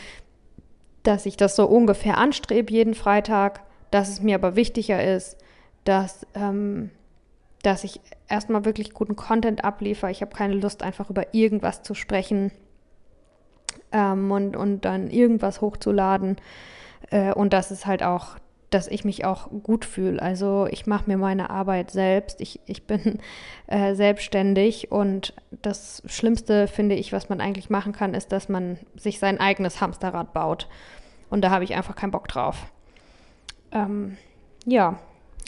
dass 1.04 1.28
ich 1.28 1.38
das 1.38 1.56
so 1.56 1.68
ungefähr 1.68 2.18
anstrebe 2.18 2.74
jeden 2.74 2.96
Freitag, 2.96 3.62
dass 3.92 4.10
es 4.10 4.24
mir 4.24 4.34
aber 4.34 4.56
wichtiger 4.56 5.04
ist, 5.16 5.38
dass, 5.84 6.26
ähm, 6.34 6.90
dass 7.62 7.84
ich 7.84 8.02
erstmal 8.28 8.66
wirklich 8.66 8.96
guten 8.96 9.16
Content 9.16 9.64
abliefere. 9.64 10.10
Ich 10.10 10.22
habe 10.24 10.36
keine 10.36 10.56
Lust, 10.56 10.82
einfach 10.82 11.12
über 11.12 11.36
irgendwas 11.36 11.84
zu 11.84 11.94
sprechen 11.94 12.52
ähm, 13.92 14.32
und, 14.32 14.56
und 14.56 14.86
dann 14.86 15.10
irgendwas 15.10 15.62
hochzuladen. 15.62 16.38
Äh, 17.10 17.34
und 17.34 17.54
das 17.54 17.72
ist 17.72 17.86
halt 17.86 18.04
auch 18.04 18.38
dass 18.70 18.88
ich 18.88 19.04
mich 19.04 19.26
auch 19.26 19.50
gut 19.64 19.86
fühle. 19.86 20.22
Also 20.22 20.68
ich 20.70 20.86
mache 20.86 21.06
mir 21.08 21.18
meine 21.18 21.50
Arbeit 21.50 21.92
selbst. 21.92 22.40
Ich, 22.42 22.60
ich 22.66 22.86
bin 22.86 23.20
äh, 23.68 23.96
selbstständig 23.96 24.92
und 24.92 25.34
das 25.62 26.04
Schlimmste, 26.06 26.68
finde 26.68 26.96
ich, 26.96 27.12
was 27.12 27.30
man 27.30 27.42
eigentlich 27.42 27.70
machen 27.70 27.94
kann, 27.94 28.14
ist, 28.14 28.32
dass 28.32 28.50
man 28.50 28.78
sich 28.96 29.20
sein 29.20 29.40
eigenes 29.40 29.82
Hamsterrad 29.82 30.34
baut. 30.34 30.68
Und 31.30 31.42
da 31.42 31.50
habe 31.50 31.64
ich 31.64 31.76
einfach 31.76 31.96
keinen 31.96 32.12
Bock 32.12 32.28
drauf. 32.28 32.72
Ähm, 33.72 34.18
ja, 34.66 35.00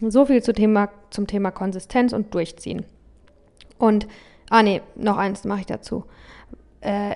so 0.01 0.25
viel 0.25 0.41
zu 0.41 0.53
Thema, 0.53 0.89
zum 1.09 1.27
Thema 1.27 1.51
Konsistenz 1.51 2.13
und 2.13 2.33
Durchziehen. 2.33 2.85
Und, 3.77 4.07
ah 4.49 4.63
nee, 4.63 4.81
noch 4.95 5.17
eins 5.17 5.43
mache 5.43 5.61
ich 5.61 5.65
dazu. 5.65 6.05
Äh, 6.81 7.15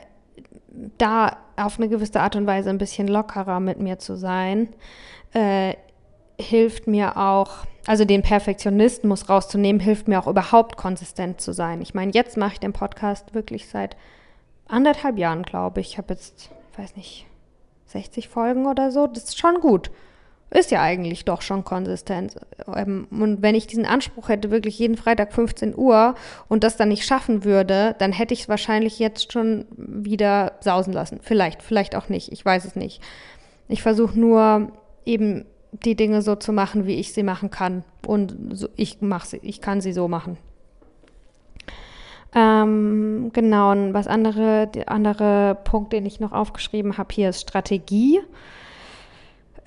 da 0.98 1.38
auf 1.58 1.80
eine 1.80 1.90
gewisse 1.90 2.20
Art 2.20 2.36
und 2.36 2.48
Weise 2.48 2.70
ein 2.70 2.78
bisschen 2.78 3.08
lockerer 3.08 3.60
mit 3.60 3.80
mir 3.80 4.00
zu 4.00 4.16
sein, 4.16 4.70
äh, 5.34 5.76
hilft 6.40 6.88
mir 6.88 7.18
auch, 7.18 7.66
also 7.86 8.04
den 8.04 8.22
Perfektionismus 8.22 9.30
rauszunehmen, 9.30 9.80
hilft 9.80 10.08
mir 10.08 10.20
auch 10.20 10.28
überhaupt 10.28 10.76
konsistent 10.76 11.40
zu 11.40 11.54
sein. 11.54 11.82
Ich 11.82 11.94
meine, 11.94 12.12
jetzt 12.14 12.36
mache 12.36 12.54
ich 12.54 12.60
den 12.60 12.74
Podcast 12.74 13.34
wirklich 13.34 13.68
seit 13.68 13.96
anderthalb 14.68 15.18
Jahren, 15.18 15.44
glaube 15.44 15.80
ich. 15.80 15.92
Ich 15.92 15.98
habe 15.98 16.14
jetzt, 16.14 16.50
weiß 16.78 16.96
nicht, 16.96 17.26
60 17.86 18.28
Folgen 18.28 18.66
oder 18.66 18.92
so. 18.92 19.08
Das 19.08 19.26
ist 19.26 19.40
schon 19.40 19.62
gut. 19.62 19.92
Ist 20.56 20.72
ja 20.72 20.82
eigentlich 20.82 21.26
doch 21.26 21.42
schon 21.42 21.66
konsistent. 21.66 22.38
Ähm, 22.74 23.08
und 23.12 23.42
wenn 23.42 23.56
ich 23.56 23.68
diesen 23.68 23.86
Anspruch 23.86 24.30
hätte, 24.30 24.52
wirklich 24.52 24.80
jeden 24.80 24.96
Freitag 24.96 25.34
15 25.34 25.78
Uhr 25.78 26.16
und 26.48 26.64
das 26.64 26.78
dann 26.78 26.88
nicht 26.88 27.06
schaffen 27.06 27.44
würde, 27.44 27.94
dann 28.00 28.14
hätte 28.14 28.34
ich 28.34 28.44
es 28.44 28.50
wahrscheinlich 28.50 28.98
jetzt 28.98 29.34
schon 29.34 29.66
wieder 29.76 30.54
sausen 30.62 30.94
lassen. 30.94 31.20
Vielleicht, 31.22 31.62
vielleicht 31.62 31.94
auch 31.94 32.08
nicht. 32.08 32.32
Ich 32.32 32.46
weiß 32.46 32.64
es 32.64 32.78
nicht. 32.78 33.02
Ich 33.68 33.82
versuche 33.82 34.18
nur 34.18 34.72
eben 35.06 35.44
die 35.74 35.96
Dinge 35.96 36.22
so 36.22 36.36
zu 36.36 36.54
machen, 36.54 36.88
wie 36.88 36.96
ich 36.96 37.12
sie 37.12 37.24
machen 37.24 37.50
kann. 37.50 37.84
Und 38.08 38.34
so, 38.54 38.70
ich 38.78 39.02
mache 39.02 39.28
sie, 39.28 39.42
ich 39.44 39.60
kann 39.60 39.82
sie 39.82 39.92
so 39.92 40.08
machen. 40.08 40.38
Ähm, 42.34 43.32
genau, 43.34 43.72
und 43.72 43.94
was 43.94 44.08
andere, 44.08 44.68
der 44.68 44.90
andere 44.90 45.58
Punkt, 45.66 45.92
den 45.92 46.06
ich 46.06 46.22
noch 46.22 46.32
aufgeschrieben 46.32 46.98
habe, 46.98 47.14
hier 47.14 47.28
ist 47.28 47.42
Strategie. 47.42 48.22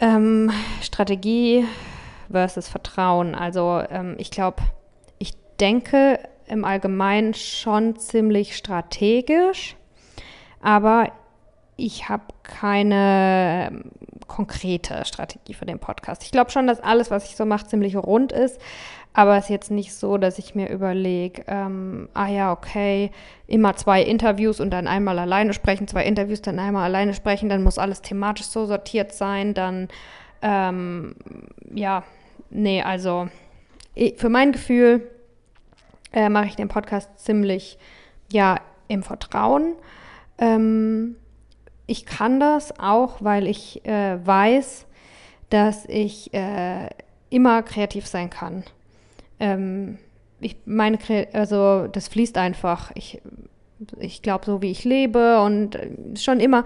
Ähm, 0.00 0.50
Strategie 0.80 1.66
versus 2.30 2.68
Vertrauen. 2.68 3.34
Also 3.34 3.82
ähm, 3.90 4.14
ich 4.18 4.30
glaube, 4.30 4.62
ich 5.18 5.34
denke 5.60 6.20
im 6.46 6.64
Allgemeinen 6.64 7.34
schon 7.34 7.96
ziemlich 7.96 8.56
strategisch, 8.56 9.76
aber 10.60 11.12
ich 11.76 12.08
habe 12.08 12.24
keine 12.42 13.68
ähm, 13.70 13.90
konkrete 14.26 15.04
Strategie 15.04 15.54
für 15.54 15.66
den 15.66 15.78
Podcast. 15.78 16.22
Ich 16.22 16.32
glaube 16.32 16.50
schon, 16.50 16.66
dass 16.66 16.80
alles, 16.80 17.10
was 17.10 17.24
ich 17.26 17.36
so 17.36 17.44
mache, 17.44 17.66
ziemlich 17.66 17.96
rund 17.96 18.32
ist. 18.32 18.60
Aber 19.12 19.36
es 19.36 19.44
ist 19.44 19.50
jetzt 19.50 19.70
nicht 19.70 19.94
so, 19.94 20.16
dass 20.16 20.38
ich 20.38 20.54
mir 20.54 20.68
überlege, 20.70 21.42
ähm, 21.48 22.08
ah 22.14 22.28
ja, 22.28 22.52
okay, 22.52 23.10
immer 23.46 23.74
zwei 23.74 24.02
Interviews 24.02 24.60
und 24.60 24.70
dann 24.70 24.86
einmal 24.86 25.18
alleine 25.18 25.54
sprechen, 25.54 25.88
zwei 25.88 26.04
Interviews, 26.04 26.42
dann 26.42 26.58
einmal 26.58 26.84
alleine 26.84 27.14
sprechen, 27.14 27.48
dann 27.48 27.62
muss 27.62 27.78
alles 27.78 28.02
thematisch 28.02 28.46
so 28.46 28.66
sortiert 28.66 29.12
sein, 29.12 29.54
dann, 29.54 29.88
ähm, 30.42 31.16
ja, 31.74 32.04
nee, 32.50 32.82
also 32.82 33.28
für 34.16 34.28
mein 34.28 34.52
Gefühl 34.52 35.10
äh, 36.12 36.28
mache 36.28 36.46
ich 36.46 36.56
den 36.56 36.68
Podcast 36.68 37.18
ziemlich, 37.18 37.78
ja, 38.30 38.60
im 38.88 39.02
Vertrauen. 39.02 39.74
Ähm, 40.38 41.16
ich 41.86 42.06
kann 42.06 42.38
das 42.38 42.78
auch, 42.78 43.16
weil 43.20 43.46
ich 43.46 43.84
äh, 43.86 44.24
weiß, 44.24 44.86
dass 45.50 45.86
ich 45.86 46.32
äh, 46.34 46.88
immer 47.30 47.62
kreativ 47.62 48.06
sein 48.06 48.30
kann. 48.30 48.64
Ähm, 49.40 49.98
ich 50.40 50.56
meine, 50.66 50.98
also 51.32 51.86
das 51.88 52.08
fließt 52.08 52.38
einfach. 52.38 52.92
Ich, 52.94 53.20
ich 53.98 54.22
glaube, 54.22 54.44
so 54.44 54.62
wie 54.62 54.70
ich 54.70 54.84
lebe 54.84 55.40
und 55.40 55.76
äh, 55.76 55.90
schon 56.16 56.40
immer, 56.40 56.64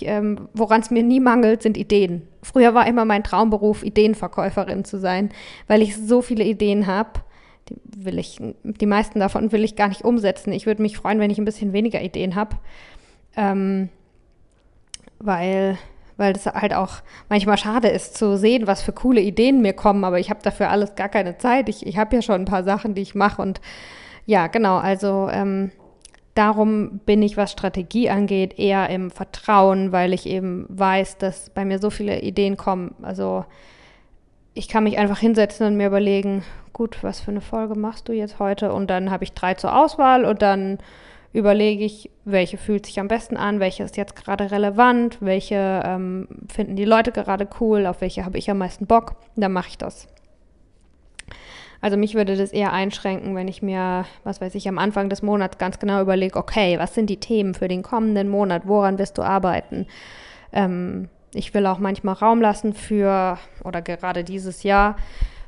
ähm, 0.00 0.48
woran 0.54 0.80
es 0.80 0.90
mir 0.90 1.02
nie 1.02 1.20
mangelt, 1.20 1.62
sind 1.62 1.76
Ideen. 1.76 2.22
Früher 2.42 2.74
war 2.74 2.86
immer 2.86 3.04
mein 3.04 3.24
Traumberuf, 3.24 3.82
Ideenverkäuferin 3.82 4.84
zu 4.84 4.98
sein, 4.98 5.30
weil 5.66 5.82
ich 5.82 5.96
so 5.96 6.22
viele 6.22 6.44
Ideen 6.44 6.86
habe. 6.86 7.20
Die 7.68 8.04
will 8.04 8.18
ich, 8.18 8.40
die 8.62 8.86
meisten 8.86 9.20
davon 9.20 9.52
will 9.52 9.62
ich 9.62 9.76
gar 9.76 9.88
nicht 9.88 10.02
umsetzen. 10.02 10.52
Ich 10.52 10.66
würde 10.66 10.82
mich 10.82 10.96
freuen, 10.96 11.20
wenn 11.20 11.30
ich 11.30 11.38
ein 11.38 11.44
bisschen 11.44 11.72
weniger 11.72 12.00
Ideen 12.00 12.34
habe. 12.34 12.56
Ähm, 13.36 13.90
weil 15.18 15.78
weil 16.18 16.34
das 16.34 16.44
halt 16.44 16.74
auch 16.74 16.96
manchmal 17.30 17.56
schade 17.56 17.88
ist 17.88 18.18
zu 18.18 18.36
sehen, 18.36 18.66
was 18.66 18.82
für 18.82 18.92
coole 18.92 19.22
Ideen 19.22 19.62
mir 19.62 19.72
kommen, 19.72 20.04
aber 20.04 20.18
ich 20.18 20.28
habe 20.28 20.42
dafür 20.42 20.68
alles 20.68 20.94
gar 20.94 21.08
keine 21.08 21.38
Zeit. 21.38 21.70
Ich, 21.70 21.86
ich 21.86 21.96
habe 21.96 22.14
ja 22.14 22.20
schon 22.20 22.42
ein 22.42 22.44
paar 22.44 22.64
Sachen, 22.64 22.94
die 22.94 23.02
ich 23.02 23.14
mache 23.14 23.40
und 23.40 23.62
ja, 24.26 24.48
genau, 24.48 24.76
also 24.76 25.30
ähm, 25.32 25.70
darum 26.34 27.00
bin 27.06 27.22
ich, 27.22 27.36
was 27.36 27.52
Strategie 27.52 28.10
angeht, 28.10 28.58
eher 28.58 28.90
im 28.90 29.10
Vertrauen, 29.10 29.90
weil 29.90 30.12
ich 30.12 30.26
eben 30.26 30.66
weiß, 30.68 31.18
dass 31.18 31.50
bei 31.50 31.64
mir 31.64 31.78
so 31.78 31.88
viele 31.88 32.20
Ideen 32.20 32.56
kommen. 32.56 32.94
Also 33.00 33.44
ich 34.54 34.68
kann 34.68 34.84
mich 34.84 34.98
einfach 34.98 35.18
hinsetzen 35.18 35.66
und 35.66 35.76
mir 35.76 35.86
überlegen, 35.86 36.44
gut, 36.72 37.02
was 37.02 37.20
für 37.20 37.30
eine 37.30 37.40
Folge 37.40 37.74
machst 37.74 38.08
du 38.08 38.12
jetzt 38.12 38.38
heute? 38.38 38.72
Und 38.72 38.90
dann 38.90 39.10
habe 39.10 39.24
ich 39.24 39.32
drei 39.32 39.54
zur 39.54 39.76
Auswahl 39.76 40.24
und 40.24 40.42
dann 40.42 40.78
überlege 41.32 41.84
ich, 41.84 42.10
welche 42.24 42.56
fühlt 42.56 42.86
sich 42.86 43.00
am 43.00 43.08
besten 43.08 43.36
an, 43.36 43.60
welche 43.60 43.82
ist 43.82 43.96
jetzt 43.96 44.16
gerade 44.16 44.50
relevant, 44.50 45.18
welche 45.20 45.82
ähm, 45.84 46.28
finden 46.48 46.76
die 46.76 46.84
Leute 46.84 47.12
gerade 47.12 47.48
cool, 47.60 47.86
auf 47.86 48.00
welche 48.00 48.24
habe 48.24 48.38
ich 48.38 48.50
am 48.50 48.58
meisten 48.58 48.86
Bock, 48.86 49.16
dann 49.36 49.52
mache 49.52 49.68
ich 49.68 49.78
das. 49.78 50.08
Also 51.80 51.96
mich 51.96 52.14
würde 52.14 52.36
das 52.36 52.52
eher 52.52 52.72
einschränken, 52.72 53.36
wenn 53.36 53.46
ich 53.46 53.62
mir, 53.62 54.04
was 54.24 54.40
weiß 54.40 54.54
ich, 54.56 54.68
am 54.68 54.78
Anfang 54.78 55.08
des 55.08 55.22
Monats 55.22 55.58
ganz 55.58 55.78
genau 55.78 56.00
überlege, 56.00 56.36
okay, 56.36 56.78
was 56.78 56.94
sind 56.94 57.08
die 57.08 57.20
Themen 57.20 57.54
für 57.54 57.68
den 57.68 57.82
kommenden 57.82 58.28
Monat, 58.28 58.62
woran 58.66 58.98
wirst 58.98 59.16
du 59.18 59.22
arbeiten? 59.22 59.86
Ähm, 60.52 61.08
ich 61.34 61.54
will 61.54 61.66
auch 61.66 61.78
manchmal 61.78 62.14
Raum 62.14 62.40
lassen 62.40 62.72
für, 62.72 63.38
oder 63.62 63.82
gerade 63.82 64.24
dieses 64.24 64.62
Jahr, 64.62 64.96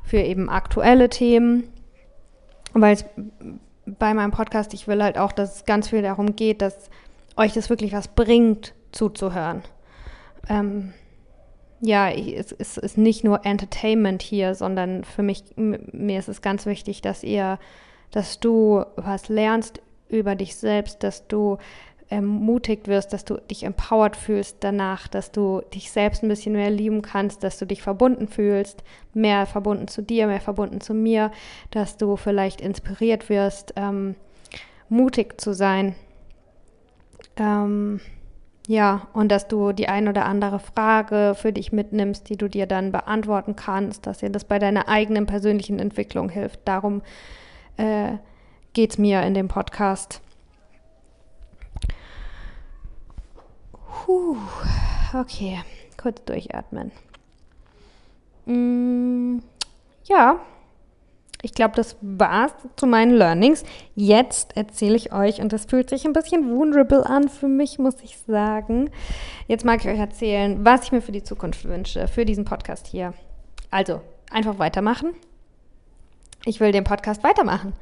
für 0.03 0.19
eben 0.19 0.49
aktuelle 0.49 1.09
Themen, 1.09 1.63
weil 2.73 2.93
es 2.93 3.05
bei 3.85 4.13
meinem 4.13 4.31
Podcast, 4.31 4.73
ich 4.73 4.87
will 4.87 5.01
halt 5.03 5.17
auch, 5.17 5.31
dass 5.31 5.57
es 5.57 5.65
ganz 5.65 5.89
viel 5.89 6.01
darum 6.01 6.35
geht, 6.35 6.61
dass 6.61 6.89
euch 7.35 7.53
das 7.53 7.69
wirklich 7.69 7.93
was 7.93 8.07
bringt, 8.09 8.73
zuzuhören. 8.91 9.63
Ähm, 10.49 10.93
ja, 11.81 12.09
es, 12.09 12.51
es 12.51 12.77
ist 12.77 12.97
nicht 12.97 13.23
nur 13.23 13.45
Entertainment 13.45 14.21
hier, 14.21 14.53
sondern 14.53 15.03
für 15.03 15.23
mich, 15.23 15.43
mir 15.55 16.19
ist 16.19 16.29
es 16.29 16.41
ganz 16.41 16.65
wichtig, 16.65 17.01
dass 17.01 17.23
ihr, 17.23 17.57
dass 18.11 18.39
du 18.39 18.85
was 18.95 19.29
lernst 19.29 19.81
über 20.09 20.35
dich 20.35 20.55
selbst, 20.55 21.03
dass 21.03 21.27
du 21.27 21.57
ermutigt 22.11 22.89
wirst, 22.89 23.13
dass 23.13 23.23
du 23.23 23.37
dich 23.37 23.63
empowered 23.63 24.17
fühlst 24.17 24.57
danach, 24.59 25.07
dass 25.07 25.31
du 25.31 25.61
dich 25.73 25.91
selbst 25.91 26.23
ein 26.23 26.27
bisschen 26.27 26.53
mehr 26.53 26.69
lieben 26.69 27.01
kannst, 27.01 27.43
dass 27.43 27.57
du 27.57 27.65
dich 27.65 27.81
verbunden 27.81 28.27
fühlst, 28.27 28.83
mehr 29.13 29.45
verbunden 29.45 29.87
zu 29.87 30.01
dir, 30.01 30.27
mehr 30.27 30.41
verbunden 30.41 30.81
zu 30.81 30.93
mir, 30.93 31.31
dass 31.71 31.95
du 31.95 32.17
vielleicht 32.17 32.59
inspiriert 32.59 33.29
wirst, 33.29 33.73
ähm, 33.77 34.15
mutig 34.89 35.39
zu 35.39 35.53
sein. 35.53 35.95
Ähm, 37.37 38.01
ja, 38.67 39.07
und 39.13 39.31
dass 39.31 39.47
du 39.47 39.71
die 39.71 39.87
ein 39.87 40.09
oder 40.09 40.25
andere 40.25 40.59
Frage 40.59 41.33
für 41.35 41.53
dich 41.53 41.71
mitnimmst, 41.71 42.29
die 42.29 42.35
du 42.35 42.49
dir 42.49 42.67
dann 42.67 42.91
beantworten 42.91 43.55
kannst, 43.55 44.05
dass 44.05 44.19
dir 44.19 44.29
das 44.29 44.43
bei 44.43 44.59
deiner 44.59 44.89
eigenen 44.89 45.27
persönlichen 45.27 45.79
Entwicklung 45.79 46.27
hilft. 46.27 46.59
Darum 46.65 47.01
äh, 47.77 48.17
geht 48.73 48.91
es 48.91 48.97
mir 48.97 49.21
in 49.23 49.33
dem 49.33 49.47
Podcast. 49.47 50.21
Puh, 53.91 54.37
okay, 55.13 55.59
kurz 55.97 56.23
durchatmen. 56.23 56.91
Mm, 58.45 59.39
ja, 60.05 60.39
ich 61.41 61.53
glaube, 61.53 61.75
das 61.75 61.97
war's 62.01 62.53
zu 62.75 62.85
meinen 62.85 63.11
Learnings. 63.11 63.63
Jetzt 63.95 64.55
erzähle 64.55 64.95
ich 64.95 65.11
euch, 65.11 65.41
und 65.41 65.51
das 65.53 65.65
fühlt 65.65 65.89
sich 65.89 66.05
ein 66.05 66.13
bisschen 66.13 66.55
vulnerable 66.55 67.05
an 67.05 67.29
für 67.29 67.47
mich, 67.47 67.79
muss 67.79 67.95
ich 68.03 68.17
sagen. 68.27 68.91
Jetzt 69.47 69.65
mag 69.65 69.79
ich 69.81 69.91
euch 69.91 69.99
erzählen, 69.99 70.63
was 70.63 70.83
ich 70.83 70.91
mir 70.91 71.01
für 71.01 71.11
die 71.11 71.23
Zukunft 71.23 71.65
wünsche, 71.65 72.07
für 72.07 72.25
diesen 72.25 72.45
Podcast 72.45 72.87
hier. 72.87 73.13
Also, 73.71 74.01
einfach 74.29 74.59
weitermachen. 74.59 75.13
Ich 76.45 76.59
will 76.59 76.71
den 76.71 76.83
Podcast 76.83 77.23
weitermachen. 77.23 77.73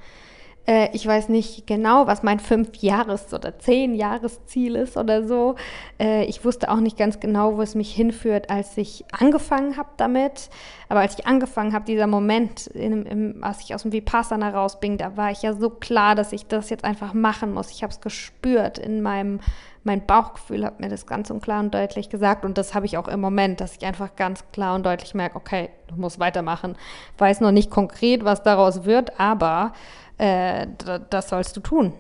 Äh, 0.70 0.90
ich 0.94 1.08
weiß 1.08 1.30
nicht 1.30 1.66
genau, 1.66 2.06
was 2.06 2.22
mein 2.22 2.40
Fünf-Jahres- 2.40 3.34
oder 3.34 3.58
Zehn-Jahres-Ziel 3.58 4.76
ist 4.76 4.98
oder 4.98 5.28
so. 5.28 5.56
Äh, 6.00 6.26
ich 6.26 6.46
wusste 6.46 6.70
auch 6.70 6.80
nicht 6.80 6.96
ganz 6.96 7.20
genau, 7.20 7.58
wo 7.58 7.62
es 7.64 7.74
mich 7.74 7.92
hinführt, 7.92 8.52
als 8.52 8.78
ich 8.78 9.04
angefangen 9.12 9.78
habe 9.78 9.90
damit. 9.98 10.50
Aber 10.88 11.00
als 11.00 11.18
ich 11.18 11.26
angefangen 11.26 11.74
habe, 11.74 11.86
dieser 11.86 12.06
Moment, 12.06 12.68
in, 12.68 13.06
in, 13.08 13.44
als 13.44 13.62
ich 13.62 13.74
aus 13.74 13.82
dem 13.82 13.92
Vipassana 13.92 14.52
raus 14.52 14.80
bin, 14.80 15.00
da 15.00 15.18
war 15.18 15.32
ich 15.32 15.42
ja 15.42 15.54
so 15.54 15.72
klar, 15.72 16.14
dass 16.14 16.34
ich 16.34 16.46
das 16.46 16.70
jetzt 16.70 16.84
einfach 16.84 17.16
machen 17.16 17.52
muss. 17.52 17.72
Ich 17.72 17.82
habe 17.82 17.92
es 17.92 18.00
gespürt 18.00 18.78
in 18.78 19.02
meinem 19.02 19.40
mein 19.84 20.06
Bauchgefühl 20.06 20.66
hat 20.66 20.82
mir 20.82 20.90
das 20.90 21.08
ganz 21.08 21.32
und 21.32 21.42
klar 21.42 21.62
und 21.62 21.74
deutlich 21.74 22.10
gesagt 22.10 22.44
und 22.44 22.58
das 22.58 22.76
habe 22.76 22.86
ich 22.86 22.98
auch 22.98 23.08
im 23.08 23.22
Moment, 23.22 23.62
dass 23.62 23.78
ich 23.78 23.86
einfach 23.86 24.16
ganz 24.18 24.44
klar 24.52 24.76
und 24.76 24.86
deutlich 24.86 25.14
merke, 25.14 25.38
okay, 25.38 25.70
du 25.88 25.96
musst 25.96 26.20
weitermachen. 26.20 26.76
Weiß 27.18 27.40
noch 27.40 27.52
nicht 27.52 27.72
konkret, 27.72 28.26
was 28.26 28.44
daraus 28.44 28.84
wird, 28.84 29.20
aber 29.20 29.72
äh, 30.20 30.68
das 31.10 31.30
sollst 31.30 31.58
du 31.58 31.62
tun. 31.62 31.94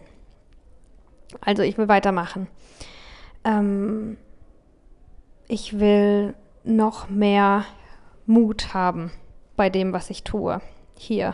Also 1.41 1.63
ich 1.63 1.77
will 1.77 1.87
weitermachen. 1.87 2.47
Ähm, 3.43 4.17
ich 5.47 5.79
will 5.79 6.35
noch 6.63 7.09
mehr 7.09 7.65
Mut 8.25 8.73
haben 8.73 9.11
bei 9.55 9.69
dem, 9.69 9.93
was 9.93 10.09
ich 10.09 10.23
tue, 10.23 10.61
hier 10.95 11.33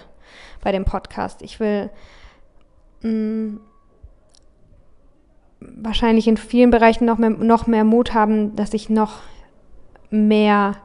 bei 0.64 0.72
dem 0.72 0.86
Podcast. 0.86 1.42
Ich 1.42 1.60
will 1.60 1.90
mh, 3.02 3.10
mm, 3.12 3.60
wahrscheinlich 5.60 6.28
in 6.28 6.38
vielen 6.38 6.70
Bereichen 6.70 7.06
noch 7.06 7.18
mehr, 7.18 7.32
noch 7.32 7.68
mehr 7.68 7.84
Mut 7.84 8.14
haben, 8.14 8.56
dass 8.56 8.74
ich 8.74 8.90
noch 8.90 9.22
mehr 10.12 10.76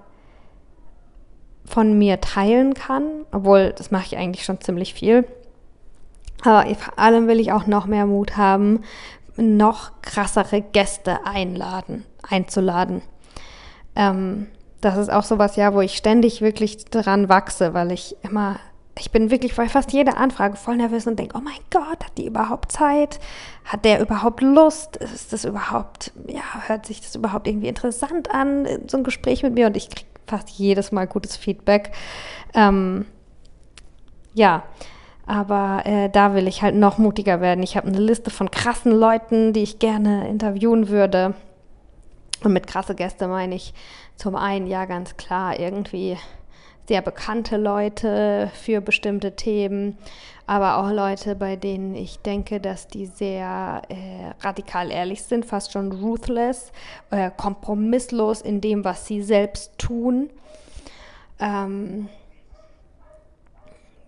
von 1.66 1.98
mir 1.98 2.20
teilen 2.20 2.74
kann, 2.74 3.26
obwohl 3.30 3.72
das 3.76 3.90
mache 3.90 4.06
ich 4.06 4.16
eigentlich 4.16 4.44
schon 4.44 4.60
ziemlich 4.60 4.94
viel. 4.94 5.26
Aber 6.42 6.66
vor 6.74 6.98
allem 6.98 7.28
will 7.28 7.40
ich 7.40 7.52
auch 7.52 7.66
noch 7.66 7.86
mehr 7.86 8.06
Mut 8.06 8.36
haben, 8.36 8.82
noch 9.36 9.92
krassere 10.02 10.60
Gäste 10.60 11.24
einladen, 11.26 12.04
einzuladen. 12.28 13.02
Ähm, 13.96 14.46
das 14.80 14.96
ist 14.96 15.12
auch 15.12 15.24
sowas, 15.24 15.56
ja, 15.56 15.74
wo 15.74 15.80
ich 15.80 15.96
ständig 15.96 16.40
wirklich 16.40 16.86
dran 16.86 17.28
wachse, 17.28 17.74
weil 17.74 17.92
ich 17.92 18.16
immer 18.22 18.58
ich 19.00 19.10
bin 19.10 19.30
wirklich 19.30 19.54
bei 19.54 19.68
fast 19.68 19.92
jeder 19.92 20.18
Anfrage 20.18 20.56
voll 20.56 20.76
nervös 20.76 21.06
und 21.06 21.18
denke, 21.18 21.36
oh 21.36 21.40
mein 21.40 21.54
Gott, 21.70 22.04
hat 22.04 22.18
die 22.18 22.26
überhaupt 22.26 22.72
Zeit? 22.72 23.18
Hat 23.64 23.84
der 23.84 24.00
überhaupt 24.00 24.42
Lust? 24.42 24.96
Ist 24.96 25.32
das 25.32 25.44
überhaupt, 25.44 26.12
ja, 26.26 26.42
hört 26.66 26.86
sich 26.86 27.00
das 27.00 27.14
überhaupt 27.14 27.46
irgendwie 27.46 27.68
interessant 27.68 28.30
an, 28.30 28.66
so 28.88 28.98
ein 28.98 29.04
Gespräch 29.04 29.42
mit 29.42 29.54
mir? 29.54 29.66
Und 29.66 29.76
ich 29.76 29.88
kriege 29.88 30.08
fast 30.26 30.50
jedes 30.50 30.92
Mal 30.92 31.06
gutes 31.06 31.36
Feedback. 31.36 31.92
Ähm, 32.52 33.06
ja, 34.34 34.64
aber 35.30 35.86
äh, 35.86 36.10
da 36.10 36.34
will 36.34 36.48
ich 36.48 36.60
halt 36.60 36.74
noch 36.74 36.98
mutiger 36.98 37.40
werden. 37.40 37.62
Ich 37.62 37.76
habe 37.76 37.86
eine 37.86 38.00
Liste 38.00 38.30
von 38.30 38.50
krassen 38.50 38.90
Leuten, 38.90 39.52
die 39.52 39.62
ich 39.62 39.78
gerne 39.78 40.28
interviewen 40.28 40.88
würde. 40.88 41.34
Und 42.42 42.52
mit 42.52 42.66
krasse 42.66 42.96
Gäste 42.96 43.28
meine 43.28 43.54
ich 43.54 43.72
zum 44.16 44.34
einen 44.34 44.66
ja 44.66 44.86
ganz 44.86 45.16
klar 45.16 45.56
irgendwie 45.60 46.16
sehr 46.88 47.00
bekannte 47.00 47.58
Leute 47.58 48.50
für 48.54 48.80
bestimmte 48.80 49.36
Themen, 49.36 49.96
aber 50.48 50.78
auch 50.78 50.90
Leute, 50.90 51.36
bei 51.36 51.54
denen 51.54 51.94
ich 51.94 52.18
denke, 52.18 52.58
dass 52.58 52.88
die 52.88 53.06
sehr 53.06 53.82
äh, 53.88 54.44
radikal 54.44 54.90
ehrlich 54.90 55.22
sind, 55.22 55.46
fast 55.46 55.70
schon 55.70 55.92
ruthless, 55.92 56.72
äh, 57.12 57.30
kompromisslos 57.36 58.40
in 58.40 58.60
dem, 58.60 58.84
was 58.84 59.06
sie 59.06 59.22
selbst 59.22 59.78
tun. 59.78 60.28
Ähm, 61.38 62.08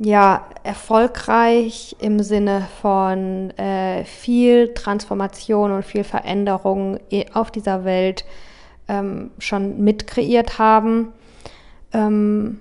ja, 0.04 0.46
erfolgreich 0.64 1.94
im 2.00 2.20
Sinne 2.20 2.66
von 2.80 3.50
äh, 3.50 4.04
viel 4.04 4.74
Transformation 4.74 5.70
und 5.70 5.84
viel 5.84 6.02
Veränderung 6.02 6.98
auf 7.34 7.52
dieser 7.52 7.84
Welt 7.84 8.24
ähm, 8.88 9.30
schon 9.38 9.78
mitkreiert 9.84 10.58
haben. 10.58 11.12
Ähm, 11.92 12.58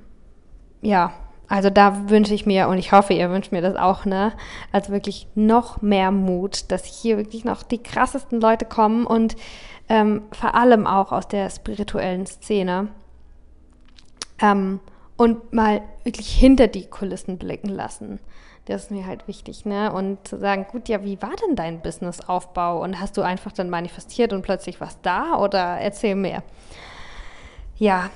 ja, 0.83 1.13
also 1.47 1.71
da 1.71 2.09
wünsche 2.11 2.35
ich 2.35 2.45
mir 2.45 2.67
und 2.67 2.77
ich 2.77 2.91
hoffe, 2.91 3.13
ihr 3.13 3.31
wünscht 3.31 3.51
mir 3.51 3.61
das 3.61 3.75
auch, 3.75 4.05
ne? 4.05 4.33
Also 4.71 4.91
wirklich 4.91 5.27
noch 5.33 5.81
mehr 5.81 6.11
Mut, 6.11 6.71
dass 6.71 6.85
hier 6.85 7.17
wirklich 7.17 7.43
noch 7.43 7.63
die 7.63 7.81
krassesten 7.81 8.39
Leute 8.39 8.65
kommen 8.65 9.07
und 9.07 9.35
ähm, 9.89 10.21
vor 10.31 10.53
allem 10.53 10.85
auch 10.85 11.11
aus 11.11 11.27
der 11.27 11.49
spirituellen 11.49 12.27
Szene. 12.27 12.89
Ähm, 14.39 14.79
und 15.17 15.53
mal 15.53 15.81
wirklich 16.03 16.31
hinter 16.31 16.67
die 16.67 16.87
Kulissen 16.87 17.37
blicken 17.37 17.69
lassen. 17.69 18.19
Das 18.65 18.83
ist 18.83 18.91
mir 18.91 19.05
halt 19.05 19.27
wichtig, 19.27 19.65
ne? 19.65 19.91
Und 19.91 20.27
zu 20.27 20.37
sagen, 20.37 20.67
gut, 20.71 20.87
ja, 20.87 21.03
wie 21.03 21.21
war 21.21 21.35
denn 21.47 21.55
dein 21.55 21.81
Businessaufbau? 21.81 22.81
Und 22.81 22.99
hast 22.99 23.17
du 23.17 23.21
einfach 23.21 23.51
dann 23.51 23.69
manifestiert 23.69 24.33
und 24.33 24.43
plötzlich 24.43 24.79
was 24.79 25.01
da? 25.01 25.37
Oder 25.37 25.79
erzähl 25.79 26.15
mehr. 26.15 26.43
Ja, 27.77 28.09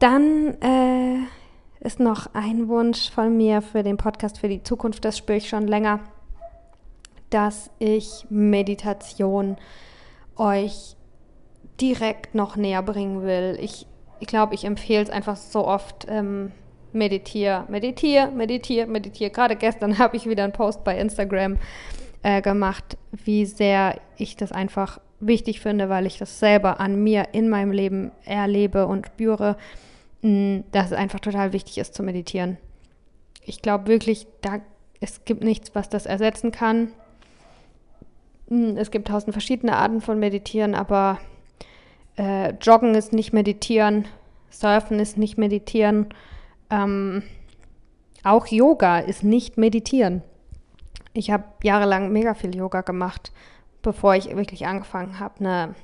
dann 0.00 0.60
äh, 0.60 1.18
ist 1.80 2.00
noch 2.00 2.34
ein 2.34 2.68
Wunsch 2.68 3.10
von 3.10 3.36
mir 3.36 3.62
für 3.62 3.82
den 3.82 3.96
Podcast 3.96 4.38
für 4.38 4.48
die 4.48 4.62
Zukunft, 4.62 5.04
das 5.04 5.16
spüre 5.16 5.38
ich 5.38 5.48
schon 5.48 5.68
länger, 5.68 6.00
dass 7.30 7.70
ich 7.78 8.26
Meditation 8.28 9.56
euch 10.36 10.96
direkt 11.80 12.34
noch 12.34 12.56
näher 12.56 12.82
bringen 12.82 13.22
will. 13.22 13.56
Ich 13.60 13.86
ich 14.18 14.26
glaube, 14.26 14.54
ich 14.54 14.64
empfehle 14.64 15.02
es 15.02 15.10
einfach 15.10 15.36
so 15.36 15.66
oft. 15.66 16.06
Ähm, 16.08 16.52
meditier, 16.96 17.64
meditier, 17.68 18.30
meditier, 18.30 18.86
meditier. 18.86 19.30
Gerade 19.30 19.56
gestern 19.56 19.98
habe 20.00 20.16
ich 20.16 20.28
wieder 20.28 20.44
einen 20.44 20.52
Post 20.52 20.82
bei 20.84 20.98
Instagram 20.98 21.58
äh, 22.22 22.42
gemacht, 22.42 22.96
wie 23.12 23.46
sehr 23.46 24.00
ich 24.16 24.36
das 24.36 24.50
einfach 24.52 25.00
wichtig 25.20 25.60
finde, 25.60 25.88
weil 25.88 26.06
ich 26.06 26.18
das 26.18 26.40
selber 26.40 26.80
an 26.80 27.02
mir 27.02 27.28
in 27.32 27.48
meinem 27.48 27.72
Leben 27.72 28.10
erlebe 28.24 28.86
und 28.86 29.06
spüre 29.06 29.56
dass 30.72 30.86
es 30.86 30.92
einfach 30.92 31.20
total 31.20 31.52
wichtig 31.52 31.78
ist 31.78 31.94
zu 31.94 32.02
meditieren. 32.02 32.56
Ich 33.44 33.62
glaube 33.62 33.86
wirklich, 33.86 34.26
da, 34.40 34.60
es 35.00 35.24
gibt 35.24 35.44
nichts, 35.44 35.74
was 35.74 35.88
das 35.88 36.06
ersetzen 36.06 36.50
kann. 36.50 36.88
Es 38.48 38.90
gibt 38.90 39.08
tausend 39.08 39.34
verschiedene 39.34 39.76
Arten 39.76 40.00
von 40.00 40.18
Meditieren, 40.18 40.74
aber 40.74 41.18
äh, 42.16 42.54
Joggen 42.60 42.94
ist 42.94 43.12
nicht 43.12 43.32
meditieren, 43.32 44.06
Surfen 44.50 44.98
ist 44.98 45.16
nicht 45.16 45.36
meditieren, 45.36 46.06
ähm, 46.70 47.22
auch 48.24 48.46
Yoga 48.46 48.98
ist 48.98 49.22
nicht 49.22 49.56
meditieren. 49.56 50.22
Ich 51.12 51.30
habe 51.30 51.44
jahrelang 51.62 52.12
mega 52.12 52.34
viel 52.34 52.54
Yoga 52.54 52.82
gemacht, 52.82 53.32
bevor 53.82 54.14
ich 54.14 54.34
wirklich 54.34 54.66
angefangen 54.66 55.18
habe, 55.18 55.40
eine 55.40 55.74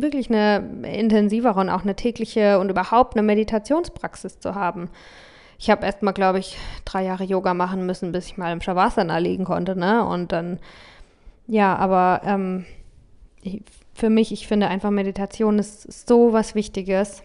wirklich 0.00 0.28
eine 0.28 0.58
intensivere 0.82 1.58
und 1.60 1.70
auch 1.70 1.82
eine 1.82 1.96
tägliche 1.96 2.58
und 2.58 2.70
überhaupt 2.70 3.16
eine 3.16 3.22
Meditationspraxis 3.26 4.38
zu 4.38 4.54
haben. 4.54 4.90
Ich 5.58 5.70
habe 5.70 5.86
erst 5.86 6.02
mal, 6.02 6.12
glaube 6.12 6.38
ich, 6.38 6.58
drei 6.84 7.04
Jahre 7.04 7.24
Yoga 7.24 7.54
machen 7.54 7.86
müssen, 7.86 8.12
bis 8.12 8.26
ich 8.26 8.36
mal 8.36 8.52
im 8.52 8.60
Shavasana 8.60 9.18
liegen 9.18 9.44
konnte, 9.44 9.74
ne? 9.74 10.04
Und 10.06 10.32
dann, 10.32 10.58
ja, 11.46 11.74
aber 11.76 12.20
ähm, 12.24 12.66
ich, 13.42 13.62
für 13.94 14.10
mich, 14.10 14.32
ich 14.32 14.46
finde 14.46 14.68
einfach 14.68 14.90
Meditation 14.90 15.58
ist 15.58 16.06
so 16.06 16.34
was 16.34 16.54
Wichtiges. 16.54 17.22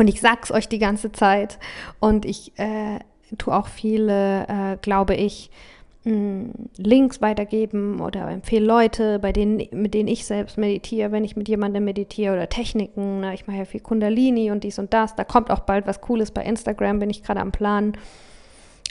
Und 0.00 0.08
ich 0.08 0.22
sag's 0.22 0.50
euch 0.50 0.66
die 0.66 0.78
ganze 0.78 1.12
Zeit. 1.12 1.58
Und 2.00 2.24
ich 2.24 2.58
äh, 2.58 3.00
tue 3.36 3.54
auch 3.54 3.66
viele, 3.66 4.48
äh, 4.48 4.76
glaube 4.80 5.14
ich, 5.14 5.50
Links 6.02 7.20
weitergeben 7.20 8.00
oder 8.00 8.26
empfehle 8.30 8.64
Leute, 8.64 9.18
bei 9.18 9.30
denen, 9.30 9.68
mit 9.72 9.92
denen 9.92 10.08
ich 10.08 10.24
selbst 10.24 10.56
meditiere, 10.56 11.12
wenn 11.12 11.22
ich 11.22 11.36
mit 11.36 11.50
jemandem 11.50 11.84
meditiere 11.84 12.32
oder 12.32 12.48
Techniken. 12.48 13.20
Ne? 13.20 13.34
Ich 13.34 13.46
mache 13.46 13.58
ja 13.58 13.64
viel 13.66 13.80
Kundalini 13.80 14.50
und 14.50 14.64
dies 14.64 14.78
und 14.78 14.94
das. 14.94 15.14
Da 15.16 15.24
kommt 15.24 15.50
auch 15.50 15.60
bald 15.60 15.86
was 15.86 16.00
Cooles 16.00 16.30
bei 16.30 16.44
Instagram, 16.44 17.00
bin 17.00 17.10
ich 17.10 17.22
gerade 17.22 17.40
am 17.40 17.52
Plan. 17.52 17.92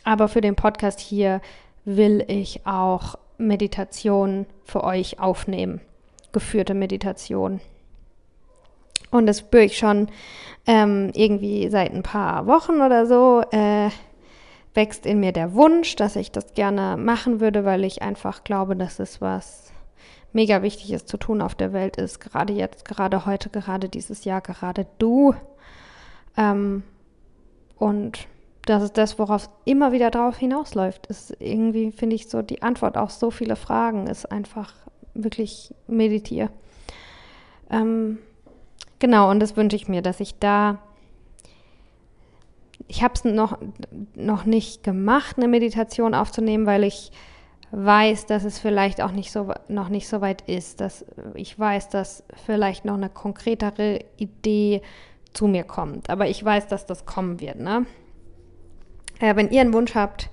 Aber 0.04 0.28
für 0.28 0.42
den 0.42 0.56
Podcast 0.56 1.00
hier 1.00 1.42
will 1.86 2.24
ich 2.28 2.68
auch 2.68 3.16
Meditation 3.40 4.46
für 4.64 4.84
euch 4.84 5.20
aufnehmen. 5.20 5.82
Geführte 6.32 6.76
Meditation. 6.76 7.62
Und 9.12 9.26
das 9.26 9.40
spüre 9.40 9.64
ich 9.64 9.78
schon 9.78 10.08
ähm, 10.68 11.12
irgendwie 11.14 11.70
seit 11.70 11.94
ein 11.94 12.04
paar 12.04 12.46
Wochen 12.48 12.82
oder 12.82 13.06
so. 13.06 13.42
Äh, 13.52 13.90
wächst 14.74 15.06
in 15.06 15.20
mir 15.20 15.32
der 15.32 15.54
Wunsch, 15.54 15.96
dass 15.96 16.16
ich 16.16 16.32
das 16.32 16.54
gerne 16.54 16.96
machen 16.96 17.40
würde, 17.40 17.66
weil 17.66 17.84
ich 17.84 18.02
einfach 18.02 18.44
glaube, 18.44 18.76
dass 18.76 19.00
es 19.00 19.20
was 19.20 19.74
mega 20.32 20.62
wichtig 20.62 20.92
ist 20.92 21.08
zu 21.08 21.18
tun 21.18 21.42
auf 21.42 21.56
der 21.56 21.74
Welt 21.74 21.98
ist. 21.98 22.20
Gerade 22.20 22.54
jetzt, 22.54 22.86
gerade 22.86 23.26
heute, 23.26 23.50
gerade 23.50 23.90
dieses 23.90 24.26
Jahr, 24.26 24.42
gerade 24.42 24.86
du. 25.00 25.34
Ähm, 26.38 26.84
und 27.78 28.28
das 28.66 28.84
ist 28.84 28.98
das, 28.98 29.18
worauf 29.18 29.44
es 29.44 29.50
immer 29.66 29.92
wieder 29.92 30.12
drauf 30.12 30.38
hinausläuft. 30.38 31.08
Ist 31.08 31.36
irgendwie, 31.40 31.92
finde 31.92 32.16
ich, 32.16 32.30
so 32.30 32.42
die 32.42 32.62
Antwort 32.62 32.98
auf 32.98 33.12
so 33.12 33.32
viele 33.32 33.56
Fragen 33.56 34.08
ist 34.08 34.32
einfach 34.32 34.74
wirklich 35.16 35.74
meditiere. 35.88 36.50
Ähm, 37.72 38.20
genau, 39.00 39.30
und 39.30 39.40
das 39.40 39.58
wünsche 39.58 39.76
ich 39.76 39.88
mir, 39.88 40.02
dass 40.02 40.20
ich 40.20 40.38
da 40.40 40.80
ich 42.90 43.04
habe 43.04 43.14
es 43.14 43.24
noch, 43.24 43.58
noch 44.16 44.46
nicht 44.46 44.84
gemacht, 44.84 45.38
eine 45.38 45.48
Meditation 45.48 46.16
aufzunehmen, 46.16 46.66
weil 46.66 46.84
ich 46.84 47.12
weiß, 47.72 48.26
dass 48.26 48.44
es 48.44 48.58
vielleicht 48.58 49.02
auch 49.02 49.12
nicht 49.12 49.32
so, 49.32 49.54
noch 49.68 49.90
nicht 49.90 50.08
so 50.08 50.22
weit 50.22 50.42
ist. 50.42 50.82
Dass 50.82 51.06
ich 51.36 51.58
weiß, 51.58 51.90
dass 51.90 52.24
vielleicht 52.46 52.86
noch 52.86 52.96
eine 52.96 53.10
konkretere 53.10 54.00
Idee 54.18 54.82
zu 55.34 55.48
mir 55.48 55.64
kommt. 55.64 56.10
Aber 56.10 56.28
ich 56.28 56.44
weiß, 56.44 56.68
dass 56.68 56.88
das 56.88 57.06
kommen 57.06 57.40
wird. 57.40 57.60
Ne? 57.60 57.86
Äh, 59.20 59.36
wenn 59.36 59.52
ihr 59.52 59.62
einen 59.62 59.74
Wunsch 59.74 59.94
habt, 59.94 60.30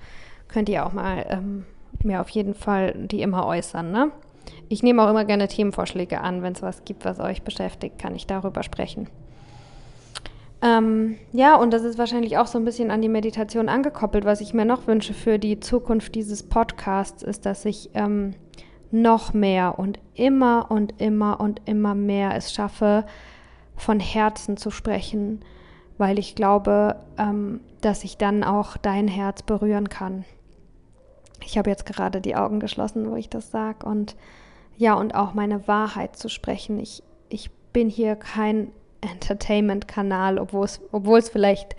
könnt 0.48 0.70
ihr 0.70 0.86
auch 0.86 0.94
mal 0.94 1.26
ähm, 1.28 1.66
mir 2.02 2.22
auf 2.22 2.30
jeden 2.30 2.54
Fall 2.54 2.94
die 2.96 3.20
immer 3.20 3.46
äußern. 3.46 3.90
Ne? 3.90 4.10
Ich 4.68 4.82
nehme 4.82 5.03
auch 5.03 5.11
immer 5.11 5.24
gerne 5.24 5.49
Themenvorschläge 5.49 6.20
an. 6.20 6.42
Wenn 6.42 6.53
es 6.53 6.62
was 6.62 6.84
gibt, 6.84 7.05
was 7.05 7.20
euch 7.20 7.42
beschäftigt, 7.42 7.99
kann 7.99 8.14
ich 8.14 8.26
darüber 8.26 8.62
sprechen. 8.62 9.09
Ähm, 10.62 11.16
ja, 11.32 11.57
und 11.57 11.72
das 11.72 11.84
ist 11.84 11.99
wahrscheinlich 11.99 12.38
auch 12.38 12.47
so 12.47 12.59
ein 12.59 12.64
bisschen 12.64 12.90
an 12.90 13.03
die 13.03 13.09
Meditation 13.09 13.68
angekoppelt. 13.68 14.24
Was 14.24 14.40
ich 14.40 14.55
mir 14.55 14.64
noch 14.64 14.86
wünsche 14.86 15.14
für 15.14 15.38
die 15.38 15.61
Zukunft 15.61 16.14
dieses 16.14 16.42
Podcasts, 16.42 17.22
ist, 17.22 17.47
dass 17.47 17.64
ich 17.64 17.90
ähm, 17.94 18.34
noch 18.90 19.34
mehr 19.34 19.78
und 19.78 19.99
immer 20.14 20.70
und 20.70 21.01
immer 21.01 21.40
und 21.40 21.61
immer 21.66 21.94
mehr 21.94 22.34
es 22.34 22.53
schaffe, 22.53 23.05
von 23.76 24.01
Herzen 24.01 24.57
zu 24.57 24.70
sprechen, 24.70 25.40
weil 25.99 26.18
ich 26.18 26.34
glaube, 26.34 26.97
ähm, 27.18 27.61
dass 27.80 28.05
ich 28.05 28.16
dann 28.16 28.42
auch 28.42 28.76
dein 28.76 29.09
Herz 29.09 29.42
berühren 29.42 29.88
kann. 29.88 30.24
Ich 31.45 31.59
habe 31.59 31.70
jetzt 31.70 31.87
gerade 31.87 32.20
die 32.20 32.37
Augen 32.37 32.61
geschlossen, 32.61 33.11
wo 33.11 33.16
ich 33.16 33.28
das 33.28 33.51
sage. 33.51 33.87
Und 33.87 34.16
ja, 34.76 34.95
und 34.95 35.14
auch 35.14 35.34
meine 35.34 35.66
Wahrheit 35.68 36.16
zu 36.16 36.28
sprechen. 36.28 36.78
Ich, 36.80 37.03
ich 37.28 37.51
bin 37.72 37.89
hier 37.89 38.16
kein 38.16 38.72
Entertainment-Kanal, 39.01 40.39
obwohl 40.39 41.18
es 41.18 41.28
vielleicht 41.28 41.76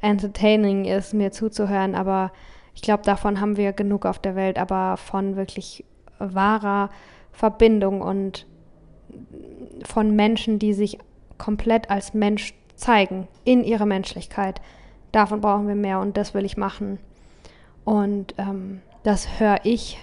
entertaining 0.00 0.84
ist, 0.84 1.14
mir 1.14 1.30
zuzuhören, 1.30 1.94
aber 1.94 2.32
ich 2.74 2.82
glaube, 2.82 3.02
davon 3.02 3.40
haben 3.40 3.56
wir 3.56 3.72
genug 3.72 4.06
auf 4.06 4.18
der 4.18 4.36
Welt, 4.36 4.58
aber 4.58 4.96
von 4.96 5.36
wirklich 5.36 5.84
wahrer 6.18 6.90
Verbindung 7.32 8.00
und 8.00 8.46
von 9.84 10.14
Menschen, 10.14 10.58
die 10.58 10.72
sich 10.72 10.98
komplett 11.38 11.90
als 11.90 12.14
Mensch 12.14 12.54
zeigen, 12.74 13.28
in 13.44 13.64
ihrer 13.64 13.86
Menschlichkeit. 13.86 14.60
Davon 15.12 15.40
brauchen 15.40 15.68
wir 15.68 15.74
mehr 15.74 16.00
und 16.00 16.16
das 16.16 16.34
will 16.34 16.44
ich 16.44 16.56
machen. 16.56 16.98
Und 17.84 18.34
ähm, 18.38 18.82
das 19.02 19.40
höre 19.40 19.60
ich 19.64 19.98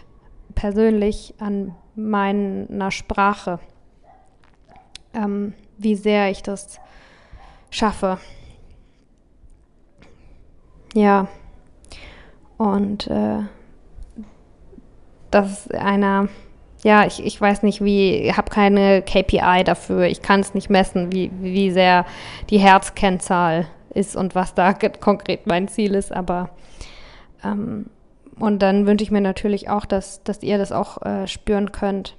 persönlich 0.55 1.35
an 1.39 1.75
meiner 1.95 2.91
Sprache. 2.91 3.59
Ähm, 5.13 5.53
wie 5.77 5.95
sehr 5.95 6.29
ich 6.29 6.43
das 6.43 6.79
schaffe. 7.69 8.19
Ja. 10.93 11.27
Und 12.57 13.07
äh, 13.07 13.43
das 15.29 15.51
ist 15.51 15.75
einer, 15.75 16.27
ja, 16.83 17.05
ich, 17.05 17.23
ich 17.23 17.39
weiß 17.39 17.63
nicht, 17.63 17.83
wie, 17.83 18.15
ich 18.15 18.37
habe 18.37 18.49
keine 18.49 19.03
KPI 19.03 19.63
dafür. 19.63 20.05
Ich 20.05 20.21
kann 20.21 20.39
es 20.39 20.53
nicht 20.53 20.69
messen, 20.69 21.11
wie, 21.11 21.31
wie 21.39 21.71
sehr 21.71 22.05
die 22.49 22.57
Herzkennzahl 22.57 23.67
ist 23.93 24.15
und 24.15 24.35
was 24.35 24.53
da 24.53 24.73
konkret 24.73 25.45
mein 25.45 25.67
Ziel 25.67 25.95
ist, 25.95 26.11
aber 26.11 26.49
ähm, 27.43 27.87
und 28.39 28.61
dann 28.61 28.85
wünsche 28.85 29.03
ich 29.03 29.11
mir 29.11 29.21
natürlich 29.21 29.69
auch, 29.69 29.85
dass, 29.85 30.23
dass 30.23 30.43
ihr 30.43 30.57
das 30.57 30.71
auch 30.71 31.01
äh, 31.01 31.27
spüren 31.27 31.71
könnt 31.71 32.15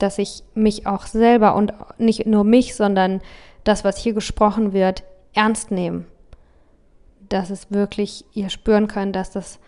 dass 0.00 0.18
ich 0.18 0.42
mich 0.54 0.86
auch 0.86 1.06
selber 1.06 1.54
und 1.54 1.72
nicht 1.98 2.26
nur 2.26 2.44
mich, 2.44 2.74
sondern 2.74 3.20
das, 3.64 3.84
was 3.84 3.98
hier 3.98 4.14
gesprochen 4.14 4.72
wird, 4.72 5.04
ernst 5.34 5.70
nehme. 5.70 6.04
Dass 7.28 7.50
es 7.50 7.70
wirklich 7.70 8.24
ihr 8.32 8.50
spüren 8.50 8.88
können, 8.88 9.12
dass 9.12 9.30
das, 9.30 9.60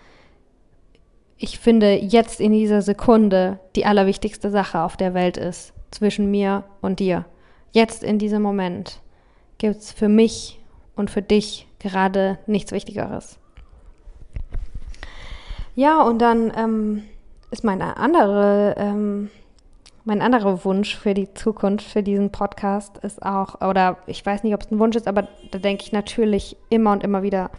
ich 1.36 1.58
finde, 1.58 1.94
jetzt 1.94 2.40
in 2.40 2.52
dieser 2.52 2.82
Sekunde 2.82 3.60
die 3.76 3.86
allerwichtigste 3.86 4.50
Sache 4.50 4.80
auf 4.80 4.96
der 4.96 5.14
Welt 5.14 5.36
ist, 5.36 5.72
zwischen 5.90 6.30
mir 6.30 6.64
und 6.80 7.00
dir. 7.00 7.26
Jetzt 7.72 8.02
in 8.02 8.18
diesem 8.18 8.42
Moment 8.42 9.00
gibt 9.58 9.76
es 9.76 9.92
für 9.92 10.08
mich 10.08 10.58
und 10.96 11.10
für 11.10 11.22
dich 11.22 11.68
gerade 11.78 12.38
nichts 12.46 12.72
Wichtigeres. 12.72 13.38
Ja, 15.74 16.02
und 16.02 16.20
dann 16.20 16.52
ähm, 16.56 17.02
ist 17.50 17.64
meine 17.64 17.96
andere 17.96 18.74
ähm, 18.76 19.30
mein 20.04 20.20
anderer 20.20 20.64
Wunsch 20.64 20.96
für 20.96 21.14
die 21.14 21.32
Zukunft, 21.34 21.86
für 21.86 22.02
diesen 22.02 22.32
Podcast 22.32 22.98
ist 22.98 23.22
auch, 23.22 23.60
oder 23.60 23.98
ich 24.06 24.24
weiß 24.24 24.42
nicht, 24.42 24.54
ob 24.54 24.62
es 24.62 24.70
ein 24.70 24.78
Wunsch 24.78 24.96
ist, 24.96 25.06
aber 25.06 25.28
da 25.50 25.58
denke 25.58 25.84
ich 25.84 25.92
natürlich 25.92 26.56
immer 26.70 26.92
und 26.92 27.04
immer 27.04 27.22
wieder 27.22 27.50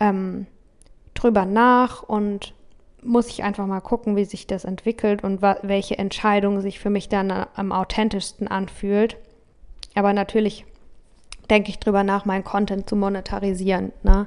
ähm, 0.00 0.46
drüber 1.14 1.44
nach 1.44 2.02
und 2.02 2.54
muss 3.02 3.28
ich 3.28 3.44
einfach 3.44 3.66
mal 3.66 3.80
gucken, 3.80 4.16
wie 4.16 4.24
sich 4.24 4.46
das 4.46 4.64
entwickelt 4.64 5.22
und 5.22 5.42
welche 5.42 5.96
Entscheidung 5.96 6.60
sich 6.60 6.80
für 6.80 6.90
mich 6.90 7.08
dann 7.08 7.30
am 7.30 7.72
authentischsten 7.72 8.48
anfühlt. 8.48 9.16
Aber 9.94 10.12
natürlich 10.12 10.66
denke 11.48 11.70
ich 11.70 11.78
drüber 11.78 12.04
nach, 12.04 12.24
meinen 12.24 12.44
Content 12.44 12.88
zu 12.88 12.96
monetarisieren. 12.96 13.92
Ne? 14.02 14.26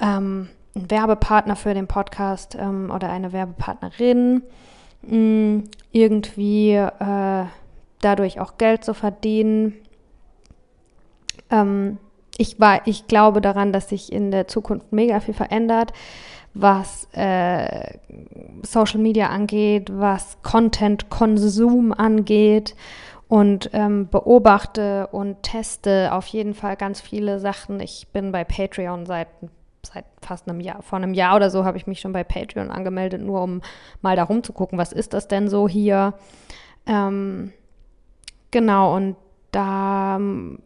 Ähm, 0.00 0.50
ein 0.74 0.90
Werbepartner 0.90 1.56
für 1.56 1.74
den 1.74 1.86
Podcast 1.86 2.56
ähm, 2.58 2.90
oder 2.94 3.10
eine 3.10 3.32
Werbepartnerin 3.32 4.42
mh, 5.02 5.64
irgendwie 5.92 6.72
äh, 6.74 7.44
dadurch 8.00 8.40
auch 8.40 8.58
Geld 8.58 8.84
zu 8.84 8.94
verdienen. 8.94 9.74
Ähm, 11.50 11.98
ich, 12.36 12.58
war, 12.60 12.86
ich 12.86 13.06
glaube 13.06 13.40
daran, 13.40 13.72
dass 13.72 13.88
sich 13.88 14.12
in 14.12 14.30
der 14.30 14.48
Zukunft 14.48 14.92
mega 14.92 15.20
viel 15.20 15.34
verändert, 15.34 15.92
was 16.54 17.08
äh, 17.12 17.98
Social 18.62 19.00
Media 19.00 19.28
angeht, 19.28 19.90
was 19.92 20.38
Content-Konsum 20.42 21.92
angeht 21.92 22.74
und 23.28 23.70
ähm, 23.72 24.08
beobachte 24.08 25.06
und 25.12 25.42
teste 25.42 26.12
auf 26.12 26.26
jeden 26.26 26.54
Fall 26.54 26.76
ganz 26.76 27.00
viele 27.00 27.38
Sachen. 27.38 27.78
Ich 27.78 28.08
bin 28.12 28.32
bei 28.32 28.42
Patreon 28.42 29.06
seit 29.06 29.28
seit 29.82 30.04
fast 30.22 30.48
einem 30.48 30.60
Jahr, 30.60 30.82
vor 30.82 30.98
einem 30.98 31.14
Jahr 31.14 31.36
oder 31.36 31.50
so 31.50 31.64
habe 31.64 31.76
ich 31.76 31.86
mich 31.86 32.00
schon 32.00 32.12
bei 32.12 32.24
Patreon 32.24 32.70
angemeldet, 32.70 33.22
nur 33.22 33.42
um 33.42 33.62
mal 34.02 34.16
da 34.16 34.24
rumzugucken, 34.24 34.78
was 34.78 34.92
ist 34.92 35.14
das 35.14 35.28
denn 35.28 35.48
so 35.48 35.68
hier. 35.68 36.14
Ähm, 36.86 37.52
genau, 38.50 38.94
und 38.94 39.16
da 39.52 40.16
ähm, 40.16 40.58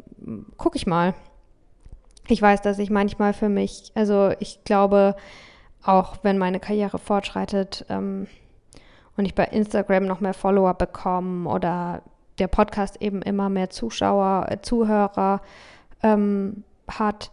gucke 0.57 0.77
ich 0.77 0.87
mal. 0.87 1.15
Ich 2.29 2.41
weiß, 2.41 2.63
dass 2.63 2.79
ich 2.79 2.91
manchmal 2.91 3.35
für 3.35 3.49
mich, 3.49 3.93
also 3.95 4.33
ich 4.39 4.65
glaube, 4.65 5.15
auch 5.83 6.17
wenn 6.23 6.39
meine 6.39 6.61
Karriere 6.61 6.99
fortschreitet 6.99 7.85
ähm, 7.91 8.27
und 9.17 9.27
ich 9.27 9.35
bei 9.35 9.45
Instagram 9.45 10.07
noch 10.07 10.21
mehr 10.21 10.35
Follower 10.35 10.75
bekomme 10.75 11.49
oder 11.49 12.03
der 12.39 12.49
Podcast 12.49 13.01
eben 13.01 13.23
immer 13.23 13.49
mehr 13.49 13.71
Zuschauer, 13.71 14.47
äh, 14.49 14.61
Zuhörer 14.61 15.43
ähm, 16.03 16.65
hat, 16.89 17.31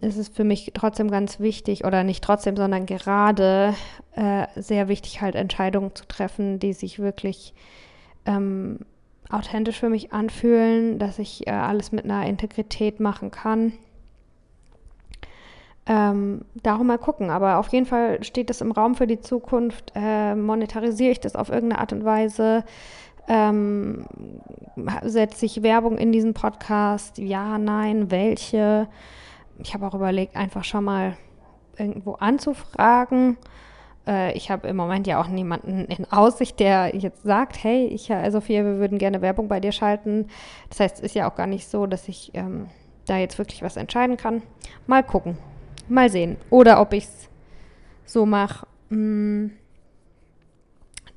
ist 0.00 0.16
es 0.16 0.28
für 0.28 0.44
mich 0.44 0.72
trotzdem 0.74 1.10
ganz 1.10 1.40
wichtig, 1.40 1.84
oder 1.84 2.04
nicht 2.04 2.22
trotzdem, 2.22 2.56
sondern 2.56 2.86
gerade 2.86 3.74
äh, 4.14 4.46
sehr 4.56 4.88
wichtig, 4.88 5.20
halt 5.20 5.34
Entscheidungen 5.34 5.94
zu 5.94 6.06
treffen, 6.06 6.58
die 6.58 6.72
sich 6.72 6.98
wirklich 6.98 7.54
ähm, 8.26 8.80
authentisch 9.30 9.78
für 9.78 9.88
mich 9.88 10.12
anfühlen, 10.12 10.98
dass 10.98 11.18
ich 11.18 11.46
äh, 11.46 11.50
alles 11.50 11.92
mit 11.92 12.04
einer 12.04 12.26
Integrität 12.26 13.00
machen 13.00 13.30
kann. 13.30 13.72
Ähm, 15.86 16.42
darum 16.62 16.86
mal 16.86 16.98
gucken. 16.98 17.30
Aber 17.30 17.58
auf 17.58 17.68
jeden 17.68 17.86
Fall 17.86 18.22
steht 18.24 18.50
das 18.50 18.60
im 18.60 18.72
Raum 18.72 18.94
für 18.94 19.06
die 19.06 19.20
Zukunft. 19.20 19.92
Äh, 19.94 20.34
monetarisiere 20.34 21.12
ich 21.12 21.20
das 21.20 21.36
auf 21.36 21.50
irgendeine 21.50 21.80
Art 21.80 21.92
und 21.92 22.04
Weise? 22.04 22.64
Ähm, 23.28 24.06
setze 25.02 25.46
ich 25.46 25.62
Werbung 25.62 25.98
in 25.98 26.12
diesen 26.12 26.34
Podcast? 26.34 27.18
Ja, 27.18 27.58
nein, 27.58 28.10
welche? 28.10 28.88
Ich 29.58 29.74
habe 29.74 29.86
auch 29.86 29.94
überlegt, 29.94 30.36
einfach 30.36 30.64
schon 30.64 30.84
mal 30.84 31.16
irgendwo 31.78 32.14
anzufragen. 32.14 33.36
Äh, 34.06 34.32
ich 34.32 34.50
habe 34.50 34.68
im 34.68 34.76
Moment 34.76 35.06
ja 35.06 35.20
auch 35.20 35.28
niemanden 35.28 35.86
in 35.86 36.10
Aussicht, 36.10 36.60
der 36.60 36.94
jetzt 36.94 37.22
sagt, 37.22 37.62
hey, 37.62 37.86
ich, 37.86 38.12
Sophia, 38.30 38.64
wir 38.64 38.78
würden 38.78 38.98
gerne 38.98 39.22
Werbung 39.22 39.48
bei 39.48 39.60
dir 39.60 39.72
schalten. 39.72 40.28
Das 40.68 40.80
heißt, 40.80 40.96
es 40.96 41.02
ist 41.02 41.14
ja 41.14 41.30
auch 41.30 41.34
gar 41.34 41.46
nicht 41.46 41.68
so, 41.68 41.86
dass 41.86 42.08
ich 42.08 42.30
ähm, 42.34 42.68
da 43.06 43.18
jetzt 43.18 43.38
wirklich 43.38 43.62
was 43.62 43.76
entscheiden 43.76 44.16
kann. 44.16 44.42
Mal 44.86 45.02
gucken, 45.02 45.36
mal 45.88 46.10
sehen. 46.10 46.36
Oder 46.50 46.80
ob 46.80 46.92
ich 46.92 47.04
es 47.04 47.28
so 48.04 48.26
mache, 48.26 48.66
mm, 48.90 49.50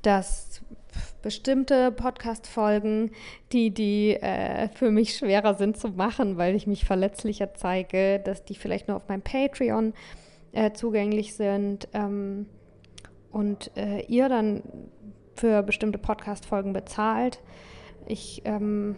dass 0.02 0.62
bestimmte 1.22 1.92
Podcast-Folgen, 1.92 3.10
die, 3.52 3.70
die 3.70 4.14
äh, 4.14 4.68
für 4.68 4.90
mich 4.90 5.16
schwerer 5.16 5.54
sind 5.54 5.76
zu 5.76 5.88
machen, 5.88 6.36
weil 6.36 6.54
ich 6.54 6.66
mich 6.66 6.84
verletzlicher 6.84 7.54
zeige, 7.54 8.20
dass 8.20 8.44
die 8.44 8.54
vielleicht 8.54 8.88
nur 8.88 8.96
auf 8.96 9.08
meinem 9.08 9.22
Patreon 9.22 9.94
äh, 10.52 10.72
zugänglich 10.72 11.34
sind 11.34 11.88
ähm, 11.92 12.46
und 13.30 13.70
äh, 13.76 14.02
ihr 14.06 14.28
dann 14.28 14.62
für 15.34 15.62
bestimmte 15.62 15.98
Podcast-Folgen 15.98 16.72
bezahlt. 16.72 17.40
Ich, 18.06 18.42
ähm, 18.44 18.96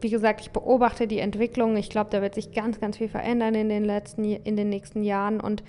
wie 0.00 0.10
gesagt, 0.10 0.40
ich 0.40 0.50
beobachte 0.50 1.06
die 1.06 1.20
Entwicklung. 1.20 1.76
Ich 1.76 1.90
glaube, 1.90 2.10
da 2.10 2.20
wird 2.20 2.34
sich 2.34 2.52
ganz, 2.52 2.80
ganz 2.80 2.98
viel 2.98 3.08
verändern 3.08 3.54
in 3.54 3.68
den 3.68 3.84
letzten, 3.84 4.24
in 4.24 4.56
den 4.56 4.68
nächsten 4.68 5.02
Jahren 5.02 5.40
und 5.40 5.62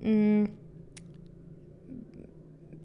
mh, 0.00 0.10
mm, 0.10 0.48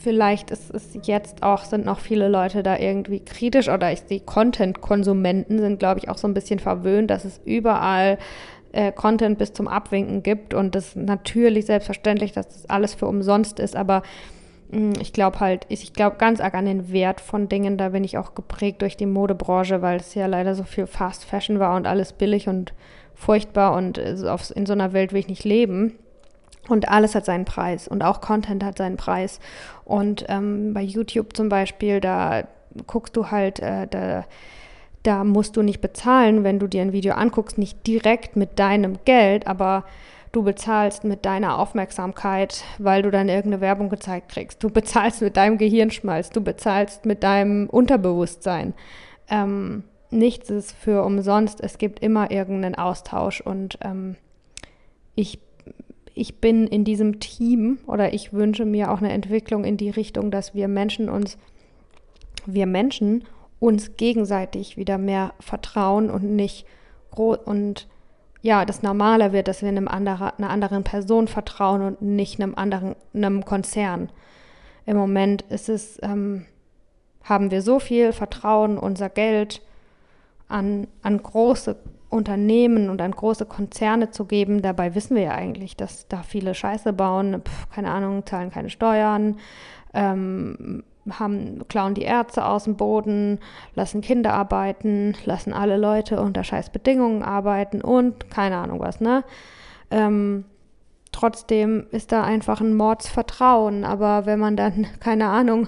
vielleicht 0.01 0.51
ist 0.51 0.73
es 0.73 0.97
jetzt 1.03 1.43
auch, 1.43 1.63
sind 1.63 1.85
noch 1.85 1.99
viele 1.99 2.27
Leute 2.27 2.63
da 2.63 2.77
irgendwie 2.77 3.19
kritisch 3.19 3.69
oder 3.69 3.91
ich 3.91 4.01
sehe 4.01 4.19
Content-Konsumenten 4.19 5.59
sind, 5.59 5.79
glaube 5.79 5.99
ich, 5.99 6.09
auch 6.09 6.17
so 6.17 6.27
ein 6.27 6.33
bisschen 6.33 6.59
verwöhnt, 6.59 7.09
dass 7.09 7.25
es 7.25 7.41
überall 7.45 8.17
äh, 8.71 8.91
Content 8.91 9.37
bis 9.37 9.53
zum 9.53 9.67
Abwinken 9.67 10.23
gibt 10.23 10.53
und 10.53 10.75
das 10.75 10.95
natürlich 10.95 11.65
selbstverständlich, 11.65 12.31
dass 12.31 12.47
das 12.47 12.69
alles 12.69 12.93
für 12.93 13.07
umsonst 13.07 13.59
ist, 13.59 13.75
aber 13.75 14.03
mh, 14.71 14.79
mm, 14.79 14.93
ich 15.01 15.13
glaube 15.13 15.39
halt, 15.39 15.65
ich 15.69 15.93
glaube 15.93 16.17
ganz 16.17 16.39
arg 16.39 16.53
an 16.53 16.65
den 16.65 16.91
Wert 16.91 17.21
von 17.21 17.49
Dingen, 17.49 17.77
da 17.77 17.89
bin 17.89 18.03
ich 18.03 18.17
auch 18.17 18.35
geprägt 18.35 18.81
durch 18.81 18.97
die 18.97 19.05
Modebranche, 19.05 19.81
weil 19.81 19.99
es 19.99 20.13
ja 20.15 20.27
leider 20.27 20.53
so 20.55 20.63
viel 20.63 20.87
Fast 20.87 21.25
Fashion 21.25 21.59
war 21.59 21.75
und 21.75 21.87
alles 21.87 22.13
billig 22.13 22.47
und 22.47 22.73
furchtbar 23.15 23.75
und 23.75 23.97
äh, 23.97 24.15
in 24.55 24.65
so 24.65 24.73
einer 24.73 24.93
Welt 24.93 25.11
will 25.11 25.19
ich 25.19 25.27
nicht 25.27 25.43
leben. 25.43 25.97
Und 26.67 26.89
alles 26.89 27.15
hat 27.15 27.25
seinen 27.25 27.45
Preis 27.45 27.87
und 27.87 28.03
auch 28.03 28.21
Content 28.21 28.63
hat 28.63 28.77
seinen 28.77 28.97
Preis. 28.97 29.39
Und 29.85 30.25
ähm, 30.27 30.73
bei 30.73 30.81
YouTube 30.81 31.35
zum 31.35 31.49
Beispiel, 31.49 32.01
da 32.01 32.47
guckst 32.85 33.15
du 33.15 33.31
halt, 33.31 33.59
äh, 33.59 33.87
da, 33.87 34.25
da 35.03 35.23
musst 35.23 35.55
du 35.55 35.61
nicht 35.61 35.81
bezahlen, 35.81 36.43
wenn 36.43 36.59
du 36.59 36.67
dir 36.67 36.81
ein 36.81 36.91
Video 36.91 37.13
anguckst, 37.13 37.57
nicht 37.57 37.87
direkt 37.87 38.35
mit 38.35 38.59
deinem 38.59 38.97
Geld, 39.05 39.47
aber 39.47 39.85
du 40.31 40.43
bezahlst 40.43 41.03
mit 41.03 41.25
deiner 41.25 41.57
Aufmerksamkeit, 41.57 42.63
weil 42.77 43.01
du 43.01 43.11
dann 43.11 43.29
irgendeine 43.29 43.61
Werbung 43.61 43.89
gezeigt 43.89 44.29
kriegst. 44.29 44.63
Du 44.63 44.69
bezahlst 44.69 45.21
mit 45.21 45.37
deinem 45.37 45.57
Gehirnschmalz, 45.57 46.29
du 46.29 46.41
bezahlst 46.41 47.05
mit 47.05 47.23
deinem 47.23 47.69
Unterbewusstsein. 47.69 48.73
Ähm, 49.29 49.83
nichts 50.09 50.49
ist 50.49 50.73
für 50.73 51.03
umsonst. 51.03 51.61
Es 51.61 51.77
gibt 51.77 51.99
immer 51.99 52.31
irgendeinen 52.31 52.75
Austausch 52.75 53.41
und 53.41 53.77
ähm, 53.81 54.15
ich 55.15 55.39
ich 56.17 56.39
bin 56.39 56.67
in 56.67 56.83
diesem 56.83 57.19
Team 57.19 57.79
oder 57.85 58.13
ich 58.13 58.33
wünsche 58.33 58.65
mir 58.65 58.91
auch 58.91 58.99
eine 58.99 59.11
Entwicklung 59.11 59.63
in 59.63 59.77
die 59.77 59.89
Richtung, 59.89 60.31
dass 60.31 60.53
wir 60.53 60.67
Menschen 60.67 61.09
uns, 61.09 61.37
wir 62.45 62.65
Menschen 62.65 63.23
uns 63.59 63.95
gegenseitig 63.97 64.77
wieder 64.77 64.97
mehr 64.97 65.33
vertrauen 65.39 66.09
und 66.09 66.23
nicht 66.23 66.65
und 67.15 67.87
ja, 68.43 68.63
das 68.63 68.83
normaler 68.83 69.33
wird, 69.33 69.47
dass 69.47 69.61
wir 69.63 69.69
einem 69.69 69.87
anderer, 69.87 70.37
einer 70.37 70.51
anderen 70.51 70.83
Person 70.83 71.27
vertrauen 71.27 71.81
und 71.81 72.01
nicht 72.01 72.39
einem 72.39 72.53
anderen, 72.55 72.95
einem 73.13 73.43
Konzern. 73.43 74.09
Im 74.85 74.97
Moment 74.97 75.41
ist 75.49 75.69
es, 75.69 75.99
ähm, 76.03 76.45
haben 77.23 77.49
wir 77.49 77.63
so 77.63 77.79
viel 77.79 78.13
Vertrauen, 78.13 78.77
unser 78.77 79.09
Geld 79.09 79.61
an, 80.47 80.87
an 81.01 81.21
große 81.21 81.75
Unternehmen 82.09 82.89
und 82.89 83.01
an 83.01 83.11
große 83.11 83.45
Konzerne 83.45 84.11
zu 84.11 84.25
geben. 84.25 84.61
Dabei 84.61 84.95
wissen 84.95 85.15
wir 85.15 85.23
ja 85.23 85.31
eigentlich, 85.31 85.75
dass 85.75 86.07
da 86.07 86.23
viele 86.23 86.53
Scheiße 86.53 86.93
bauen, 86.93 87.41
Pff, 87.41 87.69
keine 87.69 87.91
Ahnung, 87.91 88.25
zahlen 88.25 88.49
keine 88.49 88.69
Steuern, 88.69 89.37
ähm, 89.93 90.83
haben, 91.09 91.67
klauen 91.67 91.93
die 91.93 92.03
Ärzte 92.03 92.45
aus 92.45 92.65
dem 92.65 92.75
Boden, 92.75 93.39
lassen 93.75 94.01
Kinder 94.01 94.33
arbeiten, 94.33 95.15
lassen 95.25 95.53
alle 95.53 95.77
Leute 95.77 96.21
unter 96.21 96.43
scheiß 96.43 96.69
Bedingungen 96.69 97.23
arbeiten 97.23 97.81
und 97.81 98.29
keine 98.29 98.57
Ahnung 98.57 98.79
was, 98.79 98.99
ne? 98.99 99.23
Ähm, 99.89 100.45
trotzdem 101.17 101.87
ist 101.91 102.11
da 102.11 102.23
einfach 102.23 102.61
ein 102.61 102.75
Mordsvertrauen. 102.75 103.83
Aber 103.83 104.25
wenn 104.25 104.39
man 104.39 104.55
dann, 104.55 104.87
keine 104.99 105.27
Ahnung, 105.27 105.67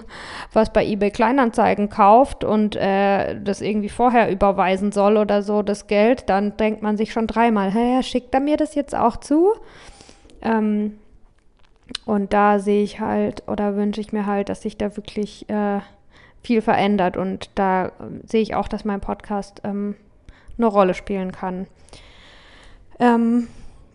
was 0.52 0.72
bei 0.72 0.84
eBay 0.84 1.10
Kleinanzeigen 1.10 1.88
kauft 1.88 2.44
und 2.44 2.76
äh, 2.76 3.40
das 3.40 3.60
irgendwie 3.60 3.88
vorher 3.88 4.30
überweisen 4.30 4.92
soll 4.92 5.16
oder 5.16 5.42
so, 5.42 5.62
das 5.62 5.86
Geld, 5.86 6.28
dann 6.28 6.56
denkt 6.56 6.82
man 6.82 6.96
sich 6.96 7.12
schon 7.12 7.26
dreimal, 7.26 7.72
hä, 7.72 8.02
schickt 8.02 8.32
er 8.34 8.40
mir 8.40 8.56
das 8.56 8.74
jetzt 8.74 8.94
auch 8.94 9.16
zu? 9.16 9.52
Ähm, 10.42 10.98
und 12.06 12.32
da 12.32 12.60
sehe 12.60 12.84
ich 12.84 13.00
halt 13.00 13.42
oder 13.48 13.74
wünsche 13.74 14.00
ich 14.00 14.12
mir 14.12 14.26
halt, 14.26 14.48
dass 14.48 14.62
sich 14.62 14.78
da 14.78 14.96
wirklich 14.96 15.50
äh, 15.50 15.80
viel 16.42 16.62
verändert. 16.62 17.16
Und 17.16 17.50
da 17.56 17.86
äh, 17.86 17.90
sehe 18.24 18.42
ich 18.42 18.54
auch, 18.54 18.68
dass 18.68 18.84
mein 18.84 19.00
Podcast 19.00 19.60
ähm, 19.64 19.96
eine 20.56 20.66
Rolle 20.66 20.94
spielen 20.94 21.32
kann. 21.32 21.66
Ähm, 23.00 23.48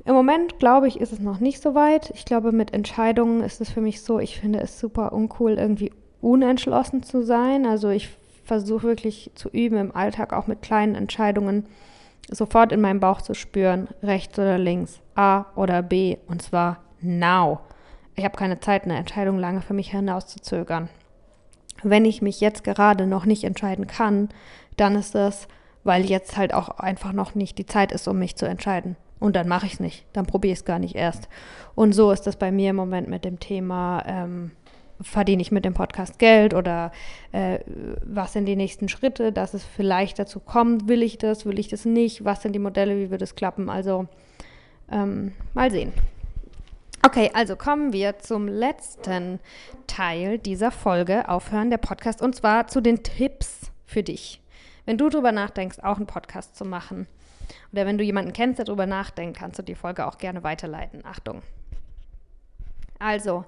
im 0.06 0.14
Moment, 0.14 0.60
glaube 0.60 0.88
ich, 0.88 1.02
ist 1.02 1.12
es 1.12 1.20
noch 1.20 1.40
nicht 1.40 1.62
so 1.62 1.74
weit. 1.74 2.12
Ich 2.14 2.26
glaube, 2.26 2.52
mit 2.52 2.74
Entscheidungen 2.74 3.42
ist 3.42 3.60
es 3.60 3.72
für 3.72 3.82
mich 3.82 4.02
so, 4.02 4.20
ich 4.20 4.40
finde 4.40 4.60
es 4.60 4.80
super 4.80 5.14
uncool, 5.14 5.54
irgendwie 5.54 5.92
unentschlossen 6.22 7.02
zu 7.02 7.24
sein. 7.24 7.66
Also 7.66 7.90
ich 7.90 8.10
versuche 8.44 8.84
wirklich 8.84 9.32
zu 9.34 9.50
üben, 9.50 9.78
im 9.78 9.96
Alltag 9.96 10.32
auch 10.32 10.46
mit 10.46 10.62
kleinen 10.62 10.94
Entscheidungen 10.94 11.66
sofort 12.30 12.72
in 12.72 12.82
meinem 12.82 13.00
Bauch 13.00 13.22
zu 13.22 13.34
spüren, 13.34 13.88
rechts 14.02 14.38
oder 14.38 14.58
links, 14.58 15.00
A 15.16 15.46
oder 15.56 15.82
B, 15.82 16.18
und 16.28 16.42
zwar 16.42 16.84
now. 17.02 17.60
Ich 18.16 18.24
habe 18.24 18.38
keine 18.38 18.60
Zeit, 18.60 18.84
eine 18.84 18.98
Entscheidung 18.98 19.40
lange 19.40 19.62
für 19.62 19.74
mich 19.74 19.92
hinauszuzögern. 19.92 20.90
Wenn 21.84 22.06
ich 22.06 22.22
mich 22.22 22.42
jetzt 22.42 22.64
gerade 22.64 23.06
noch 23.06 23.26
nicht 23.26 23.44
entscheiden 23.44 23.88
kann, 23.88 24.30
dann 24.78 24.96
ist 24.96 25.16
es, 25.16 25.48
weil 25.84 26.06
jetzt 26.06 26.38
halt 26.38 26.54
auch 26.54 26.70
einfach 26.80 27.12
noch 27.12 27.36
nicht 27.36 27.58
die 27.58 27.66
Zeit 27.66 27.92
ist, 27.92 28.08
um 28.08 28.18
mich 28.18 28.36
zu 28.36 28.48
entscheiden. 28.48 28.96
Und 29.20 29.36
dann 29.36 29.48
mache 29.48 29.66
ich 29.66 29.74
es 29.74 29.80
nicht. 29.80 30.06
Dann 30.14 30.26
probiere 30.26 30.54
ich 30.54 30.60
es 30.60 30.66
gar 30.66 30.80
nicht 30.80 30.96
erst. 30.96 31.30
Und 31.74 31.94
so 31.94 32.12
ist 32.12 32.28
das 32.28 32.36
bei 32.36 32.52
mir 32.52 32.72
im 32.72 32.76
Moment 32.76 33.08
mit 33.08 33.26
dem 33.26 33.40
Thema, 33.40 34.04
ähm, 34.06 34.52
verdiene 35.02 35.42
ich 35.42 35.52
mit 35.52 35.66
dem 35.66 35.74
Podcast 35.74 36.20
Geld 36.20 36.54
oder 36.54 36.92
äh, 37.32 37.60
was 38.04 38.34
sind 38.34 38.46
die 38.46 38.56
nächsten 38.56 38.88
Schritte, 38.88 39.32
dass 39.32 39.54
es 39.54 39.64
vielleicht 39.64 40.20
dazu 40.20 40.40
kommt, 40.40 40.88
will 40.88 41.04
ich 41.04 41.18
das, 41.18 41.46
will 41.46 41.60
ich 41.60 41.68
das 41.68 41.86
nicht, 41.86 42.24
was 42.24 42.42
sind 42.42 42.54
die 42.54 42.60
Modelle, 42.60 42.98
wie 42.98 43.10
wird 43.10 43.22
es 43.22 43.36
klappen. 43.36 43.70
Also 43.70 44.08
ähm, 44.92 45.34
mal 45.54 45.72
sehen. 45.72 45.92
Okay, 47.06 47.30
also 47.34 47.56
kommen 47.56 47.94
wir 47.94 48.18
zum 48.20 48.48
letzten 48.48 49.40
Teil 49.86 50.40
dieser 50.40 50.72
Folge, 50.72 51.30
Aufhören 51.30 51.70
der 51.70 51.78
Podcast, 51.78 52.22
und 52.22 52.36
zwar 52.36 52.68
zu 52.68 52.82
den 52.82 53.04
Tipps 53.04 53.72
für 53.86 54.02
dich. 54.02 54.42
Wenn 54.86 54.98
du 54.98 55.10
darüber 55.10 55.32
nachdenkst, 55.32 55.80
auch 55.84 55.98
einen 55.98 56.08
Podcast 56.08 56.56
zu 56.56 56.66
machen, 56.66 57.08
oder 57.72 57.86
wenn 57.86 57.98
du 57.98 58.04
jemanden 58.04 58.34
kennst, 58.34 58.60
der 58.60 58.66
darüber 58.66 58.86
nachdenkt, 58.86 59.38
kannst 59.38 59.60
du 59.60 59.64
die 59.64 59.76
Folge 59.76 60.06
auch 60.06 60.18
gerne 60.18 60.44
weiterleiten. 60.44 61.04
Achtung. 61.06 61.42
Also, 63.00 63.46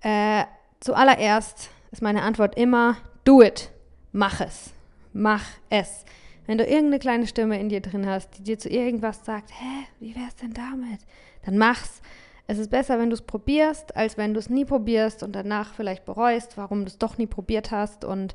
äh, 0.00 0.44
zuallererst 0.80 1.70
ist 1.90 2.02
meine 2.02 2.22
Antwort 2.22 2.56
immer, 2.56 2.96
do 3.24 3.42
it. 3.42 3.70
Mach 4.12 4.40
es. 4.40 4.72
Mach 5.12 5.44
es. 5.70 6.04
Wenn 6.46 6.58
du 6.58 6.64
irgendeine 6.64 6.98
kleine 6.98 7.26
Stimme 7.26 7.60
in 7.60 7.68
dir 7.68 7.82
drin 7.82 8.06
hast, 8.06 8.38
die 8.38 8.42
dir 8.42 8.58
zu 8.58 8.70
irgendwas 8.70 9.24
sagt, 9.24 9.50
hä, 9.50 9.86
wie 10.00 10.16
wär's 10.16 10.36
denn 10.36 10.54
damit? 10.54 11.00
Dann 11.44 11.58
mach's. 11.58 12.00
Es 12.46 12.56
ist 12.56 12.70
besser, 12.70 12.98
wenn 12.98 13.10
du 13.10 13.14
es 13.14 13.20
probierst, 13.20 13.94
als 13.94 14.16
wenn 14.16 14.32
du 14.32 14.40
es 14.40 14.48
nie 14.48 14.64
probierst 14.64 15.22
und 15.22 15.32
danach 15.32 15.74
vielleicht 15.74 16.06
bereust, 16.06 16.56
warum 16.56 16.80
du 16.80 16.86
es 16.86 16.96
doch 16.96 17.18
nie 17.18 17.26
probiert 17.26 17.70
hast. 17.70 18.06
Und 18.06 18.34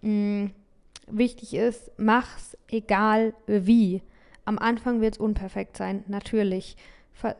mh, 0.00 0.10
mm, 0.10 0.50
wichtig 1.08 1.52
ist, 1.52 1.92
mach's 1.98 2.56
egal 2.68 3.34
wie. 3.46 4.02
Am 4.46 4.58
Anfang 4.58 5.02
wird 5.02 5.14
es 5.14 5.20
unperfekt 5.20 5.76
sein, 5.76 6.04
natürlich. 6.08 6.76
Ver 7.12 7.36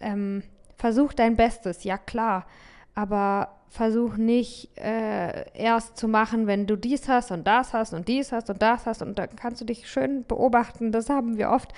ähm, 0.00 0.42
versuch 0.76 1.12
dein 1.12 1.36
Bestes, 1.36 1.84
ja 1.84 1.96
klar. 1.96 2.46
Aber 2.94 3.56
versuch 3.68 4.16
nicht 4.16 4.76
äh, 4.78 5.50
erst 5.52 5.96
zu 5.96 6.08
machen, 6.08 6.46
wenn 6.46 6.66
du 6.66 6.76
dies 6.76 7.08
hast 7.08 7.30
und 7.30 7.46
das 7.46 7.72
hast 7.72 7.92
und 7.92 8.08
dies 8.08 8.32
hast 8.32 8.48
und 8.50 8.62
das 8.62 8.86
hast 8.86 9.02
und 9.02 9.18
dann 9.18 9.28
kannst 9.36 9.60
du 9.60 9.64
dich 9.64 9.88
schön 9.88 10.24
beobachten. 10.26 10.92
Das 10.92 11.10
haben 11.10 11.36
wir 11.36 11.50
oft, 11.50 11.72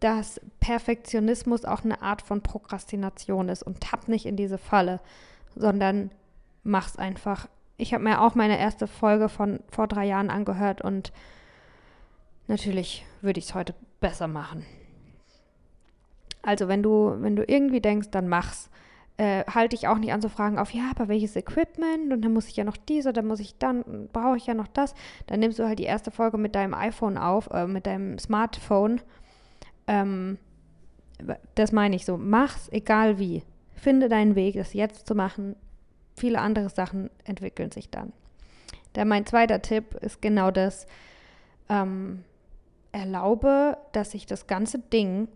dass 0.00 0.40
Perfektionismus 0.60 1.64
auch 1.64 1.84
eine 1.84 2.02
Art 2.02 2.22
von 2.22 2.42
Prokrastination 2.42 3.48
ist 3.48 3.62
und 3.62 3.80
tapp 3.80 4.08
nicht 4.08 4.26
in 4.26 4.36
diese 4.36 4.58
Falle, 4.58 5.00
sondern 5.56 6.10
mach's 6.62 6.96
einfach. 6.96 7.48
Ich 7.76 7.94
habe 7.94 8.04
mir 8.04 8.20
auch 8.20 8.34
meine 8.34 8.58
erste 8.58 8.86
Folge 8.86 9.28
von 9.28 9.60
vor 9.68 9.88
drei 9.88 10.04
Jahren 10.06 10.30
angehört 10.30 10.82
und 10.82 11.12
natürlich 12.48 13.04
würde 13.20 13.38
ich 13.38 13.46
es 13.46 13.54
heute 13.54 13.74
besser 14.00 14.28
machen. 14.28 14.66
Also 16.42 16.68
wenn 16.68 16.82
du, 16.82 17.16
wenn 17.20 17.36
du 17.36 17.44
irgendwie 17.46 17.80
denkst, 17.80 18.10
dann 18.10 18.28
mach's. 18.28 18.68
Äh, 19.18 19.44
halte 19.44 19.76
ich 19.76 19.88
auch 19.88 19.98
nicht 19.98 20.12
an 20.12 20.22
zu 20.22 20.30
fragen 20.30 20.58
auf, 20.58 20.72
ja, 20.72 20.90
aber 20.90 21.06
welches 21.06 21.36
Equipment 21.36 22.14
und 22.14 22.22
dann 22.22 22.32
muss 22.32 22.48
ich 22.48 22.56
ja 22.56 22.64
noch 22.64 22.78
dies 22.78 23.04
oder 23.04 23.12
dann 23.12 23.26
muss 23.26 23.40
ich 23.40 23.58
dann, 23.58 24.08
brauche 24.10 24.38
ich 24.38 24.46
ja 24.46 24.54
noch 24.54 24.66
das. 24.66 24.94
Dann 25.26 25.40
nimmst 25.40 25.58
du 25.58 25.64
halt 25.68 25.78
die 25.78 25.84
erste 25.84 26.10
Folge 26.10 26.38
mit 26.38 26.54
deinem 26.54 26.72
iPhone 26.72 27.18
auf, 27.18 27.50
äh, 27.50 27.66
mit 27.66 27.86
deinem 27.86 28.18
Smartphone. 28.18 29.02
Ähm, 29.86 30.38
das 31.54 31.72
meine 31.72 31.94
ich 31.94 32.06
so. 32.06 32.16
Mach's, 32.16 32.68
egal 32.72 33.18
wie. 33.18 33.42
Finde 33.76 34.08
deinen 34.08 34.34
Weg, 34.34 34.54
das 34.54 34.72
jetzt 34.72 35.06
zu 35.06 35.14
machen. 35.14 35.56
Viele 36.16 36.40
andere 36.40 36.70
Sachen 36.70 37.10
entwickeln 37.24 37.70
sich 37.70 37.90
dann. 37.90 38.12
Dann 38.94 39.08
mein 39.08 39.26
zweiter 39.26 39.60
Tipp 39.60 39.94
ist 40.00 40.22
genau 40.22 40.50
das. 40.50 40.86
Ähm, 41.68 42.24
erlaube, 42.92 43.76
dass 43.92 44.12
sich 44.12 44.26
das 44.26 44.46
ganze 44.46 44.78
Ding 44.78 45.28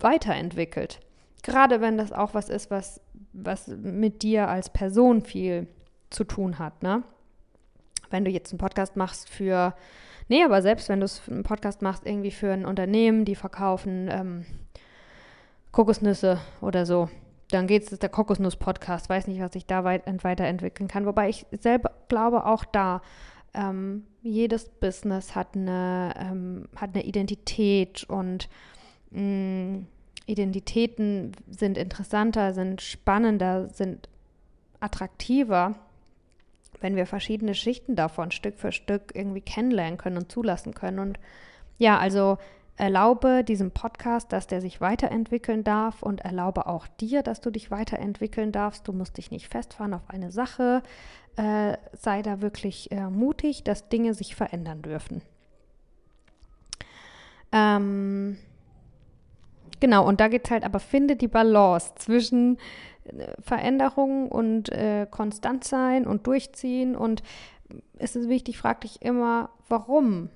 weiterentwickelt. 0.00 1.00
Gerade 1.42 1.80
wenn 1.80 1.98
das 1.98 2.12
auch 2.12 2.34
was 2.34 2.48
ist, 2.48 2.70
was, 2.70 3.00
was 3.32 3.68
mit 3.68 4.22
dir 4.22 4.48
als 4.48 4.70
Person 4.70 5.22
viel 5.22 5.66
zu 6.10 6.24
tun 6.24 6.58
hat. 6.58 6.82
Ne? 6.82 7.02
Wenn 8.10 8.24
du 8.24 8.30
jetzt 8.30 8.52
einen 8.52 8.58
Podcast 8.58 8.96
machst 8.96 9.28
für 9.28 9.74
Nee, 10.28 10.44
aber 10.44 10.60
selbst 10.60 10.90
wenn 10.90 11.00
du 11.00 11.06
einen 11.30 11.42
Podcast 11.42 11.80
machst, 11.80 12.06
irgendwie 12.06 12.30
für 12.30 12.52
ein 12.52 12.66
Unternehmen, 12.66 13.24
die 13.24 13.34
verkaufen 13.34 14.08
ähm, 14.10 14.44
Kokosnüsse 15.72 16.38
oder 16.60 16.84
so, 16.84 17.08
dann 17.50 17.66
geht 17.66 17.90
es, 17.90 17.98
der 17.98 18.10
Kokosnuss-Podcast, 18.10 19.08
weiß 19.08 19.26
nicht, 19.26 19.40
was 19.40 19.54
ich 19.54 19.64
da 19.64 19.84
weit, 19.84 20.02
weiterentwickeln 20.22 20.86
kann. 20.86 21.06
Wobei 21.06 21.30
ich 21.30 21.46
selber 21.50 21.92
glaube, 22.08 22.44
auch 22.44 22.66
da, 22.66 23.00
ähm, 23.58 24.04
jedes 24.22 24.68
Business 24.68 25.34
hat 25.34 25.56
eine, 25.56 26.14
ähm, 26.16 26.68
hat 26.76 26.94
eine 26.94 27.04
Identität 27.04 28.04
und 28.04 28.48
mh, 29.10 29.20
mm, 29.20 29.86
Identitäten 30.26 31.32
sind 31.50 31.78
interessanter, 31.78 32.52
sind 32.52 32.82
spannender, 32.82 33.68
sind 33.70 34.08
attraktiver, 34.78 35.74
wenn 36.80 36.96
wir 36.96 37.06
verschiedene 37.06 37.54
Schichten 37.54 37.96
davon 37.96 38.30
Stück 38.30 38.58
für 38.58 38.70
Stück 38.70 39.12
irgendwie 39.14 39.40
kennenlernen 39.40 39.98
können 39.98 40.18
und 40.18 40.30
zulassen 40.30 40.74
können. 40.74 40.98
Und 40.98 41.18
ja, 41.78 41.98
also 41.98 42.36
erlaube 42.76 43.42
diesem 43.42 43.70
Podcast, 43.70 44.32
dass 44.32 44.46
der 44.46 44.60
sich 44.60 44.80
weiterentwickeln 44.80 45.64
darf 45.64 46.02
und 46.02 46.20
erlaube 46.20 46.66
auch 46.66 46.86
dir, 46.86 47.22
dass 47.22 47.40
du 47.40 47.50
dich 47.50 47.70
weiterentwickeln 47.70 48.52
darfst. 48.52 48.86
Du 48.86 48.92
musst 48.92 49.16
dich 49.16 49.30
nicht 49.30 49.48
festfahren 49.48 49.94
auf 49.94 50.08
eine 50.08 50.30
Sache. 50.30 50.82
Äh, 51.38 51.78
sei 51.92 52.22
da 52.22 52.40
wirklich 52.40 52.90
äh, 52.90 53.08
mutig, 53.10 53.62
dass 53.62 53.88
Dinge 53.88 54.12
sich 54.12 54.34
verändern 54.34 54.82
dürfen. 54.82 55.22
Ähm, 57.52 58.36
genau, 59.78 60.04
und 60.04 60.18
da 60.18 60.26
geht 60.26 60.46
es 60.46 60.50
halt, 60.50 60.64
aber 60.64 60.80
finde 60.80 61.14
die 61.14 61.28
Balance 61.28 61.92
zwischen 61.94 62.58
äh, 63.04 63.40
Veränderung 63.40 64.28
und 64.32 64.72
äh, 64.72 65.06
konstant 65.08 65.62
sein 65.62 66.08
und 66.08 66.26
durchziehen. 66.26 66.96
Und 66.96 67.22
es 67.98 68.16
ist 68.16 68.28
wichtig, 68.28 68.58
frag 68.58 68.80
dich 68.80 69.00
immer, 69.00 69.50
warum 69.68 70.30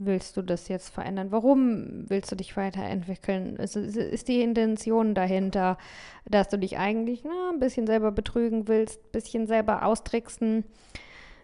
willst 0.00 0.36
du 0.36 0.42
das 0.42 0.68
jetzt 0.68 0.88
verändern? 0.88 1.30
Warum 1.30 2.08
willst 2.08 2.32
du 2.32 2.36
dich 2.36 2.56
weiterentwickeln? 2.56 3.56
Ist, 3.56 3.76
ist 3.76 4.28
die 4.28 4.40
Intention 4.40 5.14
dahinter, 5.14 5.76
dass 6.24 6.48
du 6.48 6.58
dich 6.58 6.78
eigentlich 6.78 7.22
na, 7.24 7.50
ein 7.52 7.60
bisschen 7.60 7.86
selber 7.86 8.10
betrügen 8.10 8.66
willst, 8.66 9.00
ein 9.04 9.12
bisschen 9.12 9.46
selber 9.46 9.84
austricksen? 9.84 10.64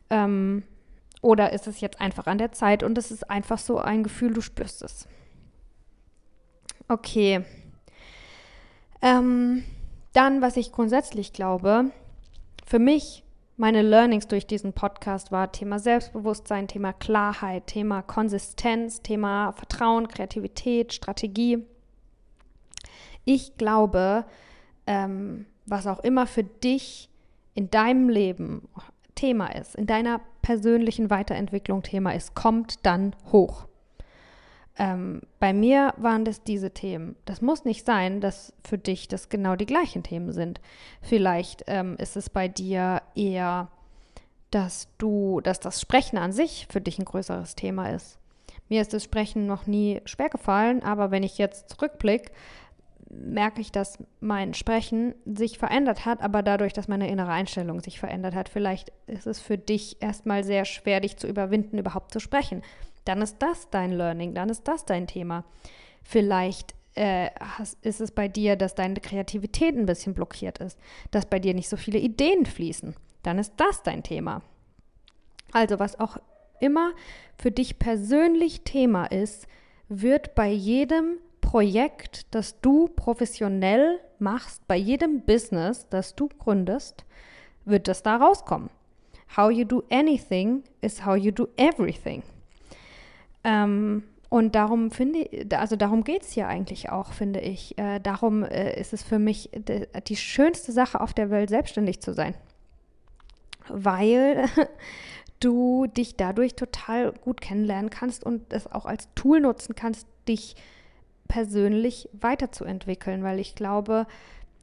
Ähm, 0.09 0.63
oder 1.21 1.53
ist 1.53 1.67
es 1.67 1.81
jetzt 1.81 2.01
einfach 2.01 2.27
an 2.27 2.39
der 2.39 2.53
Zeit 2.53 2.83
und 2.83 2.97
es 2.97 3.11
ist 3.11 3.31
einfach 3.31 3.59
so 3.59 3.79
ein 3.79 4.03
Gefühl, 4.03 4.33
du 4.33 4.41
spürst 4.41 4.83
es? 4.83 5.07
Okay. 6.89 7.45
Ähm, 9.03 9.65
dann, 10.15 10.41
was 10.41 10.57
ich 10.57 10.73
grundsätzlich 10.73 11.35
glaube, 11.35 11.91
für 12.65 12.79
mich 12.79 13.26
meine 13.57 13.83
Learnings 13.83 14.29
durch 14.29 14.47
diesen 14.47 14.73
Podcast 14.73 15.33
war 15.33 15.51
Thema 15.51 15.79
Selbstbewusstsein, 15.79 16.69
Thema 16.69 16.93
Klarheit, 16.93 17.67
Thema 17.67 18.03
Konsistenz, 18.03 19.01
Thema 19.01 19.53
Vertrauen, 19.53 20.09
Kreativität, 20.09 20.93
Strategie. 20.93 21.65
Ich 23.25 23.57
glaube, 23.57 24.25
ähm, 24.87 25.47
was 25.65 25.87
auch 25.87 26.01
immer 26.01 26.27
für 26.27 26.45
dich 26.45 27.09
in 27.55 27.71
deinem 27.71 28.09
Leben 28.09 28.69
Thema 29.15 29.47
ist, 29.49 29.75
in 29.75 29.87
deiner 29.87 30.21
persönlichen 30.43 31.09
Weiterentwicklung 31.09 31.83
Thema 31.83 32.15
ist, 32.15 32.35
kommt 32.35 32.85
dann 32.85 33.17
hoch. 33.33 33.67
Ähm, 34.79 35.23
bei 35.39 35.53
mir 35.53 35.95
waren 35.97 36.25
das 36.25 36.43
diese 36.43 36.71
Themen. 36.71 37.17
Das 37.25 37.41
muss 37.41 37.65
nicht 37.65 37.87
sein, 37.87 38.21
dass 38.21 38.53
für 38.63 38.77
dich 38.77 39.09
das 39.09 39.29
genau 39.29 39.57
die 39.57 39.67
gleichen 39.67 40.03
Themen 40.03 40.33
sind. 40.33 40.61
Vielleicht 41.01 41.65
ähm, 41.67 41.97
ist 41.99 42.17
es 42.17 42.29
bei 42.29 42.49
dir 42.49 43.03
eher, 43.15 43.69
dass 44.51 44.89
du, 44.99 45.41
dass 45.41 45.61
das 45.61 45.81
Sprechen 45.81 46.19
an 46.19 46.33
sich 46.33 46.67
für 46.71 46.81
dich 46.81 46.99
ein 46.99 47.07
größeres 47.07 47.55
Thema 47.55 47.91
ist. 47.91 48.19
Mir 48.69 48.83
ist 48.83 48.93
das 48.93 49.05
Sprechen 49.05 49.47
noch 49.47 49.67
nie 49.67 50.03
schwer 50.05 50.29
gefallen, 50.29 50.83
aber 50.83 51.11
wenn 51.11 51.23
ich 51.23 51.39
jetzt 51.39 51.71
zurückblicke, 51.71 52.33
merke 53.09 53.61
ich, 53.61 53.71
dass 53.71 53.99
mein 54.21 54.53
Sprechen 54.53 55.15
sich 55.25 55.59
verändert 55.59 56.05
hat, 56.05 56.21
aber 56.21 56.43
dadurch, 56.43 56.73
dass 56.73 56.89
meine 56.89 57.09
innere 57.09 57.31
Einstellung 57.31 57.81
sich 57.81 58.01
verändert 58.01 58.35
hat. 58.35 58.49
Vielleicht 58.49 58.93
ist 59.07 59.29
es 59.29 59.41
für 59.41 59.57
dich 59.57 60.03
erstmal 60.03 60.43
sehr 60.43 60.65
schwer, 60.65 61.01
dich 61.01 61.17
zu 61.17 61.29
überwinden, 61.29 61.79
überhaupt 61.79 62.13
zu 62.13 62.21
sprechen 62.21 62.63
dann 63.07 63.23
ist 63.23 63.37
das 63.41 63.71
dein 63.71 63.93
Learning, 63.93 64.35
dann 64.35 64.51
ist 64.51 64.69
das 64.69 64.85
dein 64.85 65.07
Thema. 65.07 65.45
Vielleicht 66.03 66.75
äh, 66.95 67.31
hast, 67.41 67.85
ist 67.85 68.01
es 68.01 68.11
bei 68.11 68.29
dir, 68.29 68.57
dass 68.57 68.75
deine 68.75 69.01
Kreativität 69.01 69.77
ein 69.77 69.87
bisschen 69.87 70.15
blockiert 70.15 70.59
ist, 70.59 70.79
dass 71.11 71.27
bei 71.27 71.39
dir 71.39 71.55
nicht 71.55 71.69
so 71.69 71.77
viele 71.77 71.99
Ideen 71.99 72.47
fließen. 72.47 72.95
Dann 73.23 73.39
ist 73.39 73.55
das 73.57 73.83
dein 73.83 74.03
Thema. 74.03 74.43
Also 75.53 75.79
was 75.79 75.99
auch 76.01 76.19
immer 76.61 76.93
für 77.37 77.51
dich 77.51 77.79
persönlich 77.79 78.63
Thema 78.63 79.07
ist, 79.07 79.47
wird 79.89 80.35
bei 80.35 80.49
jedem 80.49 81.19
Projekt, 81.41 82.35
das 82.35 82.61
du 82.61 82.89
professionell 82.89 84.01
machst, 84.19 84.67
bei 84.67 84.77
jedem 84.77 85.21
Business, 85.21 85.87
das 85.89 86.15
du 86.15 86.29
gründest, 86.29 87.05
wird 87.65 87.89
das 87.89 88.03
da 88.03 88.17
rauskommen. 88.17 88.71
How 89.37 89.51
you 89.51 89.65
do 89.65 89.85
anything 89.91 90.65
is 90.81 91.05
how 91.05 91.17
you 91.17 91.31
do 91.31 91.49
everything. 91.57 92.23
Ähm, 93.47 94.03
und 94.29 94.57
darum 94.57 94.91
finde 94.91 95.29
also 95.57 95.77
darum 95.77 96.03
geht 96.03 96.23
es 96.23 96.33
hier 96.33 96.49
eigentlich 96.49 96.91
auch, 96.91 97.13
finde 97.13 97.41
ich. 97.41 97.79
Äh, 97.79 98.01
darum 98.01 98.43
äh, 98.43 98.79
ist 98.79 98.93
es 98.93 99.03
für 99.03 99.21
mich 99.21 99.51
die 100.09 100.17
schönste 100.17 100.73
Sache 100.73 101.01
auf 101.01 101.15
der 101.15 101.31
Welt, 101.31 101.49
selbstständig 101.49 102.01
zu 102.01 102.13
sein. 102.13 102.35
Weil 103.69 104.47
du 105.41 105.87
dich 105.87 106.17
dadurch 106.17 106.57
total 106.57 107.13
gut 107.13 107.41
kennenlernen 107.41 107.89
kannst 107.89 108.25
und 108.25 108.53
es 108.53 108.71
auch 108.71 108.85
als 108.85 109.09
Tool 109.15 109.41
nutzen 109.41 109.77
kannst, 109.77 110.09
dich 110.27 110.57
persönlich 111.29 112.09
weiterzuentwickeln. 112.13 113.23
Weil 113.23 113.39
ich 113.39 113.55
glaube, 113.55 114.09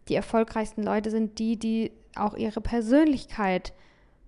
die 0.09 0.15
erfolgreichsten 0.15 0.83
Leute 0.83 1.09
sind 1.09 1.39
die, 1.39 1.57
die 1.57 1.93
auch 2.15 2.35
ihre 2.35 2.59
Persönlichkeit 2.59 3.71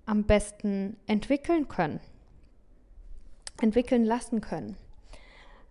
am 0.06 0.24
besten 0.24 0.96
entwickeln 1.08 1.68
können 1.68 2.00
entwickeln 3.62 4.06
lassen 4.06 4.42
können. 4.42 4.78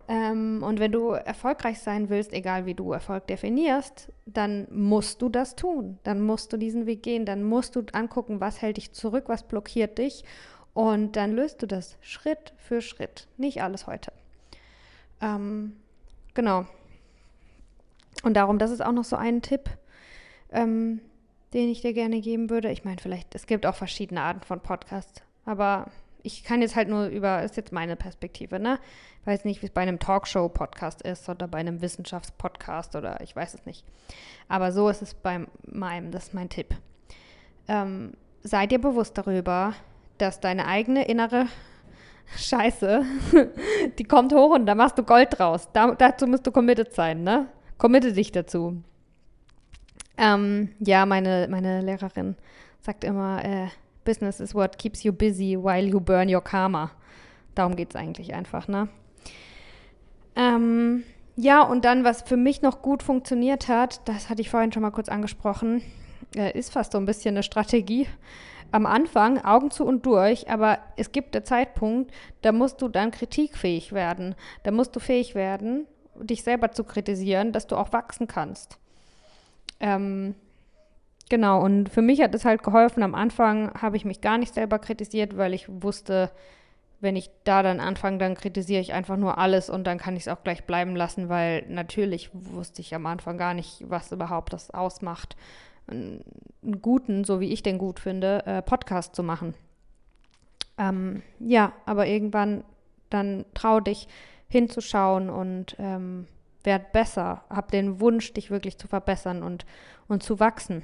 Ähm, 0.07 0.63
und 0.63 0.81
wenn 0.81 0.93
du 0.93 1.11
erfolgreich 1.11 1.81
sein 1.81 2.11
willst, 2.11 2.33
egal 2.33 2.67
wie 2.67 2.75
du 2.75 2.93
Erfolg 2.93 3.27
definierst, 3.27 4.13
dann 4.27 4.67
musst 4.71 5.23
du 5.23 5.29
das 5.29 5.57
tun. 5.57 5.99
Dann 6.03 6.21
musst 6.21 6.53
du 6.53 6.57
diesen 6.57 6.87
Weg 6.87 7.03
gehen. 7.03 7.25
Dann 7.25 7.43
musst 7.43 7.77
du 7.77 7.83
angucken, 7.93 8.41
was 8.41 8.61
hält 8.61 8.77
dich 8.77 8.93
zurück, 8.93 9.25
was 9.29 9.45
blockiert 9.45 9.99
dich. 9.99 10.25
Und 10.75 11.17
dann 11.17 11.33
löst 11.33 11.63
du 11.63 11.67
das 11.67 11.97
Schritt 12.01 12.53
für 12.59 12.83
Schritt. 12.83 13.29
Nicht 13.39 13.63
alles 13.63 13.87
heute. 13.87 14.13
Ähm, 15.23 15.77
genau. 16.35 16.67
Und 18.23 18.35
darum, 18.35 18.59
das 18.59 18.71
ist 18.71 18.85
auch 18.85 18.93
noch 18.93 19.05
so 19.05 19.17
ein 19.17 19.41
Tipp, 19.41 19.71
ähm, 20.51 21.01
den 21.53 21.69
ich 21.69 21.81
dir 21.81 21.93
gerne 21.93 22.21
geben 22.21 22.51
würde. 22.51 22.71
Ich 22.71 22.85
meine, 22.85 23.01
vielleicht, 23.01 23.35
es 23.35 23.47
gibt 23.47 23.65
auch 23.65 23.75
verschiedene 23.75 24.21
Arten 24.21 24.41
von 24.41 24.61
Podcasts, 24.61 25.23
aber 25.45 25.87
ich 26.25 26.43
kann 26.43 26.63
jetzt 26.63 26.75
halt 26.75 26.89
nur 26.89 27.07
über, 27.07 27.43
ist 27.43 27.57
jetzt 27.57 27.71
meine 27.71 27.97
Perspektive, 27.97 28.59
ne? 28.59 28.81
Ich 29.21 29.27
weiß 29.27 29.45
nicht, 29.45 29.61
wie 29.63 29.67
es 29.67 29.73
bei 29.73 29.83
einem 29.83 29.99
Talkshow-Podcast 29.99 31.03
ist 31.03 31.29
oder 31.29 31.47
bei 31.47 31.59
einem 31.59 31.83
Wissenschaftspodcast 31.83 32.97
oder 32.97 33.21
ich 33.21 33.37
weiß 33.37 33.55
es 33.55 33.67
nicht. 33.67 33.85
Aber 34.49 34.73
so 34.73 34.89
ist 34.89 35.03
es 35.03 35.15
bei 35.15 35.47
meinem, 35.67 36.11
das 36.11 36.25
ist 36.25 36.35
mein 36.35 36.49
Tipp. 36.49 36.75
Ähm, 37.69 38.15
sei 38.43 38.67
dir 38.67 38.81
bewusst 38.81 39.17
darüber, 39.19 39.75
dass 40.17 40.41
deine 40.41 40.67
eigene 40.67 41.07
innere 41.07 41.47
Scheiße, 42.37 43.05
die 43.99 44.05
kommt 44.05 44.33
hoch 44.33 44.55
und 44.55 44.65
da 44.65 44.75
machst 44.75 44.97
du 44.97 45.03
Gold 45.03 45.39
draus. 45.39 45.69
Da, 45.75 45.95
dazu 45.95 46.27
musst 46.27 46.47
du 46.47 46.53
committed 46.53 46.95
sein, 46.95 47.23
ne? 47.23 47.49
Committe 47.77 48.15
dich 48.15 48.33
dazu. 48.33 48.83
Ähm, 50.17 50.71
ja, 50.81 51.05
meine, 51.05 51.49
meine 51.51 51.83
Lehrerin 51.83 52.37
sagt 52.81 53.05
immer, 53.05 53.45
äh, 53.45 53.69
Business 54.05 54.41
is 54.41 54.55
what 54.55 54.79
keeps 54.79 55.03
you 55.03 55.13
busy 55.13 55.57
while 55.57 55.85
you 55.85 56.01
burn 56.01 56.33
your 56.33 56.43
karma. 56.43 56.91
Darum 57.55 57.77
geht 57.77 57.91
es 57.91 57.97
eigentlich 57.97 58.35
einfach, 58.35 58.69
ne? 58.69 58.89
Ähm, 60.37 61.05
ja, 61.37 61.63
und 61.63 61.85
dann, 61.85 62.05
was 62.05 62.23
für 62.23 62.37
mich 62.37 62.63
noch 62.63 62.83
gut 62.83 63.03
funktioniert 63.03 63.69
hat, 63.69 64.07
das 64.09 64.29
hatte 64.29 64.41
ich 64.41 64.51
vorhin 64.51 64.73
schon 64.73 64.83
mal 64.83 64.91
kurz 64.91 65.09
angesprochen, 65.09 65.83
äh, 66.37 66.57
ist 66.57 66.73
fast 66.73 66.93
so 66.93 66.99
ein 66.99 67.07
bisschen 67.07 67.35
eine 67.35 67.43
Strategie. 67.43 68.07
Am 68.73 68.87
Anfang 68.87 69.45
Augen 69.45 69.71
zu 69.71 69.85
und 69.85 70.05
durch, 70.05 70.51
aber 70.51 70.79
es 70.97 71.13
gibt 71.13 71.37
einen 71.37 71.45
Zeitpunkt, 71.45 72.13
da 72.43 72.51
musst 72.51 72.83
du 72.83 72.89
dann 72.89 73.13
kritikfähig 73.13 73.93
werden. 73.93 74.35
Da 74.65 74.73
musst 74.73 74.97
du 74.97 75.01
fähig 75.01 75.35
werden, 75.35 75.87
dich 76.17 76.43
selber 76.43 76.73
zu 76.73 76.83
kritisieren, 76.83 77.53
dass 77.53 77.67
du 77.69 77.77
auch 77.77 77.93
wachsen 77.93 78.27
kannst. 78.27 78.79
Ähm, 79.79 80.35
Genau, 81.31 81.63
und 81.63 81.89
für 81.89 82.03
mich 82.03 82.21
hat 82.21 82.35
es 82.35 82.45
halt 82.45 82.63
geholfen. 82.63 83.03
Am 83.03 83.15
Anfang 83.15 83.73
habe 83.81 83.97
ich 83.97 84.05
mich 84.05 84.21
gar 84.21 84.39
nicht 84.39 84.55
selber 84.55 84.79
kritisiert, 84.79 85.37
weil 85.37 85.55
ich 85.55 85.67
wusste, 85.69 86.31
wenn 87.01 87.17
ich 87.17 87.31
da 87.45 87.63
dann 87.63 87.81
anfange, 87.81 88.19
dann 88.19 88.35
kritisiere 88.35 88.81
ich 88.81 88.93
einfach 88.93 89.17
nur 89.17 89.39
alles 89.39 89.71
und 89.71 89.85
dann 89.85 89.99
kann 89.99 90.17
ich 90.17 90.23
es 90.23 90.29
auch 90.29 90.43
gleich 90.43 90.65
bleiben 90.65 90.97
lassen, 90.97 91.29
weil 91.29 91.65
natürlich 91.69 92.31
wusste 92.33 92.83
ich 92.83 92.95
am 92.95 93.07
Anfang 93.07 93.39
gar 93.39 93.55
nicht, 93.55 93.85
was 93.89 94.13
überhaupt 94.13 94.53
das 94.53 94.71
ausmacht, 94.71 95.37
einen 95.87 96.25
guten, 96.81 97.25
so 97.25 97.41
wie 97.41 97.53
ich 97.53 97.63
den 97.63 97.79
gut 97.79 98.01
finde, 98.01 98.45
äh, 98.47 98.63
Podcast 98.63 99.15
zu 99.15 99.23
machen. 99.23 99.55
Ähm, 100.79 101.23
ja, 101.39 101.73
aber 101.87 102.07
irgendwann 102.07 102.65
dann 103.11 103.45
trau 103.55 103.81
dich 103.81 104.09
hinzuschauen 104.49 105.31
und 105.31 105.77
ähm, 105.79 106.27
werd 106.65 106.93
besser. 106.93 107.45
Hab 107.51 107.71
den 107.71 108.01
Wunsch, 108.01 108.33
dich 108.33 108.51
wirklich 108.51 108.79
zu 108.79 108.89
verbessern 108.89 109.43
und, 109.43 109.67
und 110.09 110.23
zu 110.23 110.41
wachsen. 110.41 110.83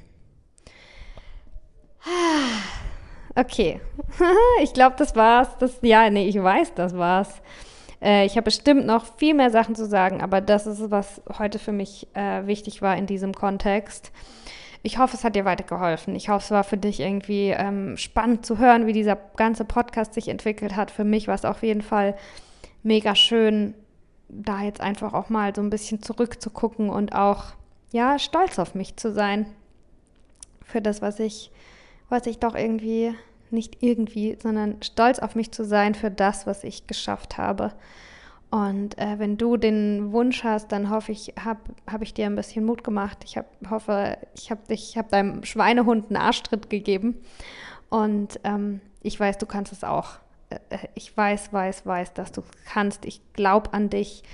Okay, 3.35 3.81
ich 4.63 4.73
glaube, 4.73 4.97
das 4.99 5.15
war's. 5.15 5.49
Das, 5.59 5.79
ja, 5.83 6.11
nee, 6.11 6.29
ich 6.29 6.43
weiß, 6.43 6.75
das 6.75 6.97
war's. 6.97 7.41
Äh, 8.03 8.27
ich 8.27 8.33
habe 8.33 8.47
bestimmt 8.47 8.87
noch 8.87 9.05
viel 9.17 9.35
mehr 9.35 9.51
Sachen 9.51 9.75
zu 9.75 9.87
sagen, 9.87 10.21
aber 10.21 10.41
das 10.41 10.67
ist, 10.67 10.91
was 10.91 11.23
heute 11.39 11.59
für 11.59 11.73
mich 11.73 12.09
äh, 12.15 12.47
wichtig 12.47 12.83
war 12.83 12.97
in 12.97 13.07
diesem 13.07 13.35
Kontext. 13.35 14.13
Ich 14.83 14.99
hoffe, 14.99 15.17
es 15.17 15.25
hat 15.25 15.37
dir 15.37 15.45
weitergeholfen. 15.45 16.17
Ich 16.17 16.31
hoffe, 16.31 16.45
es 16.45 16.51
war 16.51 16.65
für 16.65 16.79
dich 16.79 17.01
irgendwie 17.01 17.51
ähm, 17.51 17.97
spannend 17.99 18.47
zu 18.47 18.59
hören, 18.59 18.87
wie 18.87 18.95
dieser 18.95 19.17
ganze 19.37 19.65
Podcast 19.65 20.15
sich 20.15 20.29
entwickelt 20.29 20.75
hat. 20.75 20.91
Für 20.91 21.05
mich 21.05 21.29
war 21.29 21.35
es 21.35 21.45
auf 21.45 21.63
jeden 21.63 21.83
Fall 21.83 22.17
mega 22.83 23.15
schön, 23.15 23.75
da 24.29 24.63
jetzt 24.63 24.81
einfach 24.81 25.13
auch 25.13 25.29
mal 25.29 25.55
so 25.55 25.61
ein 25.61 25.71
bisschen 25.71 26.03
zurückzugucken 26.03 26.89
und 26.89 27.15
auch, 27.15 27.45
ja, 27.93 28.19
stolz 28.19 28.59
auf 28.59 28.75
mich 28.75 28.97
zu 28.97 29.13
sein. 29.13 29.47
Für 30.65 30.81
das, 30.81 31.03
was 31.03 31.21
ich, 31.21 31.51
was 32.11 32.27
ich 32.27 32.39
doch 32.39 32.55
irgendwie, 32.55 33.15
nicht 33.51 33.83
irgendwie, 33.83 34.37
sondern 34.41 34.83
stolz 34.83 35.19
auf 35.19 35.35
mich 35.35 35.51
zu 35.53 35.65
sein 35.65 35.95
für 35.95 36.11
das, 36.11 36.47
was 36.47 36.65
ich 36.65 36.87
geschafft 36.87 37.39
habe. 37.39 37.73
Und 38.51 38.99
äh, 38.99 39.19
wenn 39.19 39.37
du 39.37 39.57
den 39.57 40.13
Wunsch 40.13 40.43
hast, 40.43 40.73
dann 40.73 40.91
hoffe 40.91 41.13
ich, 41.13 41.35
habe 41.43 41.61
hab 41.87 42.03
ich 42.03 42.15
dir 42.15 42.27
ein 42.27 42.35
bisschen 42.35 42.65
Mut 42.65 42.83
gemacht. 42.83 43.19
Ich 43.25 43.37
hab, 43.37 43.47
hoffe, 43.71 44.19
ich 44.35 44.51
habe 44.51 44.63
habe 44.75 45.09
deinem 45.09 45.45
Schweinehund 45.45 46.09
einen 46.09 46.17
Arschtritt 46.17 46.69
gegeben. 46.69 47.17
Und 47.89 48.41
ähm, 48.45 48.81
ich 49.03 49.19
weiß, 49.19 49.39
du 49.39 49.47
kannst 49.47 49.73
es 49.73 49.85
auch. 49.85 50.19
Äh, 50.51 50.57
äh 50.71 50.89
ich 50.95 51.17
weiß, 51.17 51.53
weiß, 51.53 51.87
weiß, 51.87 52.13
dass 52.15 52.33
du 52.33 52.43
kannst. 52.67 53.05
Ich 53.05 53.21
glaube 53.35 53.73
an 53.73 53.89
dich. 53.89 54.25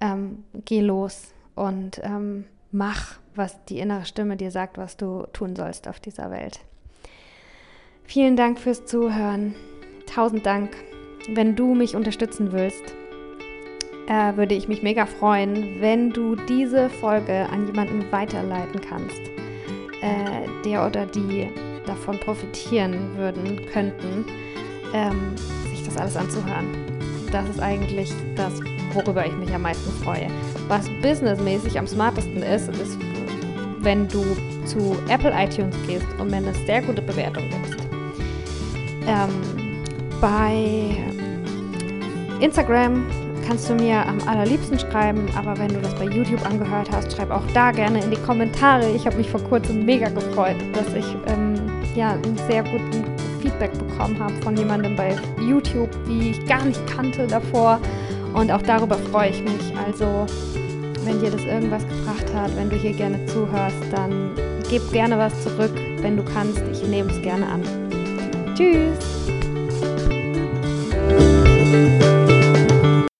Ähm, 0.00 0.44
geh 0.64 0.80
los 0.80 1.34
und 1.54 2.00
ähm, 2.02 2.46
mach, 2.72 3.18
was 3.34 3.64
die 3.66 3.78
innere 3.78 4.04
Stimme 4.04 4.36
dir 4.36 4.50
sagt, 4.50 4.76
was 4.76 4.96
du 4.96 5.26
tun 5.32 5.54
sollst 5.54 5.88
auf 5.88 6.00
dieser 6.00 6.30
Welt. 6.30 6.60
Vielen 8.06 8.36
Dank 8.36 8.60
fürs 8.60 8.84
Zuhören. 8.84 9.54
Tausend 10.06 10.46
Dank. 10.46 10.76
Wenn 11.32 11.56
du 11.56 11.74
mich 11.74 11.96
unterstützen 11.96 12.52
willst, 12.52 12.94
äh, 14.06 14.36
würde 14.36 14.54
ich 14.54 14.68
mich 14.68 14.82
mega 14.82 15.06
freuen, 15.06 15.80
wenn 15.80 16.10
du 16.10 16.36
diese 16.36 16.90
Folge 16.90 17.48
an 17.50 17.66
jemanden 17.66 18.12
weiterleiten 18.12 18.80
kannst, 18.80 19.20
äh, 20.02 20.46
der 20.64 20.86
oder 20.86 21.06
die 21.06 21.48
davon 21.86 22.20
profitieren 22.20 23.16
würden, 23.16 23.60
könnten, 23.72 24.26
ähm, 24.92 25.34
sich 25.70 25.82
das 25.84 25.96
alles 25.96 26.16
anzuhören. 26.16 26.66
Das 27.32 27.48
ist 27.48 27.60
eigentlich 27.60 28.12
das, 28.36 28.60
worüber 28.92 29.26
ich 29.26 29.32
mich 29.32 29.52
am 29.52 29.62
meisten 29.62 29.90
freue. 30.04 30.28
Was 30.68 30.88
businessmäßig 31.02 31.78
am 31.78 31.86
smartesten 31.86 32.42
ist, 32.42 32.68
ist, 32.68 32.98
wenn 33.80 34.06
du 34.08 34.24
zu 34.66 34.96
Apple 35.08 35.32
iTunes 35.36 35.74
gehst 35.86 36.06
und 36.20 36.30
mir 36.30 36.36
eine 36.36 36.54
sehr 36.66 36.82
gute 36.82 37.02
Bewertung 37.02 37.44
gibst. 37.50 37.83
Ähm, 39.06 39.30
bei 40.20 40.96
Instagram 42.40 43.06
kannst 43.46 43.68
du 43.68 43.74
mir 43.74 44.06
am 44.06 44.18
allerliebsten 44.26 44.78
schreiben, 44.78 45.26
aber 45.36 45.58
wenn 45.58 45.68
du 45.68 45.80
das 45.80 45.94
bei 45.94 46.04
YouTube 46.04 46.44
angehört 46.46 46.88
hast, 46.90 47.14
schreib 47.14 47.30
auch 47.30 47.44
da 47.52 47.70
gerne 47.70 48.02
in 48.02 48.10
die 48.10 48.20
Kommentare. 48.22 48.90
Ich 48.90 49.06
habe 49.06 49.16
mich 49.16 49.30
vor 49.30 49.42
kurzem 49.44 49.84
mega 49.84 50.08
gefreut, 50.08 50.56
dass 50.72 50.94
ich 50.94 51.06
ähm, 51.26 51.54
ja 51.94 52.12
einen 52.12 52.38
sehr 52.48 52.62
guten 52.62 53.04
Feedback 53.40 53.72
bekommen 53.72 54.18
habe 54.18 54.34
von 54.42 54.56
jemandem 54.56 54.96
bei 54.96 55.14
YouTube, 55.40 55.90
die 56.08 56.30
ich 56.30 56.46
gar 56.46 56.64
nicht 56.64 56.84
kannte 56.86 57.26
davor. 57.26 57.78
Und 58.32 58.50
auch 58.50 58.62
darüber 58.62 58.96
freue 58.96 59.30
ich 59.30 59.42
mich. 59.42 59.76
Also, 59.86 60.26
wenn 61.04 61.20
dir 61.20 61.30
das 61.30 61.42
irgendwas 61.42 61.86
gebracht 61.86 62.34
hat, 62.34 62.56
wenn 62.56 62.70
du 62.70 62.76
hier 62.76 62.92
gerne 62.92 63.24
zuhörst, 63.26 63.76
dann 63.92 64.30
gib 64.70 64.90
gerne 64.90 65.18
was 65.18 65.42
zurück, 65.42 65.72
wenn 66.00 66.16
du 66.16 66.24
kannst. 66.24 66.62
Ich 66.72 66.82
nehme 66.88 67.10
es 67.10 67.20
gerne 67.22 67.46
an. 67.46 67.83
Tschüss! 68.54 69.24